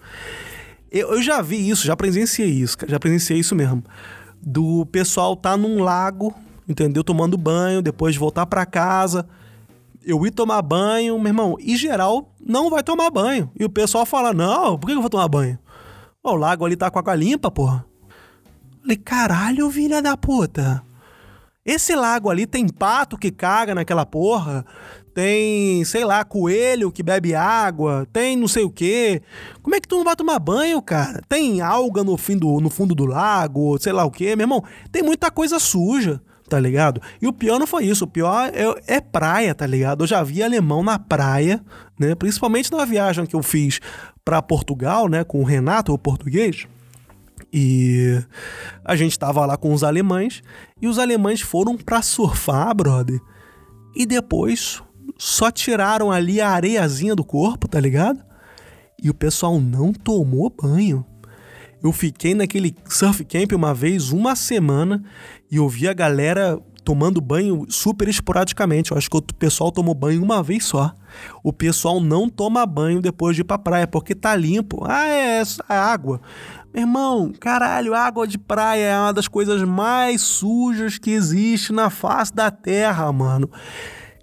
Eu, 0.89 1.15
eu 1.15 1.21
já 1.21 1.41
vi 1.41 1.69
isso, 1.69 1.85
já 1.85 1.95
presenciei 1.95 2.49
isso, 2.49 2.77
já 2.87 2.97
presenciei 2.97 3.39
isso 3.39 3.53
mesmo. 3.53 3.83
Do 4.41 4.85
pessoal 4.85 5.35
tá 5.35 5.57
num 5.57 5.83
lago, 5.83 6.33
entendeu? 6.67 7.03
Tomando 7.03 7.37
banho, 7.37 7.81
depois 7.81 8.13
de 8.13 8.19
voltar 8.19 8.45
para 8.45 8.65
casa. 8.65 9.27
Eu 10.03 10.25
ir 10.25 10.31
tomar 10.31 10.61
banho, 10.61 11.17
meu 11.19 11.27
irmão, 11.27 11.57
e 11.59 11.75
geral 11.75 12.33
não 12.39 12.69
vai 12.69 12.81
tomar 12.81 13.09
banho. 13.11 13.51
E 13.59 13.63
o 13.63 13.69
pessoal 13.69 14.05
fala: 14.05 14.33
Não, 14.33 14.77
por 14.77 14.87
que 14.87 14.93
eu 14.93 15.01
vou 15.01 15.09
tomar 15.09 15.27
banho? 15.27 15.59
o 16.23 16.35
lago 16.35 16.65
ali 16.65 16.75
tá 16.75 16.89
com 16.89 16.99
água 16.99 17.15
limpa, 17.15 17.49
porra. 17.49 17.85
Falei, 18.81 18.97
caralho, 18.97 19.69
filha 19.69 20.01
da 20.01 20.17
puta. 20.17 20.83
Esse 21.63 21.95
lago 21.95 22.29
ali 22.29 22.47
tem 22.47 22.67
pato 22.67 23.17
que 23.17 23.31
caga 23.31 23.75
naquela 23.75 24.05
porra. 24.05 24.65
Tem, 25.13 25.83
sei 25.85 26.03
lá, 26.05 26.23
coelho 26.23 26.91
que 26.91 27.03
bebe 27.03 27.35
água. 27.35 28.07
Tem 28.11 28.35
não 28.35 28.47
sei 28.47 28.63
o 28.63 28.71
quê. 28.71 29.21
Como 29.61 29.75
é 29.75 29.79
que 29.79 29.87
tu 29.87 29.97
não 29.97 30.03
vai 30.03 30.15
tomar 30.15 30.39
banho, 30.39 30.81
cara? 30.81 31.21
Tem 31.27 31.61
alga 31.61 32.03
no, 32.03 32.17
fim 32.17 32.37
do, 32.37 32.59
no 32.59 32.69
fundo 32.69 32.95
do 32.95 33.05
lago, 33.05 33.77
sei 33.79 33.93
lá 33.93 34.03
o 34.03 34.11
quê. 34.11 34.35
Meu 34.35 34.45
irmão, 34.45 34.63
tem 34.91 35.03
muita 35.03 35.29
coisa 35.29 35.59
suja 35.59 36.21
tá 36.51 36.59
ligado? 36.59 37.01
E 37.21 37.27
o 37.27 37.31
pior 37.31 37.57
não 37.57 37.65
foi 37.65 37.85
isso, 37.85 38.03
o 38.03 38.07
pior 38.07 38.51
é, 38.53 38.95
é, 38.95 38.99
praia, 38.99 39.55
tá 39.55 39.65
ligado? 39.65 40.03
Eu 40.03 40.07
já 40.07 40.21
vi 40.21 40.43
alemão 40.43 40.83
na 40.83 40.99
praia, 40.99 41.63
né? 41.97 42.13
Principalmente 42.13 42.69
na 42.69 42.83
viagem 42.83 43.25
que 43.25 43.37
eu 43.37 43.41
fiz 43.41 43.79
para 44.25 44.41
Portugal, 44.41 45.07
né, 45.07 45.23
com 45.23 45.39
o 45.39 45.45
Renato, 45.45 45.93
o 45.93 45.97
português. 45.97 46.67
E 47.53 48.21
a 48.83 48.97
gente 48.97 49.17
tava 49.17 49.45
lá 49.45 49.55
com 49.55 49.73
os 49.73 49.81
alemães 49.81 50.43
e 50.81 50.89
os 50.89 50.99
alemães 50.99 51.39
foram 51.39 51.77
para 51.77 52.01
surfar, 52.01 52.75
brother. 52.75 53.21
E 53.95 54.05
depois 54.05 54.83
só 55.17 55.49
tiraram 55.49 56.11
ali 56.11 56.41
a 56.41 56.49
areiazinha 56.49 57.15
do 57.15 57.23
corpo, 57.23 57.65
tá 57.65 57.79
ligado? 57.79 58.21
E 59.01 59.09
o 59.09 59.13
pessoal 59.13 59.57
não 59.57 59.93
tomou 59.93 60.49
banho. 60.49 61.05
Eu 61.83 61.91
fiquei 61.91 62.35
naquele 62.35 62.75
surf 62.87 63.23
camp 63.25 63.53
uma 63.53 63.73
vez, 63.73 64.11
uma 64.11 64.35
semana, 64.35 65.03
e 65.49 65.55
eu 65.55 65.67
vi 65.67 65.87
a 65.87 65.93
galera 65.93 66.59
tomando 66.83 67.21
banho 67.21 67.65
super 67.69 68.07
esporadicamente. 68.07 68.91
Eu 68.91 68.97
acho 68.97 69.09
que 69.09 69.17
o 69.17 69.21
pessoal 69.21 69.71
tomou 69.71 69.93
banho 69.93 70.21
uma 70.21 70.41
vez 70.41 70.65
só. 70.65 70.93
O 71.43 71.53
pessoal 71.53 71.99
não 71.99 72.29
toma 72.29 72.65
banho 72.65 73.01
depois 73.01 73.35
de 73.35 73.41
ir 73.41 73.45
pra 73.45 73.57
praia, 73.57 73.87
porque 73.87 74.15
tá 74.15 74.35
limpo. 74.35 74.83
Ah, 74.85 75.07
é, 75.07 75.41
é 75.41 75.73
água. 75.73 76.21
Meu 76.73 76.83
irmão, 76.83 77.33
caralho, 77.39 77.93
água 77.93 78.27
de 78.27 78.37
praia 78.37 78.85
é 78.85 78.97
uma 78.97 79.13
das 79.13 79.27
coisas 79.27 79.61
mais 79.63 80.21
sujas 80.21 80.97
que 80.97 81.11
existe 81.11 81.73
na 81.73 81.89
face 81.89 82.33
da 82.33 82.49
terra, 82.49 83.11
mano. 83.11 83.49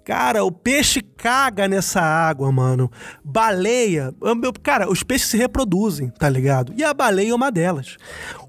Cara, 0.09 0.43
o 0.43 0.51
peixe 0.51 1.03
caga 1.03 1.67
nessa 1.67 2.01
água, 2.01 2.51
mano. 2.51 2.91
Baleia. 3.23 4.11
Cara, 4.63 4.89
os 4.89 5.03
peixes 5.03 5.27
se 5.27 5.37
reproduzem, 5.37 6.09
tá 6.09 6.27
ligado? 6.27 6.73
E 6.75 6.83
a 6.83 6.95
baleia 6.95 7.29
é 7.29 7.35
uma 7.35 7.51
delas. 7.51 7.95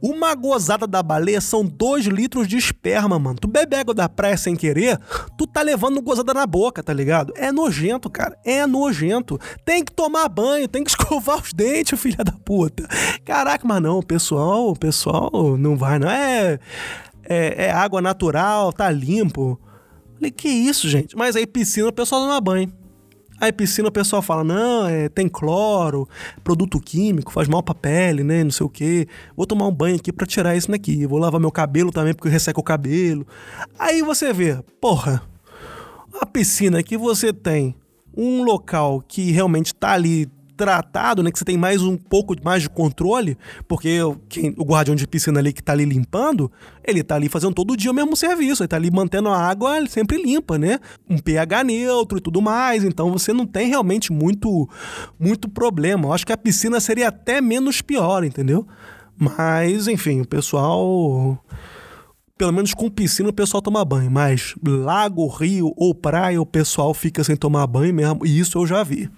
Uma 0.01 0.35
gozada 0.35 0.87
da 0.87 1.03
baleia 1.03 1.39
são 1.39 1.63
2 1.63 2.07
litros 2.07 2.49
de 2.49 2.57
esperma, 2.57 3.19
mano. 3.19 3.39
Tu 3.39 3.47
bebe 3.47 3.77
água 3.77 3.93
da 3.93 4.09
praia 4.09 4.39
sem 4.39 4.57
querer, 4.57 4.99
tu 5.37 5.47
tá 5.47 5.61
levando 5.61 6.01
gozada 6.01 6.33
na 6.33 6.47
boca, 6.47 6.83
tá 6.83 6.95
ligado? 6.95 7.35
É 7.37 7.53
nojento, 7.53 8.09
cara. 8.09 8.39
É 8.43 8.67
nojento. 8.67 9.39
Tem 9.63 9.85
que 9.85 9.93
tomar 9.93 10.31
banho, 10.31 10.67
tem 10.67 10.83
que 10.83 10.89
escovar 10.97 11.43
os 11.43 11.53
dentes, 11.53 12.01
filha 12.01 12.25
da 12.25 12.33
puta. 12.33 12.89
Caraca, 13.23 13.69
mas 13.69 13.83
não, 13.83 14.01
pessoal, 14.01 14.75
pessoal 14.75 15.59
não 15.59 15.77
vai, 15.77 15.99
não. 15.99 16.09
É, 16.09 16.59
é, 17.23 17.67
é 17.67 17.71
água 17.71 18.01
natural, 18.01 18.73
tá 18.73 18.91
limpo. 18.91 19.61
Falei, 20.21 20.31
que 20.31 20.49
isso, 20.49 20.87
gente? 20.87 21.17
Mas 21.17 21.35
aí 21.35 21.47
piscina 21.47 21.89
o 21.89 21.93
pessoal 21.93 22.21
toma 22.21 22.39
banho. 22.39 22.71
Aí 23.41 23.51
piscina 23.51 23.89
o 23.89 23.93
pessoal 23.93 24.21
fala, 24.21 24.45
não, 24.45 24.87
é, 24.87 25.09
tem 25.09 25.27
cloro, 25.27 26.07
produto 26.45 26.79
químico, 26.79 27.33
faz 27.33 27.49
mal 27.49 27.63
pra 27.63 27.75
pele, 27.75 28.23
né, 28.23 28.45
não 28.45 28.51
sei 28.51 28.67
o 28.67 28.69
quê. 28.69 29.09
Vou 29.35 29.47
tomar 29.47 29.67
um 29.67 29.73
banho 29.73 29.97
aqui 29.97 30.13
para 30.13 30.27
tirar 30.27 30.55
isso 30.55 30.71
daqui. 30.71 31.07
Vou 31.07 31.19
lavar 31.19 31.41
meu 31.41 31.51
cabelo 31.51 31.91
também 31.91 32.13
porque 32.13 32.29
resseca 32.29 32.61
o 32.61 32.63
cabelo. 32.63 33.27
Aí 33.79 34.03
você 34.03 34.31
vê, 34.31 34.63
porra, 34.79 35.23
a 36.21 36.27
piscina 36.27 36.83
que 36.83 36.99
você 36.99 37.33
tem 37.33 37.75
um 38.15 38.43
local 38.43 39.03
que 39.09 39.31
realmente 39.31 39.75
tá 39.75 39.93
ali 39.93 40.29
tratado, 40.61 41.23
né? 41.23 41.33
Que 41.33 41.39
você 41.39 41.45
tem 41.45 41.57
mais 41.57 41.81
um 41.81 41.97
pouco 41.97 42.37
mais 42.45 42.61
de 42.61 42.69
controle, 42.69 43.39
porque 43.67 43.99
quem, 44.29 44.55
o 44.59 44.63
guardião 44.63 44.95
de 44.95 45.07
piscina 45.07 45.41
ali 45.41 45.55
que 45.55 45.63
tá 45.63 45.73
ali 45.73 45.87
limpando, 45.87 46.53
ele 46.85 47.03
tá 47.03 47.15
ali 47.15 47.31
fazendo 47.31 47.55
todo 47.55 47.75
dia 47.75 47.91
o 47.91 47.95
mesmo 47.95 48.15
serviço, 48.15 48.63
ele 48.63 48.69
tá 48.69 48.77
ali 48.77 48.91
mantendo 48.91 49.31
a 49.31 49.39
água 49.39 49.87
sempre 49.89 50.23
limpa, 50.23 50.59
né? 50.59 50.79
Um 51.09 51.17
pH 51.17 51.65
neutro 51.65 52.19
e 52.19 52.21
tudo 52.21 52.43
mais, 52.43 52.85
então 52.85 53.11
você 53.11 53.33
não 53.33 53.47
tem 53.47 53.69
realmente 53.69 54.13
muito, 54.13 54.69
muito 55.19 55.49
problema. 55.49 56.09
Eu 56.09 56.13
acho 56.13 56.27
que 56.27 56.33
a 56.33 56.37
piscina 56.37 56.79
seria 56.79 57.09
até 57.09 57.41
menos 57.41 57.81
pior, 57.81 58.23
entendeu? 58.23 58.69
Mas, 59.17 59.89
enfim, 59.89 60.21
o 60.21 60.29
pessoal 60.29 61.43
pelo 62.37 62.53
menos 62.53 62.73
com 62.73 62.89
piscina 62.91 63.29
o 63.29 63.35
pessoal 63.35 63.63
toma 63.63 63.85
banho, 63.85 64.11
mas 64.11 64.55
lago, 64.67 65.27
rio 65.27 65.75
ou 65.77 65.95
praia 65.95 66.41
o 66.41 66.47
pessoal 66.47 66.95
fica 66.95 67.23
sem 67.23 67.37
tomar 67.37 67.67
banho 67.67 67.93
mesmo, 67.93 68.27
e 68.27 68.39
isso 68.39 68.59
eu 68.59 68.67
já 68.67 68.83
vi. 68.83 69.11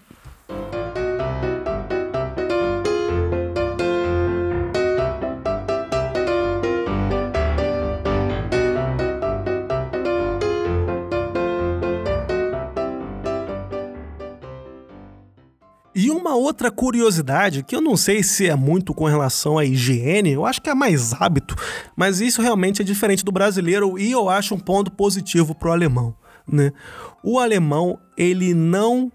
Outra 16.42 16.70
curiosidade, 16.70 17.62
que 17.62 17.74
eu 17.74 17.80
não 17.80 17.96
sei 17.96 18.22
se 18.22 18.48
é 18.48 18.54
muito 18.54 18.92
com 18.92 19.04
relação 19.04 19.58
à 19.58 19.64
higiene, 19.64 20.32
eu 20.32 20.44
acho 20.44 20.60
que 20.60 20.70
é 20.70 20.74
mais 20.74 21.12
hábito, 21.12 21.54
mas 21.96 22.20
isso 22.20 22.42
realmente 22.42 22.82
é 22.82 22.84
diferente 22.84 23.24
do 23.24 23.32
brasileiro 23.32 23.98
e 23.98 24.10
eu 24.10 24.28
acho 24.28 24.54
um 24.54 24.58
ponto 24.58 24.90
positivo 24.90 25.54
pro 25.54 25.72
alemão, 25.72 26.14
né? 26.46 26.72
O 27.22 27.38
alemão, 27.38 27.98
ele 28.16 28.52
não 28.52 29.10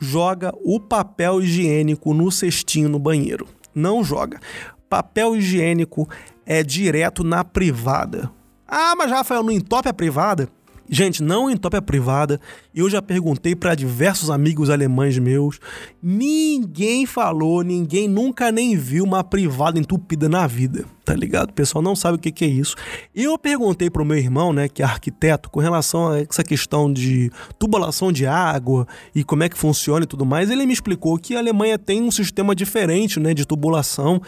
joga 0.00 0.52
o 0.62 0.78
papel 0.78 1.42
higiênico 1.42 2.14
no 2.14 2.30
cestinho 2.30 2.88
no 2.88 2.98
banheiro. 2.98 3.46
Não 3.74 4.04
joga. 4.04 4.40
Papel 4.88 5.36
higiênico 5.36 6.08
é 6.46 6.62
direto 6.62 7.24
na 7.24 7.44
privada. 7.44 8.30
Ah, 8.66 8.94
mas 8.96 9.10
Rafael, 9.10 9.42
não 9.42 9.50
entope 9.50 9.88
a 9.88 9.94
privada? 9.94 10.48
Gente, 10.90 11.22
não 11.22 11.50
entope 11.50 11.76
a 11.76 11.82
privada. 11.82 12.40
Eu 12.74 12.88
já 12.88 13.02
perguntei 13.02 13.54
para 13.54 13.74
diversos 13.74 14.30
amigos 14.30 14.70
alemães 14.70 15.18
meus. 15.18 15.60
Ninguém 16.02 17.04
falou, 17.04 17.62
ninguém 17.62 18.08
nunca 18.08 18.50
nem 18.50 18.74
viu 18.74 19.04
uma 19.04 19.22
privada 19.22 19.78
entupida 19.78 20.28
na 20.28 20.46
vida, 20.46 20.86
tá 21.04 21.14
ligado? 21.14 21.50
O 21.50 21.52
pessoal 21.52 21.82
não 21.82 21.94
sabe 21.94 22.16
o 22.16 22.18
que, 22.18 22.32
que 22.32 22.44
é 22.44 22.48
isso. 22.48 22.74
Eu 23.14 23.36
perguntei 23.36 23.90
pro 23.90 24.04
meu 24.04 24.16
irmão, 24.16 24.52
né, 24.52 24.66
que 24.66 24.82
é 24.82 24.84
arquiteto, 24.84 25.50
com 25.50 25.60
relação 25.60 26.08
a 26.08 26.20
essa 26.20 26.42
questão 26.42 26.90
de 26.90 27.30
tubulação 27.58 28.10
de 28.10 28.26
água 28.26 28.86
e 29.14 29.22
como 29.22 29.42
é 29.42 29.48
que 29.48 29.58
funciona 29.58 30.04
e 30.04 30.08
tudo 30.08 30.24
mais. 30.24 30.50
Ele 30.50 30.64
me 30.64 30.72
explicou 30.72 31.18
que 31.18 31.34
a 31.34 31.38
Alemanha 31.38 31.78
tem 31.78 32.02
um 32.02 32.10
sistema 32.10 32.54
diferente, 32.54 33.20
né, 33.20 33.34
de 33.34 33.44
tubulação 33.44 34.22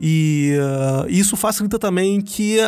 e 0.00 0.54
uh, 0.58 1.10
isso 1.10 1.36
facilita 1.36 1.78
também 1.78 2.22
que 2.22 2.58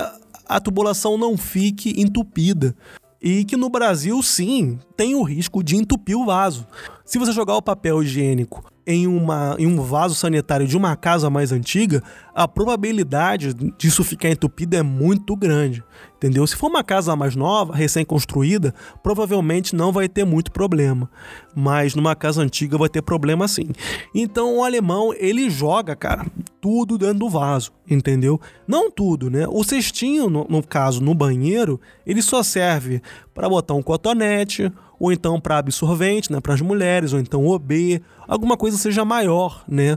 a 0.46 0.60
tubulação 0.60 1.16
não 1.16 1.36
fique 1.36 1.94
entupida 2.00 2.74
e 3.20 3.44
que 3.44 3.56
no 3.56 3.68
Brasil, 3.68 4.22
sim, 4.22 4.78
tem 4.96 5.14
o 5.14 5.22
risco 5.22 5.62
de 5.62 5.76
entupir 5.76 6.16
o 6.16 6.24
vaso. 6.24 6.66
Se 7.04 7.18
você 7.18 7.32
jogar 7.32 7.56
o 7.56 7.62
papel 7.62 8.02
higiênico 8.02 8.64
em, 8.88 9.06
uma, 9.06 9.54
em 9.58 9.66
um 9.66 9.82
vaso 9.82 10.14
sanitário 10.14 10.66
de 10.66 10.74
uma 10.74 10.96
casa 10.96 11.28
mais 11.28 11.52
antiga, 11.52 12.02
a 12.34 12.48
probabilidade 12.48 13.52
disso 13.76 14.02
ficar 14.02 14.30
entupido 14.30 14.76
é 14.76 14.82
muito 14.82 15.36
grande, 15.36 15.84
entendeu? 16.16 16.46
Se 16.46 16.56
for 16.56 16.68
uma 16.68 16.82
casa 16.82 17.14
mais 17.14 17.36
nova, 17.36 17.74
recém-construída, 17.74 18.74
provavelmente 19.02 19.76
não 19.76 19.92
vai 19.92 20.08
ter 20.08 20.24
muito 20.24 20.50
problema, 20.50 21.10
mas 21.54 21.94
numa 21.94 22.16
casa 22.16 22.40
antiga 22.40 22.78
vai 22.78 22.88
ter 22.88 23.02
problema 23.02 23.46
sim. 23.46 23.68
Então 24.14 24.56
o 24.56 24.64
alemão, 24.64 25.12
ele 25.18 25.50
joga, 25.50 25.94
cara, 25.94 26.24
tudo 26.58 26.96
dentro 26.96 27.18
do 27.18 27.28
vaso, 27.28 27.70
entendeu? 27.90 28.40
Não 28.66 28.90
tudo, 28.90 29.28
né? 29.28 29.46
O 29.50 29.62
cestinho, 29.62 30.30
no, 30.30 30.46
no 30.48 30.66
caso, 30.66 31.02
no 31.02 31.14
banheiro, 31.14 31.78
ele 32.06 32.22
só 32.22 32.42
serve 32.42 33.02
para 33.34 33.50
botar 33.50 33.74
um 33.74 33.82
cotonete, 33.82 34.72
ou 34.98 35.12
então 35.12 35.40
para 35.40 35.58
absorvente, 35.58 36.32
né, 36.32 36.40
para 36.40 36.54
as 36.54 36.60
mulheres, 36.60 37.12
ou 37.12 37.20
então 37.20 37.46
OB, 37.46 38.02
alguma 38.26 38.56
coisa 38.56 38.76
seja 38.76 39.04
maior, 39.04 39.64
né? 39.68 39.96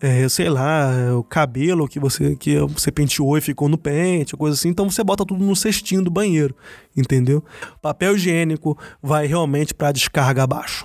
É, 0.00 0.28
sei 0.28 0.50
lá, 0.50 0.90
o 1.16 1.22
cabelo 1.22 1.86
que 1.86 2.00
você 2.00 2.34
que 2.34 2.58
você 2.58 2.90
penteou 2.90 3.38
e 3.38 3.40
ficou 3.40 3.68
no 3.68 3.78
pente, 3.78 4.36
coisa 4.36 4.56
assim, 4.56 4.68
então 4.68 4.90
você 4.90 5.04
bota 5.04 5.24
tudo 5.24 5.44
no 5.44 5.54
cestinho 5.54 6.02
do 6.02 6.10
banheiro, 6.10 6.56
entendeu? 6.96 7.44
Papel 7.80 8.16
higiênico 8.16 8.76
vai 9.00 9.28
realmente 9.28 9.72
para 9.72 9.92
descarga 9.92 10.42
abaixo. 10.42 10.84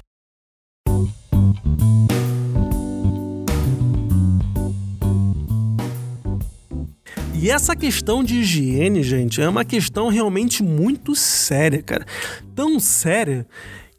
E 7.48 7.50
essa 7.50 7.78
questão 7.78 8.26
de 8.26 8.40
higiene, 8.40 9.02
gente, 9.02 9.42
é 9.42 9.48
uma 9.48 9.64
questão 9.64 10.10
realmente 10.10 10.62
muito 10.62 11.16
séria, 11.16 11.82
cara. 11.82 12.06
Tão 12.54 12.78
séria 12.78 13.48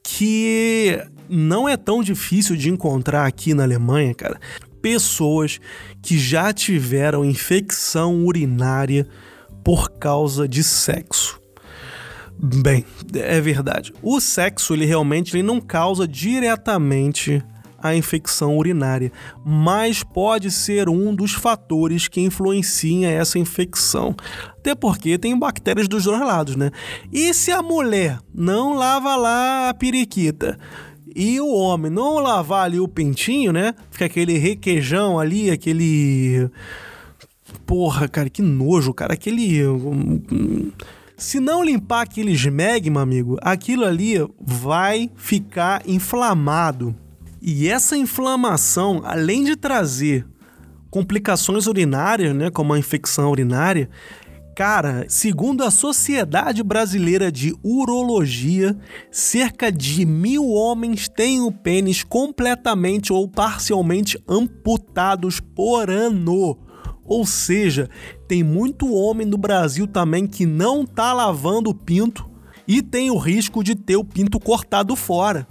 que 0.03 1.03
não 1.31 1.67
é 1.67 1.75
tão 1.75 2.03
difícil 2.03 2.57
de 2.57 2.69
encontrar 2.69 3.25
aqui 3.25 3.55
na 3.55 3.63
Alemanha, 3.63 4.15
cara, 4.15 4.39
pessoas 4.83 5.59
que 6.03 6.19
já 6.19 6.53
tiveram 6.53 7.25
infecção 7.25 8.23
urinária 8.23 9.09
por 9.65 9.93
causa 9.93 10.47
de 10.47 10.63
sexo. 10.63 11.41
Bem, 12.39 12.85
é 13.15 13.41
verdade. 13.41 13.95
O 14.03 14.21
sexo 14.21 14.75
ele 14.75 14.85
realmente 14.85 15.35
ele 15.35 15.43
não 15.43 15.59
causa 15.59 16.07
diretamente 16.07 17.43
a 17.81 17.95
infecção 17.95 18.57
urinária, 18.57 19.13
mas 19.45 20.03
pode 20.03 20.51
ser 20.51 20.89
um 20.89 21.15
dos 21.15 21.33
fatores 21.33 22.09
que 22.09 22.21
influencia 22.21 23.09
essa 23.09 23.39
infecção. 23.39 24.15
Até 24.59 24.75
porque 24.75 25.17
tem 25.17 25.39
bactérias 25.39 25.89
dos 25.89 26.05
dois 26.05 26.21
lados, 26.21 26.57
né? 26.57 26.71
E 27.13 27.33
se 27.33 27.51
a 27.53 27.63
mulher 27.63 28.19
não 28.35 28.75
lava 28.75 29.17
lá 29.17 29.69
a 29.69 29.75
periquita? 29.75 30.59
E 31.15 31.41
o 31.41 31.49
homem 31.49 31.91
não 31.91 32.19
lavar 32.19 32.65
ali 32.65 32.79
o 32.79 32.87
pintinho, 32.87 33.53
né? 33.53 33.75
Fica 33.91 34.05
aquele 34.05 34.37
requeijão 34.39 35.19
ali, 35.19 35.51
aquele. 35.51 36.49
Porra, 37.67 38.07
cara, 38.07 38.29
que 38.31 38.43
nojo, 38.43 38.93
cara. 38.95 39.15
Aquele. 39.15 39.63
Se 41.17 41.41
não 41.41 41.65
limpar 41.65 42.03
aquele 42.03 42.31
esmegma, 42.31 43.01
amigo, 43.01 43.37
aquilo 43.41 43.85
ali 43.85 44.15
vai 44.41 45.11
ficar 45.17 45.83
inflamado. 45.89 46.95
E 47.41 47.69
essa 47.69 47.97
inflamação, 47.97 49.03
além 49.05 49.45
de 49.45 49.57
trazer 49.57 50.27
complicações 50.91 51.67
urinárias, 51.67 52.35
né, 52.35 52.51
como 52.51 52.73
a 52.73 52.79
infecção 52.79 53.31
urinária, 53.31 53.89
cara, 54.57 55.05
segundo 55.09 55.63
a 55.63 55.71
Sociedade 55.71 56.63
Brasileira 56.65 57.31
de 57.31 57.55
Urologia, 57.63 58.77
cerca 59.11 59.71
de 59.71 60.05
mil 60.05 60.49
homens 60.49 61.09
têm 61.09 61.41
o 61.41 61.53
pênis 61.53 62.03
completamente 62.03 63.13
ou 63.13 63.29
parcialmente 63.29 64.19
amputados 64.27 65.39
por 65.39 65.91
ano. 65.91 66.59
Ou 67.05 67.25
seja, 67.25 67.89
tem 68.27 68.43
muito 68.43 68.93
homem 68.93 69.27
no 69.27 69.39
Brasil 69.39 69.87
também 69.87 70.27
que 70.27 70.45
não 70.45 70.85
tá 70.85 71.13
lavando 71.13 71.71
o 71.71 71.75
pinto 71.75 72.29
e 72.67 72.83
tem 72.83 73.11
o 73.11 73.17
risco 73.17 73.63
de 73.63 73.75
ter 73.75 73.97
o 73.97 74.05
pinto 74.05 74.39
cortado 74.41 74.95
fora. 74.97 75.47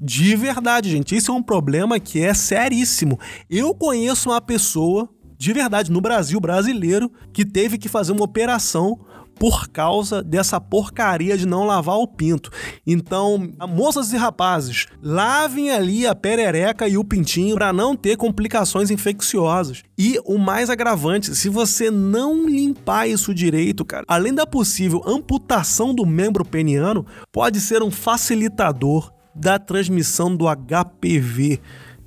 De 0.00 0.36
verdade, 0.36 0.90
gente. 0.90 1.16
Isso 1.16 1.30
é 1.30 1.34
um 1.34 1.42
problema 1.42 1.98
que 1.98 2.20
é 2.20 2.34
seríssimo. 2.34 3.18
Eu 3.48 3.74
conheço 3.74 4.30
uma 4.30 4.40
pessoa, 4.40 5.08
de 5.38 5.52
verdade, 5.52 5.90
no 5.90 6.00
Brasil 6.00 6.40
brasileiro, 6.40 7.10
que 7.32 7.44
teve 7.44 7.78
que 7.78 7.88
fazer 7.88 8.12
uma 8.12 8.24
operação 8.24 9.00
por 9.38 9.68
causa 9.68 10.22
dessa 10.22 10.60
porcaria 10.60 11.36
de 11.36 11.46
não 11.46 11.64
lavar 11.64 11.96
o 11.96 12.08
pinto. 12.08 12.50
Então, 12.86 13.50
moças 13.68 14.12
e 14.12 14.16
rapazes, 14.16 14.86
lavem 15.02 15.70
ali 15.70 16.06
a 16.06 16.14
perereca 16.14 16.88
e 16.88 16.96
o 16.96 17.04
pintinho 17.04 17.54
para 17.54 17.72
não 17.72 17.94
ter 17.94 18.16
complicações 18.16 18.90
infecciosas. 18.90 19.82
E 19.98 20.18
o 20.24 20.38
mais 20.38 20.70
agravante, 20.70 21.34
se 21.34 21.48
você 21.48 21.90
não 21.90 22.46
limpar 22.48 23.08
isso 23.08 23.34
direito, 23.34 23.84
cara, 23.84 24.04
além 24.08 24.34
da 24.34 24.46
possível 24.46 25.02
amputação 25.06 25.94
do 25.94 26.06
membro 26.06 26.44
peniano, 26.44 27.06
pode 27.30 27.60
ser 27.60 27.82
um 27.82 27.90
facilitador 27.90 29.15
da 29.36 29.58
transmissão 29.58 30.34
do 30.34 30.46
HPV, 30.46 31.60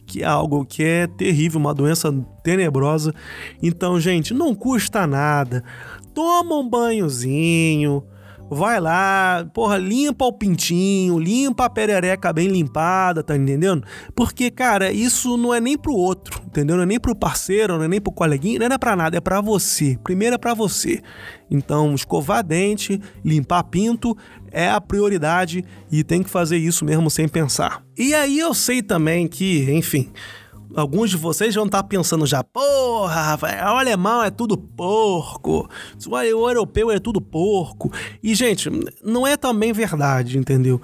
que 0.05 0.23
é 0.23 0.25
algo 0.25 0.65
que 0.65 0.83
é 0.83 1.05
terrível, 1.05 1.59
uma 1.59 1.73
doença 1.73 2.11
tenebrosa. 2.43 3.13
Então, 3.61 3.99
gente, 3.99 4.33
não 4.33 4.55
custa 4.55 5.05
nada. 5.05 5.63
Toma 6.13 6.55
um 6.55 6.67
banhozinho, 6.67 8.03
vai 8.49 8.79
lá, 8.79 9.45
porra, 9.53 9.77
limpa 9.77 10.25
o 10.25 10.33
pintinho, 10.33 11.19
limpa 11.19 11.65
a 11.65 11.69
perereca 11.69 12.33
bem 12.33 12.47
limpada, 12.47 13.23
tá 13.23 13.35
entendendo? 13.35 13.83
Porque, 14.15 14.49
cara, 14.49 14.91
isso 14.91 15.37
não 15.37 15.53
é 15.53 15.59
nem 15.59 15.77
pro 15.77 15.93
outro, 15.93 16.41
entendeu? 16.45 16.75
Não 16.75 16.83
é 16.83 16.85
nem 16.85 16.99
pro 16.99 17.15
parceiro, 17.15 17.77
não 17.77 17.83
é 17.83 17.87
nem 17.87 18.01
pro 18.01 18.11
coleguinha, 18.11 18.59
não 18.67 18.75
é 18.75 18.77
pra 18.77 18.95
nada, 18.95 19.17
é 19.17 19.21
pra 19.21 19.41
você. 19.41 19.97
Primeiro 20.03 20.35
é 20.35 20.37
pra 20.37 20.53
você. 20.53 21.01
Então, 21.49 21.93
escovar 21.93 22.43
dente, 22.43 22.99
limpar 23.23 23.63
pinto 23.63 24.17
é 24.51 24.69
a 24.69 24.81
prioridade 24.81 25.63
e 25.91 26.03
tem 26.03 26.23
que 26.23 26.29
fazer 26.29 26.57
isso 26.57 26.83
mesmo 26.85 27.09
sem 27.09 27.27
pensar. 27.27 27.83
E 27.97 28.13
aí 28.13 28.39
eu 28.39 28.53
sei 28.53 28.81
também 28.81 29.27
que, 29.27 29.71
enfim, 29.71 30.11
alguns 30.79 31.09
de 31.09 31.17
vocês 31.17 31.53
vão 31.53 31.65
estar 31.65 31.83
pensando 31.83 32.25
já, 32.25 32.43
porra, 32.43 33.37
o 33.41 33.77
alemão 33.77 34.23
é 34.23 34.29
tudo 34.29 34.57
porco, 34.57 35.69
o 36.07 36.17
europeu 36.17 36.91
é 36.91 36.99
tudo 36.99 37.21
porco. 37.21 37.91
E, 38.23 38.33
gente, 38.33 38.69
não 39.03 39.27
é 39.27 39.37
também 39.37 39.71
verdade, 39.73 40.37
entendeu? 40.37 40.81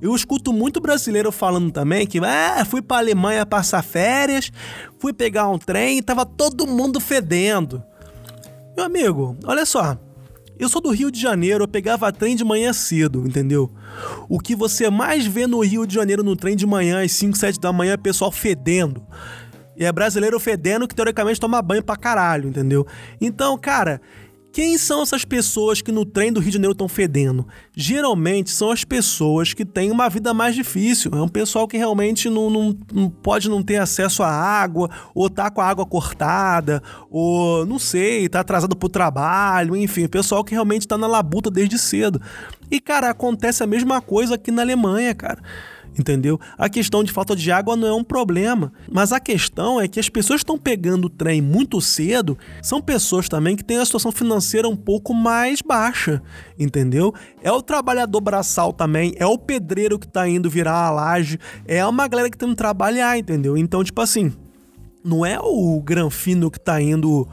Eu 0.00 0.14
escuto 0.14 0.52
muito 0.52 0.80
brasileiro 0.80 1.32
falando 1.32 1.72
também 1.72 2.06
que 2.06 2.18
ah, 2.20 2.64
fui 2.64 2.80
pra 2.80 2.98
Alemanha 2.98 3.44
passar 3.44 3.82
férias, 3.82 4.50
fui 4.98 5.12
pegar 5.12 5.48
um 5.48 5.58
trem 5.58 5.98
e 5.98 6.02
tava 6.02 6.24
todo 6.24 6.66
mundo 6.66 7.00
fedendo. 7.00 7.82
Meu 8.76 8.84
amigo, 8.84 9.36
olha 9.44 9.66
só. 9.66 9.98
Eu 10.58 10.68
sou 10.68 10.80
do 10.80 10.90
Rio 10.90 11.10
de 11.10 11.20
Janeiro, 11.20 11.64
eu 11.64 11.68
pegava 11.68 12.12
trem 12.12 12.34
de 12.34 12.44
manhã 12.44 12.72
cedo, 12.72 13.24
entendeu? 13.24 13.70
O 14.28 14.40
que 14.40 14.56
você 14.56 14.90
mais 14.90 15.24
vê 15.24 15.46
no 15.46 15.60
Rio 15.60 15.86
de 15.86 15.94
Janeiro 15.94 16.24
no 16.24 16.34
trem 16.34 16.56
de 16.56 16.66
manhã, 16.66 17.04
às 17.04 17.12
5, 17.12 17.36
7 17.36 17.60
da 17.60 17.72
manhã, 17.72 17.92
é 17.92 17.96
pessoal 17.96 18.32
fedendo. 18.32 19.06
E 19.78 19.84
é 19.84 19.92
brasileiro 19.92 20.40
fedendo 20.40 20.88
que 20.88 20.94
teoricamente 20.94 21.38
toma 21.38 21.62
banho 21.62 21.82
pra 21.82 21.96
caralho, 21.96 22.48
entendeu? 22.48 22.86
Então, 23.20 23.56
cara, 23.56 24.00
quem 24.50 24.76
são 24.76 25.02
essas 25.02 25.24
pessoas 25.24 25.80
que 25.80 25.92
no 25.92 26.04
trem 26.04 26.32
do 26.32 26.40
Rio 26.40 26.48
de 26.48 26.54
Janeiro 26.54 26.72
estão 26.72 26.88
fedendo? 26.88 27.46
Geralmente 27.76 28.50
são 28.50 28.70
as 28.72 28.82
pessoas 28.82 29.54
que 29.54 29.64
têm 29.64 29.90
uma 29.90 30.08
vida 30.08 30.34
mais 30.34 30.54
difícil. 30.54 31.12
É 31.14 31.22
um 31.22 31.28
pessoal 31.28 31.68
que 31.68 31.76
realmente 31.76 32.28
não, 32.28 32.50
não, 32.50 32.76
não 32.92 33.08
pode 33.08 33.48
não 33.48 33.62
ter 33.62 33.76
acesso 33.76 34.22
à 34.22 34.28
água, 34.28 34.90
ou 35.14 35.30
tá 35.30 35.50
com 35.50 35.60
a 35.60 35.66
água 35.66 35.86
cortada, 35.86 36.82
ou 37.08 37.64
não 37.66 37.78
sei, 37.78 38.28
tá 38.28 38.40
atrasado 38.40 38.74
pro 38.74 38.88
trabalho, 38.88 39.76
enfim, 39.76 40.08
pessoal 40.08 40.42
que 40.42 40.54
realmente 40.54 40.88
tá 40.88 40.98
na 40.98 41.06
labuta 41.06 41.50
desde 41.50 41.78
cedo. 41.78 42.20
E, 42.70 42.80
cara, 42.80 43.10
acontece 43.10 43.62
a 43.62 43.66
mesma 43.66 44.00
coisa 44.00 44.34
aqui 44.34 44.50
na 44.50 44.62
Alemanha, 44.62 45.14
cara. 45.14 45.40
Entendeu? 45.98 46.40
A 46.56 46.68
questão 46.68 47.04
de 47.04 47.12
falta 47.12 47.36
de 47.36 47.50
água 47.52 47.76
não 47.76 47.88
é 47.88 47.92
um 47.92 48.04
problema, 48.04 48.72
mas 48.90 49.12
a 49.12 49.20
questão 49.20 49.80
é 49.80 49.86
que 49.86 50.00
as 50.00 50.08
pessoas 50.08 50.40
que 50.40 50.44
estão 50.44 50.58
pegando 50.58 51.06
o 51.06 51.10
trem 51.10 51.40
muito 51.40 51.80
cedo 51.80 52.36
são 52.62 52.80
pessoas 52.80 53.28
também 53.28 53.56
que 53.56 53.64
têm 53.64 53.78
a 53.78 53.84
situação 53.84 54.10
financeira 54.10 54.68
um 54.68 54.76
pouco 54.76 55.14
mais 55.14 55.62
baixa, 55.62 56.22
entendeu? 56.58 57.14
É 57.42 57.52
o 57.52 57.62
trabalhador 57.62 58.20
braçal 58.20 58.72
também, 58.72 59.14
é 59.16 59.26
o 59.26 59.38
pedreiro 59.38 59.98
que 59.98 60.06
está 60.06 60.28
indo 60.28 60.50
virar 60.50 60.86
a 60.86 60.90
laje, 60.90 61.38
é 61.66 61.84
uma 61.86 62.08
galera 62.08 62.30
que 62.30 62.38
tem 62.38 62.48
que 62.48 62.56
trabalhar, 62.56 63.18
entendeu? 63.18 63.56
Então, 63.56 63.84
tipo 63.84 64.00
assim, 64.00 64.32
não 65.04 65.24
é 65.24 65.38
o 65.40 65.80
granfino 65.80 66.50
que 66.50 66.60
tá 66.60 66.80
indo 66.80 67.28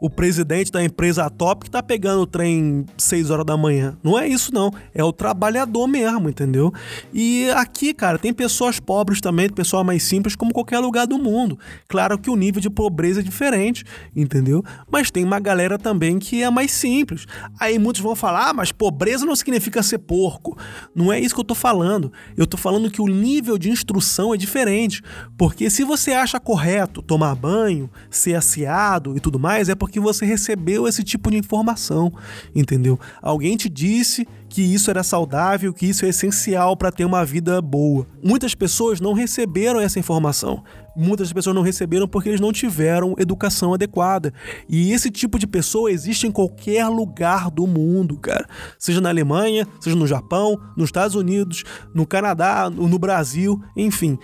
o 0.00 0.08
presidente 0.08 0.72
da 0.72 0.82
empresa 0.82 1.28
top 1.28 1.66
que 1.66 1.70
tá 1.70 1.82
pegando 1.82 2.22
o 2.22 2.26
trem 2.26 2.86
6 2.96 3.30
horas 3.30 3.44
da 3.44 3.56
manhã. 3.56 3.98
Não 4.02 4.18
é 4.18 4.26
isso, 4.26 4.52
não. 4.52 4.72
É 4.94 5.04
o 5.04 5.12
trabalhador 5.12 5.86
mesmo, 5.86 6.28
entendeu? 6.28 6.72
E 7.12 7.50
aqui, 7.50 7.92
cara, 7.92 8.18
tem 8.18 8.32
pessoas 8.32 8.80
pobres 8.80 9.20
também, 9.20 9.50
pessoas 9.50 9.84
mais 9.84 10.02
simples, 10.02 10.34
como 10.34 10.54
qualquer 10.54 10.78
lugar 10.78 11.06
do 11.06 11.18
mundo. 11.18 11.58
Claro 11.86 12.18
que 12.18 12.30
o 12.30 12.36
nível 12.36 12.62
de 12.62 12.70
pobreza 12.70 13.20
é 13.20 13.22
diferente, 13.22 13.84
entendeu? 14.16 14.64
Mas 14.90 15.10
tem 15.10 15.22
uma 15.22 15.38
galera 15.38 15.78
também 15.78 16.18
que 16.18 16.42
é 16.42 16.48
mais 16.48 16.70
simples. 16.70 17.26
Aí 17.58 17.78
muitos 17.78 18.00
vão 18.00 18.16
falar, 18.16 18.48
ah, 18.48 18.54
mas 18.54 18.72
pobreza 18.72 19.26
não 19.26 19.36
significa 19.36 19.82
ser 19.82 19.98
porco. 19.98 20.56
Não 20.94 21.12
é 21.12 21.20
isso 21.20 21.34
que 21.34 21.40
eu 21.40 21.44
tô 21.44 21.54
falando. 21.54 22.10
Eu 22.38 22.46
tô 22.46 22.56
falando 22.56 22.90
que 22.90 23.02
o 23.02 23.06
nível 23.06 23.58
de 23.58 23.68
instrução 23.68 24.32
é 24.32 24.38
diferente. 24.38 25.02
Porque 25.36 25.68
se 25.68 25.84
você 25.84 26.12
acha 26.12 26.40
correto 26.40 27.02
tomar 27.02 27.34
banho, 27.34 27.90
ser 28.08 28.34
assiado 28.34 29.14
e 29.14 29.20
tudo 29.20 29.38
mais, 29.38 29.68
é 29.68 29.74
porque 29.74 29.89
porque 29.90 29.98
você 29.98 30.24
recebeu 30.24 30.86
esse 30.86 31.02
tipo 31.02 31.32
de 31.32 31.36
informação, 31.36 32.12
entendeu? 32.54 32.98
Alguém 33.20 33.56
te 33.56 33.68
disse 33.68 34.26
que 34.48 34.62
isso 34.62 34.88
era 34.88 35.02
saudável, 35.02 35.74
que 35.74 35.86
isso 35.86 36.04
é 36.04 36.08
essencial 36.08 36.76
para 36.76 36.92
ter 36.92 37.04
uma 37.04 37.24
vida 37.24 37.60
boa. 37.60 38.06
Muitas 38.22 38.54
pessoas 38.54 39.00
não 39.00 39.12
receberam 39.12 39.80
essa 39.80 39.98
informação. 39.98 40.62
Muitas 40.96 41.32
pessoas 41.32 41.54
não 41.54 41.62
receberam 41.62 42.06
porque 42.06 42.28
eles 42.28 42.40
não 42.40 42.52
tiveram 42.52 43.14
educação 43.18 43.74
adequada. 43.74 44.32
E 44.68 44.92
esse 44.92 45.10
tipo 45.10 45.38
de 45.38 45.46
pessoa 45.46 45.90
existe 45.90 46.26
em 46.26 46.32
qualquer 46.32 46.86
lugar 46.86 47.50
do 47.50 47.66
mundo, 47.66 48.16
cara. 48.16 48.48
Seja 48.78 49.00
na 49.00 49.08
Alemanha, 49.08 49.66
seja 49.80 49.96
no 49.96 50.06
Japão, 50.06 50.60
nos 50.76 50.88
Estados 50.88 51.16
Unidos, 51.16 51.64
no 51.94 52.06
Canadá, 52.06 52.70
no 52.70 52.98
Brasil, 52.98 53.60
enfim 53.76 54.18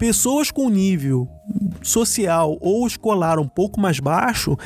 pessoas 0.00 0.50
com 0.50 0.70
nível 0.70 1.28
social 1.82 2.56
ou 2.62 2.86
escolar 2.86 3.38
um 3.38 3.46
pouco 3.46 3.78
mais 3.78 4.00
baixo 4.00 4.56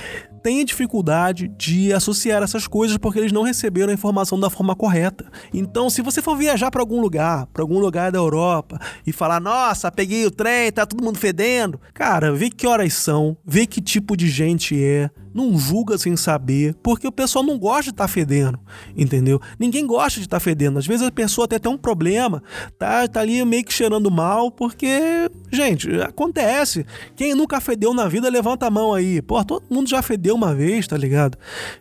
têm 0.45 0.63
dificuldade 0.63 1.49
de 1.57 1.91
associar 1.91 2.43
essas 2.43 2.69
coisas 2.69 2.99
porque 2.99 3.19
eles 3.19 3.33
não 3.33 3.43
receberam 3.43 3.91
a 3.91 3.95
informação 3.95 4.39
da 4.39 4.51
forma 4.51 4.77
correta. 4.77 5.25
Então, 5.55 5.89
se 5.89 6.03
você 6.03 6.21
for 6.21 6.37
viajar 6.37 6.71
para 6.71 6.83
algum 6.83 7.01
lugar, 7.01 7.47
para 7.47 7.63
algum 7.63 7.79
lugar 7.79 8.13
da 8.13 8.19
Europa 8.19 8.79
e 9.07 9.11
falar: 9.11 9.41
"Nossa, 9.41 9.91
peguei 9.91 10.27
o 10.27 10.31
trem, 10.31 10.71
tá 10.71 10.85
todo 10.85 11.03
mundo 11.03 11.19
fedendo". 11.19 11.81
Cara, 11.95 12.31
vê 12.31 12.51
que 12.51 12.67
horas 12.67 12.93
são, 12.93 13.35
vê 13.43 13.67
que 13.67 13.81
tipo 13.81 14.15
de 14.15 14.29
gente 14.29 14.79
é, 14.79 15.09
não 15.35 15.59
julga 15.59 15.99
sem 15.99 16.16
saber, 16.16 16.74
porque 16.82 17.07
o 17.07 17.12
pessoal 17.12 17.45
não 17.45 17.59
gosta 17.59 17.85
de 17.85 17.91
estar 17.91 18.05
tá 18.05 18.09
fedendo, 18.09 18.59
entendeu? 18.97 19.41
Ninguém 19.59 19.85
gosta 19.85 20.20
de 20.20 20.26
estar 20.26 20.37
tá 20.37 20.41
fedendo. 20.41 20.78
Às 20.78 20.87
vezes 20.87 21.05
a 21.05 21.11
pessoa 21.11 21.47
até 21.47 21.59
tem 21.59 21.70
um 21.70 21.76
problema, 21.76 22.43
tá, 22.78 23.07
tá 23.09 23.20
ali 23.20 23.45
meio 23.45 23.64
que 23.64 23.72
cheirando 23.72 24.11
mal, 24.11 24.51
porque, 24.51 25.28
gente, 25.51 25.91
acontece. 26.01 26.87
Quem 27.16 27.35
nunca 27.35 27.61
fedeu 27.61 27.93
na 27.93 28.07
vida, 28.07 28.28
levanta 28.28 28.66
a 28.66 28.70
mão 28.70 28.95
aí. 28.95 29.20
Pô, 29.20 29.45
todo 29.45 29.64
mundo 29.68 29.89
já 29.89 30.01
fedeu 30.01 30.37
uma 30.37 30.55
vez, 30.55 30.87
tá 30.87 30.97
ligado? 30.97 31.37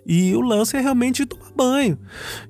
E 0.06 0.36
o 0.36 0.42
lance 0.42 0.76
é 0.76 0.82
realmente 0.82 1.26
tomar 1.26 1.52
banho. 1.56 2.00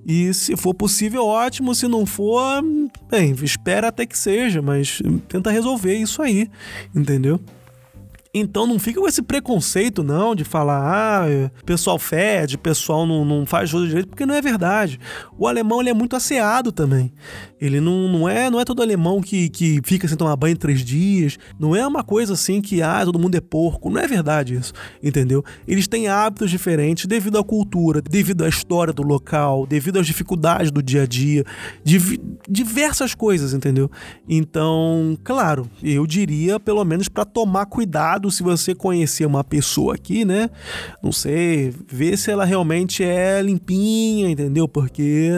E 0.06 0.34
se 0.34 0.56
for 0.56 0.74
possível, 0.74 1.26
ótimo. 1.26 1.76
Se 1.76 1.88
não 1.88 2.06
for, 2.06 2.64
bem, 3.10 3.36
espera 3.44 3.90
até 3.90 4.06
que 4.06 4.18
seja, 4.18 4.62
mas 4.62 5.02
tenta 5.28 5.52
resolver 5.52 5.96
isso 5.96 6.22
aí, 6.22 6.50
entendeu? 6.96 7.40
Então 8.36 8.66
não 8.66 8.80
fica 8.80 9.00
com 9.00 9.08
esse 9.08 9.22
preconceito, 9.22 10.02
não, 10.02 10.34
de 10.34 10.44
falar, 10.44 10.82
ah, 10.84 11.52
pessoal 11.68 12.00
fede, 12.00 12.58
pessoal 12.58 13.06
não, 13.06 13.24
não 13.24 13.46
faz 13.46 13.70
tudo 13.70 13.88
direito, 13.88 14.08
porque 14.08 14.26
não 14.26 14.34
é 14.34 14.42
verdade. 14.42 15.00
O 15.38 15.48
alemão 15.48 15.80
ele 15.80 15.92
é 15.92 15.94
muito 15.94 16.16
asseado 16.16 16.72
também. 16.72 17.14
Ele 17.62 17.80
não, 17.80 18.08
não, 18.08 18.28
é, 18.28 18.50
não 18.50 18.60
é 18.60 18.66
todo 18.66 18.82
alemão 18.82 19.22
que, 19.22 19.50
que 19.50 19.80
fica 19.86 20.08
sem 20.08 20.18
tomar 20.18 20.36
banho 20.36 20.58
três 20.58 20.84
dias. 20.84 21.38
Não 21.60 21.76
é 21.76 21.86
uma 21.86 22.04
coisa 22.04 22.34
assim 22.34 22.60
que, 22.60 22.82
ah, 22.82 23.06
todo 23.06 23.20
mundo 23.20 23.36
é 23.36 23.40
porco. 23.40 23.92
Não 23.92 24.02
é 24.02 24.08
verdade 24.08 24.56
isso, 24.56 24.74
entendeu? 25.02 25.46
Eles 25.68 25.88
têm 25.88 26.08
hábitos 26.08 26.50
diferentes 26.50 27.06
devido 27.06 27.38
à 27.38 27.44
cultura, 27.44 28.02
devido 28.02 28.44
à 28.44 28.50
história 28.50 28.92
do 28.92 29.04
local, 29.04 29.68
devido 29.68 30.00
às 30.00 30.08
dificuldades 30.08 30.72
do 30.72 30.82
dia 30.82 31.04
a 31.04 31.06
dia, 31.06 31.46
div 31.84 32.18
diversas 32.50 33.14
coisas, 33.14 33.54
entendeu? 33.54 33.90
Então, 34.28 35.16
claro, 35.24 35.70
eu 35.84 36.08
diria, 36.08 36.60
pelo 36.60 36.84
menos 36.84 37.08
para 37.08 37.26
tomar 37.26 37.68
cuidado 37.68 38.23
se 38.32 38.44
você 38.44 38.74
conhecer 38.76 39.26
uma 39.26 39.44
pessoa 39.44 39.96
aqui, 39.96 40.26
né? 40.26 40.50
Não 41.02 41.12
sei, 41.12 41.74
ver 41.88 42.18
se 42.18 42.32
ela 42.32 42.46
realmente 42.46 43.04
é 43.04 43.42
limpinha, 43.42 44.30
entendeu? 44.30 44.68
Porque 44.68 45.30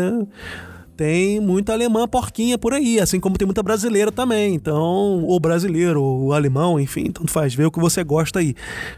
tem 0.96 1.40
muita 1.40 1.74
alemã 1.74 2.08
porquinha 2.08 2.58
por 2.58 2.74
aí, 2.74 3.00
assim 3.00 3.20
como 3.20 3.38
tem 3.38 3.46
muita 3.46 3.62
brasileira 3.62 4.12
também. 4.12 4.56
Então, 4.56 5.24
ou 5.24 5.40
brasileiro, 5.40 6.02
ou 6.02 6.34
alemão, 6.34 6.80
enfim, 6.80 7.12
tanto 7.12 7.32
faz, 7.32 7.54
vê 7.54 7.66
o 7.66 7.72
que 7.72 7.80
você 7.80 8.04
gosta 8.04 8.40
aí. 8.40 8.56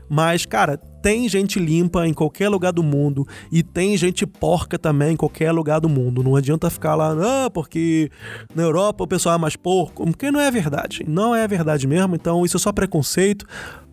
Mas, 0.10 0.46
cara, 0.46 0.78
tem 1.02 1.28
gente 1.28 1.60
limpa 1.60 2.08
em 2.08 2.14
qualquer 2.14 2.50
lugar 2.50 2.72
do 2.72 2.84
mundo 2.84 3.26
e 3.52 3.64
tem 3.64 3.96
gente 3.98 4.26
porca 4.26 4.78
também 4.78 5.14
em 5.14 5.18
qualquer 5.18 5.52
lugar 5.52 5.80
do 5.80 5.90
mundo. 5.90 6.24
Não 6.24 6.36
adianta 6.36 6.70
ficar 6.70 6.96
lá, 6.96 7.16
ah, 7.46 7.50
porque 7.50 8.10
na 8.54 8.64
Europa 8.64 9.04
o 9.04 9.08
pessoal 9.08 9.36
é 9.36 9.38
mais 9.38 9.56
porco, 9.56 10.06
porque 10.06 10.32
não 10.32 10.40
é 10.40 10.52
verdade. 10.52 11.04
Não 11.08 11.36
é 11.36 11.48
verdade 11.48 11.88
mesmo, 11.88 12.16
então 12.16 12.46
isso 12.46 12.58
é 12.58 12.60
só 12.60 12.72
preconceito 12.72 13.46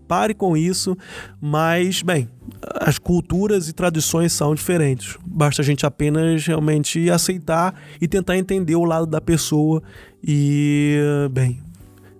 pare 0.06 0.34
com 0.34 0.56
isso, 0.56 0.96
mas, 1.40 2.02
bem, 2.02 2.28
as 2.80 2.98
culturas 2.98 3.68
e 3.68 3.72
tradições 3.72 4.32
são 4.32 4.54
diferentes. 4.54 5.16
Basta 5.26 5.62
a 5.62 5.64
gente 5.64 5.84
apenas 5.86 6.46
realmente 6.46 7.10
aceitar 7.10 7.74
e 8.00 8.06
tentar 8.06 8.36
entender 8.36 8.76
o 8.76 8.84
lado 8.84 9.06
da 9.06 9.20
pessoa 9.20 9.82
e, 10.22 10.98
bem, 11.30 11.60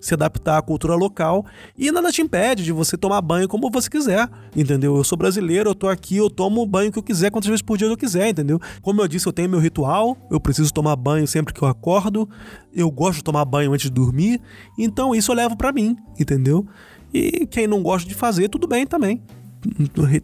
se 0.04 0.12
adaptar 0.12 0.58
à 0.58 0.62
cultura 0.62 0.94
local 0.94 1.46
e 1.78 1.90
nada 1.90 2.12
te 2.12 2.20
impede 2.20 2.62
de 2.62 2.72
você 2.72 2.96
tomar 2.96 3.22
banho 3.22 3.48
como 3.48 3.70
você 3.70 3.88
quiser, 3.88 4.28
entendeu? 4.54 4.94
Eu 4.96 5.02
sou 5.02 5.16
brasileiro, 5.16 5.70
eu 5.70 5.74
tô 5.74 5.88
aqui, 5.88 6.18
eu 6.18 6.28
tomo 6.28 6.60
o 6.60 6.66
banho 6.66 6.92
que 6.92 6.98
eu 6.98 7.02
quiser, 7.02 7.30
quantas 7.30 7.48
vezes 7.48 7.62
por 7.62 7.78
dia 7.78 7.86
eu 7.86 7.96
quiser, 7.96 8.28
entendeu? 8.28 8.60
Como 8.82 9.00
eu 9.00 9.08
disse, 9.08 9.26
eu 9.26 9.32
tenho 9.32 9.48
meu 9.48 9.58
ritual, 9.58 10.16
eu 10.30 10.38
preciso 10.38 10.72
tomar 10.72 10.94
banho 10.96 11.26
sempre 11.26 11.54
que 11.54 11.62
eu 11.62 11.68
acordo, 11.68 12.28
eu 12.74 12.90
gosto 12.90 13.18
de 13.18 13.24
tomar 13.24 13.46
banho 13.46 13.72
antes 13.72 13.88
de 13.88 13.92
dormir, 13.92 14.42
então 14.78 15.14
isso 15.14 15.32
eu 15.32 15.36
levo 15.36 15.56
para 15.56 15.72
mim, 15.72 15.96
entendeu? 16.20 16.66
E 17.14 17.46
quem 17.46 17.68
não 17.68 17.80
gosta 17.80 18.08
de 18.08 18.14
fazer, 18.14 18.48
tudo 18.48 18.66
bem 18.66 18.84
também. 18.84 19.22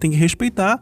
Tem 0.00 0.10
que 0.10 0.16
respeitar. 0.16 0.80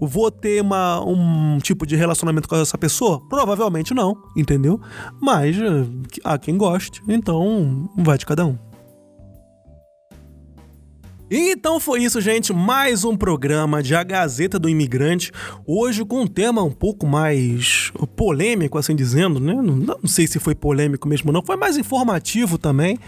Vou 0.00 0.30
ter 0.30 0.62
uma, 0.62 1.04
um 1.04 1.58
tipo 1.58 1.84
de 1.84 1.96
relacionamento 1.96 2.48
com 2.48 2.56
essa 2.56 2.78
pessoa? 2.78 3.20
Provavelmente 3.28 3.92
não, 3.92 4.16
entendeu? 4.34 4.80
Mas 5.20 5.58
eh, 5.58 5.84
há 6.24 6.38
quem 6.38 6.56
goste, 6.56 7.02
então 7.06 7.90
vai 7.98 8.16
de 8.16 8.24
cada 8.24 8.46
um. 8.46 8.56
Então 11.30 11.78
foi 11.78 12.02
isso, 12.02 12.20
gente. 12.20 12.52
Mais 12.52 13.04
um 13.04 13.16
programa 13.16 13.80
de 13.80 13.94
A 13.94 14.02
Gazeta 14.02 14.58
do 14.58 14.68
Imigrante. 14.68 15.30
Hoje 15.64 16.04
com 16.04 16.22
um 16.22 16.26
tema 16.26 16.60
um 16.60 16.72
pouco 16.72 17.06
mais 17.06 17.79
polêmico, 18.16 18.78
assim 18.78 18.94
dizendo, 18.94 19.40
né? 19.40 19.54
Não, 19.54 19.76
não 19.76 20.06
sei 20.06 20.26
se 20.26 20.38
foi 20.38 20.54
polêmico 20.54 21.08
mesmo, 21.08 21.32
não. 21.32 21.42
Foi 21.42 21.56
mais 21.56 21.76
informativo 21.76 22.58
também. 22.58 22.98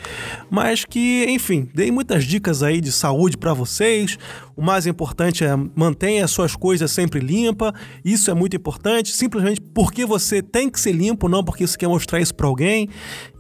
Mas 0.51 0.85
que, 0.85 1.27
enfim, 1.29 1.69
dei 1.75 1.91
muitas 1.91 2.25
dicas 2.25 2.63
aí 2.63 2.81
de 2.81 2.93
saúde 2.93 3.37
para 3.37 3.55
vocês. 3.55 4.19
O 4.57 4.63
mais 4.63 4.87
importante 4.87 5.45
é 5.45 5.57
mantenha 5.75 6.25
as 6.25 6.31
suas 6.31 6.55
coisas 6.55 6.91
sempre 6.91 7.21
limpas. 7.21 7.73
Isso 8.05 8.31
é 8.31 8.35
muito 8.35 8.57
importante, 8.57 9.11
simplesmente 9.13 9.61
porque 9.61 10.05
você 10.05 10.43
tem 10.43 10.69
que 10.69 10.79
ser 10.79 10.93
limpo, 10.93 11.29
não 11.29 11.43
porque 11.43 11.67
você 11.67 11.77
quer 11.77 11.89
mostrar 11.89 12.21
isso 12.21 12.35
para 12.35 12.47
alguém. 12.47 12.89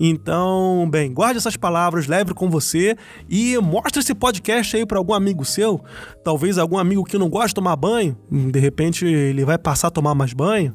Então, 0.00 0.88
bem, 0.90 1.12
guarde 1.12 1.38
essas 1.38 1.56
palavras, 1.56 2.06
leve 2.06 2.32
com 2.32 2.48
você 2.48 2.96
e 3.28 3.56
mostre 3.58 4.00
esse 4.00 4.14
podcast 4.14 4.76
aí 4.76 4.86
para 4.86 4.98
algum 4.98 5.12
amigo 5.12 5.44
seu. 5.44 5.80
Talvez 6.24 6.56
algum 6.56 6.78
amigo 6.78 7.04
que 7.04 7.18
não 7.18 7.28
gosta 7.28 7.48
de 7.48 7.54
tomar 7.54 7.76
banho, 7.76 8.16
de 8.30 8.58
repente 8.58 9.04
ele 9.04 9.44
vai 9.44 9.58
passar 9.58 9.88
a 9.88 9.90
tomar 9.90 10.14
mais 10.14 10.32
banho. 10.32 10.74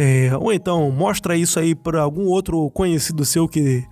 É, 0.00 0.30
ou 0.38 0.52
então 0.52 0.88
mostra 0.92 1.36
isso 1.36 1.58
aí 1.58 1.74
para 1.74 2.00
algum 2.00 2.26
outro 2.26 2.70
conhecido 2.70 3.24
seu 3.24 3.48
que 3.48 3.84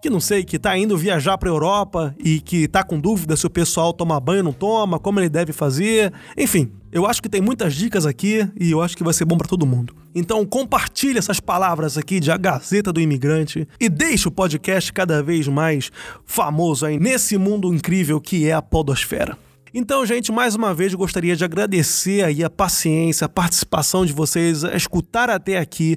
que 0.00 0.08
não 0.08 0.20
sei, 0.20 0.44
que 0.44 0.60
tá 0.60 0.78
indo 0.78 0.96
viajar 0.96 1.36
para 1.36 1.48
Europa 1.48 2.14
e 2.22 2.38
que 2.38 2.68
tá 2.68 2.84
com 2.84 3.00
dúvida 3.00 3.36
se 3.36 3.44
o 3.44 3.50
pessoal 3.50 3.92
toma 3.92 4.20
banho 4.20 4.38
ou 4.38 4.44
não 4.44 4.52
toma, 4.52 4.96
como 4.96 5.18
ele 5.18 5.28
deve 5.28 5.52
fazer. 5.52 6.12
Enfim, 6.36 6.70
eu 6.92 7.04
acho 7.04 7.20
que 7.20 7.28
tem 7.28 7.40
muitas 7.40 7.74
dicas 7.74 8.06
aqui 8.06 8.48
e 8.60 8.70
eu 8.70 8.80
acho 8.80 8.96
que 8.96 9.02
vai 9.02 9.12
ser 9.12 9.24
bom 9.24 9.36
para 9.36 9.48
todo 9.48 9.66
mundo. 9.66 9.96
Então 10.14 10.46
compartilhe 10.46 11.18
essas 11.18 11.40
palavras 11.40 11.98
aqui 11.98 12.20
de 12.20 12.30
A 12.30 12.36
Gazeta 12.36 12.92
do 12.92 13.00
Imigrante 13.00 13.66
e 13.80 13.88
deixe 13.88 14.28
o 14.28 14.30
podcast 14.30 14.92
cada 14.92 15.20
vez 15.20 15.48
mais 15.48 15.90
famoso 16.24 16.86
aí 16.86 17.00
nesse 17.00 17.36
mundo 17.36 17.74
incrível 17.74 18.20
que 18.20 18.48
é 18.48 18.52
a 18.52 18.62
podosfera. 18.62 19.36
Então, 19.72 20.04
gente, 20.06 20.32
mais 20.32 20.54
uma 20.54 20.72
vez 20.72 20.94
gostaria 20.94 21.36
de 21.36 21.44
agradecer 21.44 22.24
aí 22.24 22.42
a 22.42 22.50
paciência, 22.50 23.26
a 23.26 23.28
participação 23.28 24.04
de 24.04 24.12
vocês, 24.12 24.64
a 24.64 24.74
escutar 24.74 25.30
até 25.30 25.58
aqui. 25.58 25.96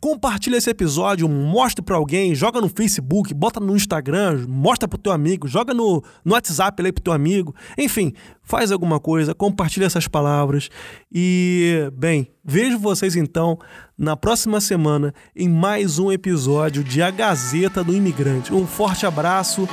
compartilha 0.00 0.56
esse 0.56 0.70
episódio, 0.70 1.28
mostra 1.28 1.82
para 1.82 1.96
alguém, 1.96 2.34
joga 2.34 2.60
no 2.60 2.68
Facebook, 2.68 3.34
bota 3.34 3.58
no 3.58 3.74
Instagram, 3.74 4.46
mostra 4.48 4.86
pro 4.86 4.98
teu 4.98 5.10
amigo, 5.10 5.48
joga 5.48 5.74
no, 5.74 6.02
no 6.24 6.34
WhatsApp 6.34 6.80
ali 6.80 6.92
pro 6.92 7.02
teu 7.02 7.12
amigo. 7.12 7.54
Enfim, 7.76 8.12
faz 8.42 8.70
alguma 8.70 9.00
coisa, 9.00 9.34
compartilha 9.34 9.86
essas 9.86 10.06
palavras. 10.06 10.68
E, 11.12 11.90
bem, 11.94 12.28
vejo 12.44 12.78
vocês 12.78 13.16
então 13.16 13.58
na 13.96 14.16
próxima 14.16 14.60
semana 14.60 15.12
em 15.34 15.48
mais 15.48 15.98
um 15.98 16.12
episódio 16.12 16.84
de 16.84 17.02
A 17.02 17.10
Gazeta 17.10 17.82
do 17.82 17.92
Imigrante. 17.92 18.54
Um 18.54 18.66
forte 18.66 19.04
abraço 19.04 19.68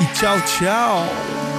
e 0.00 0.14
tchau, 0.14 0.40
tchau! 0.42 1.55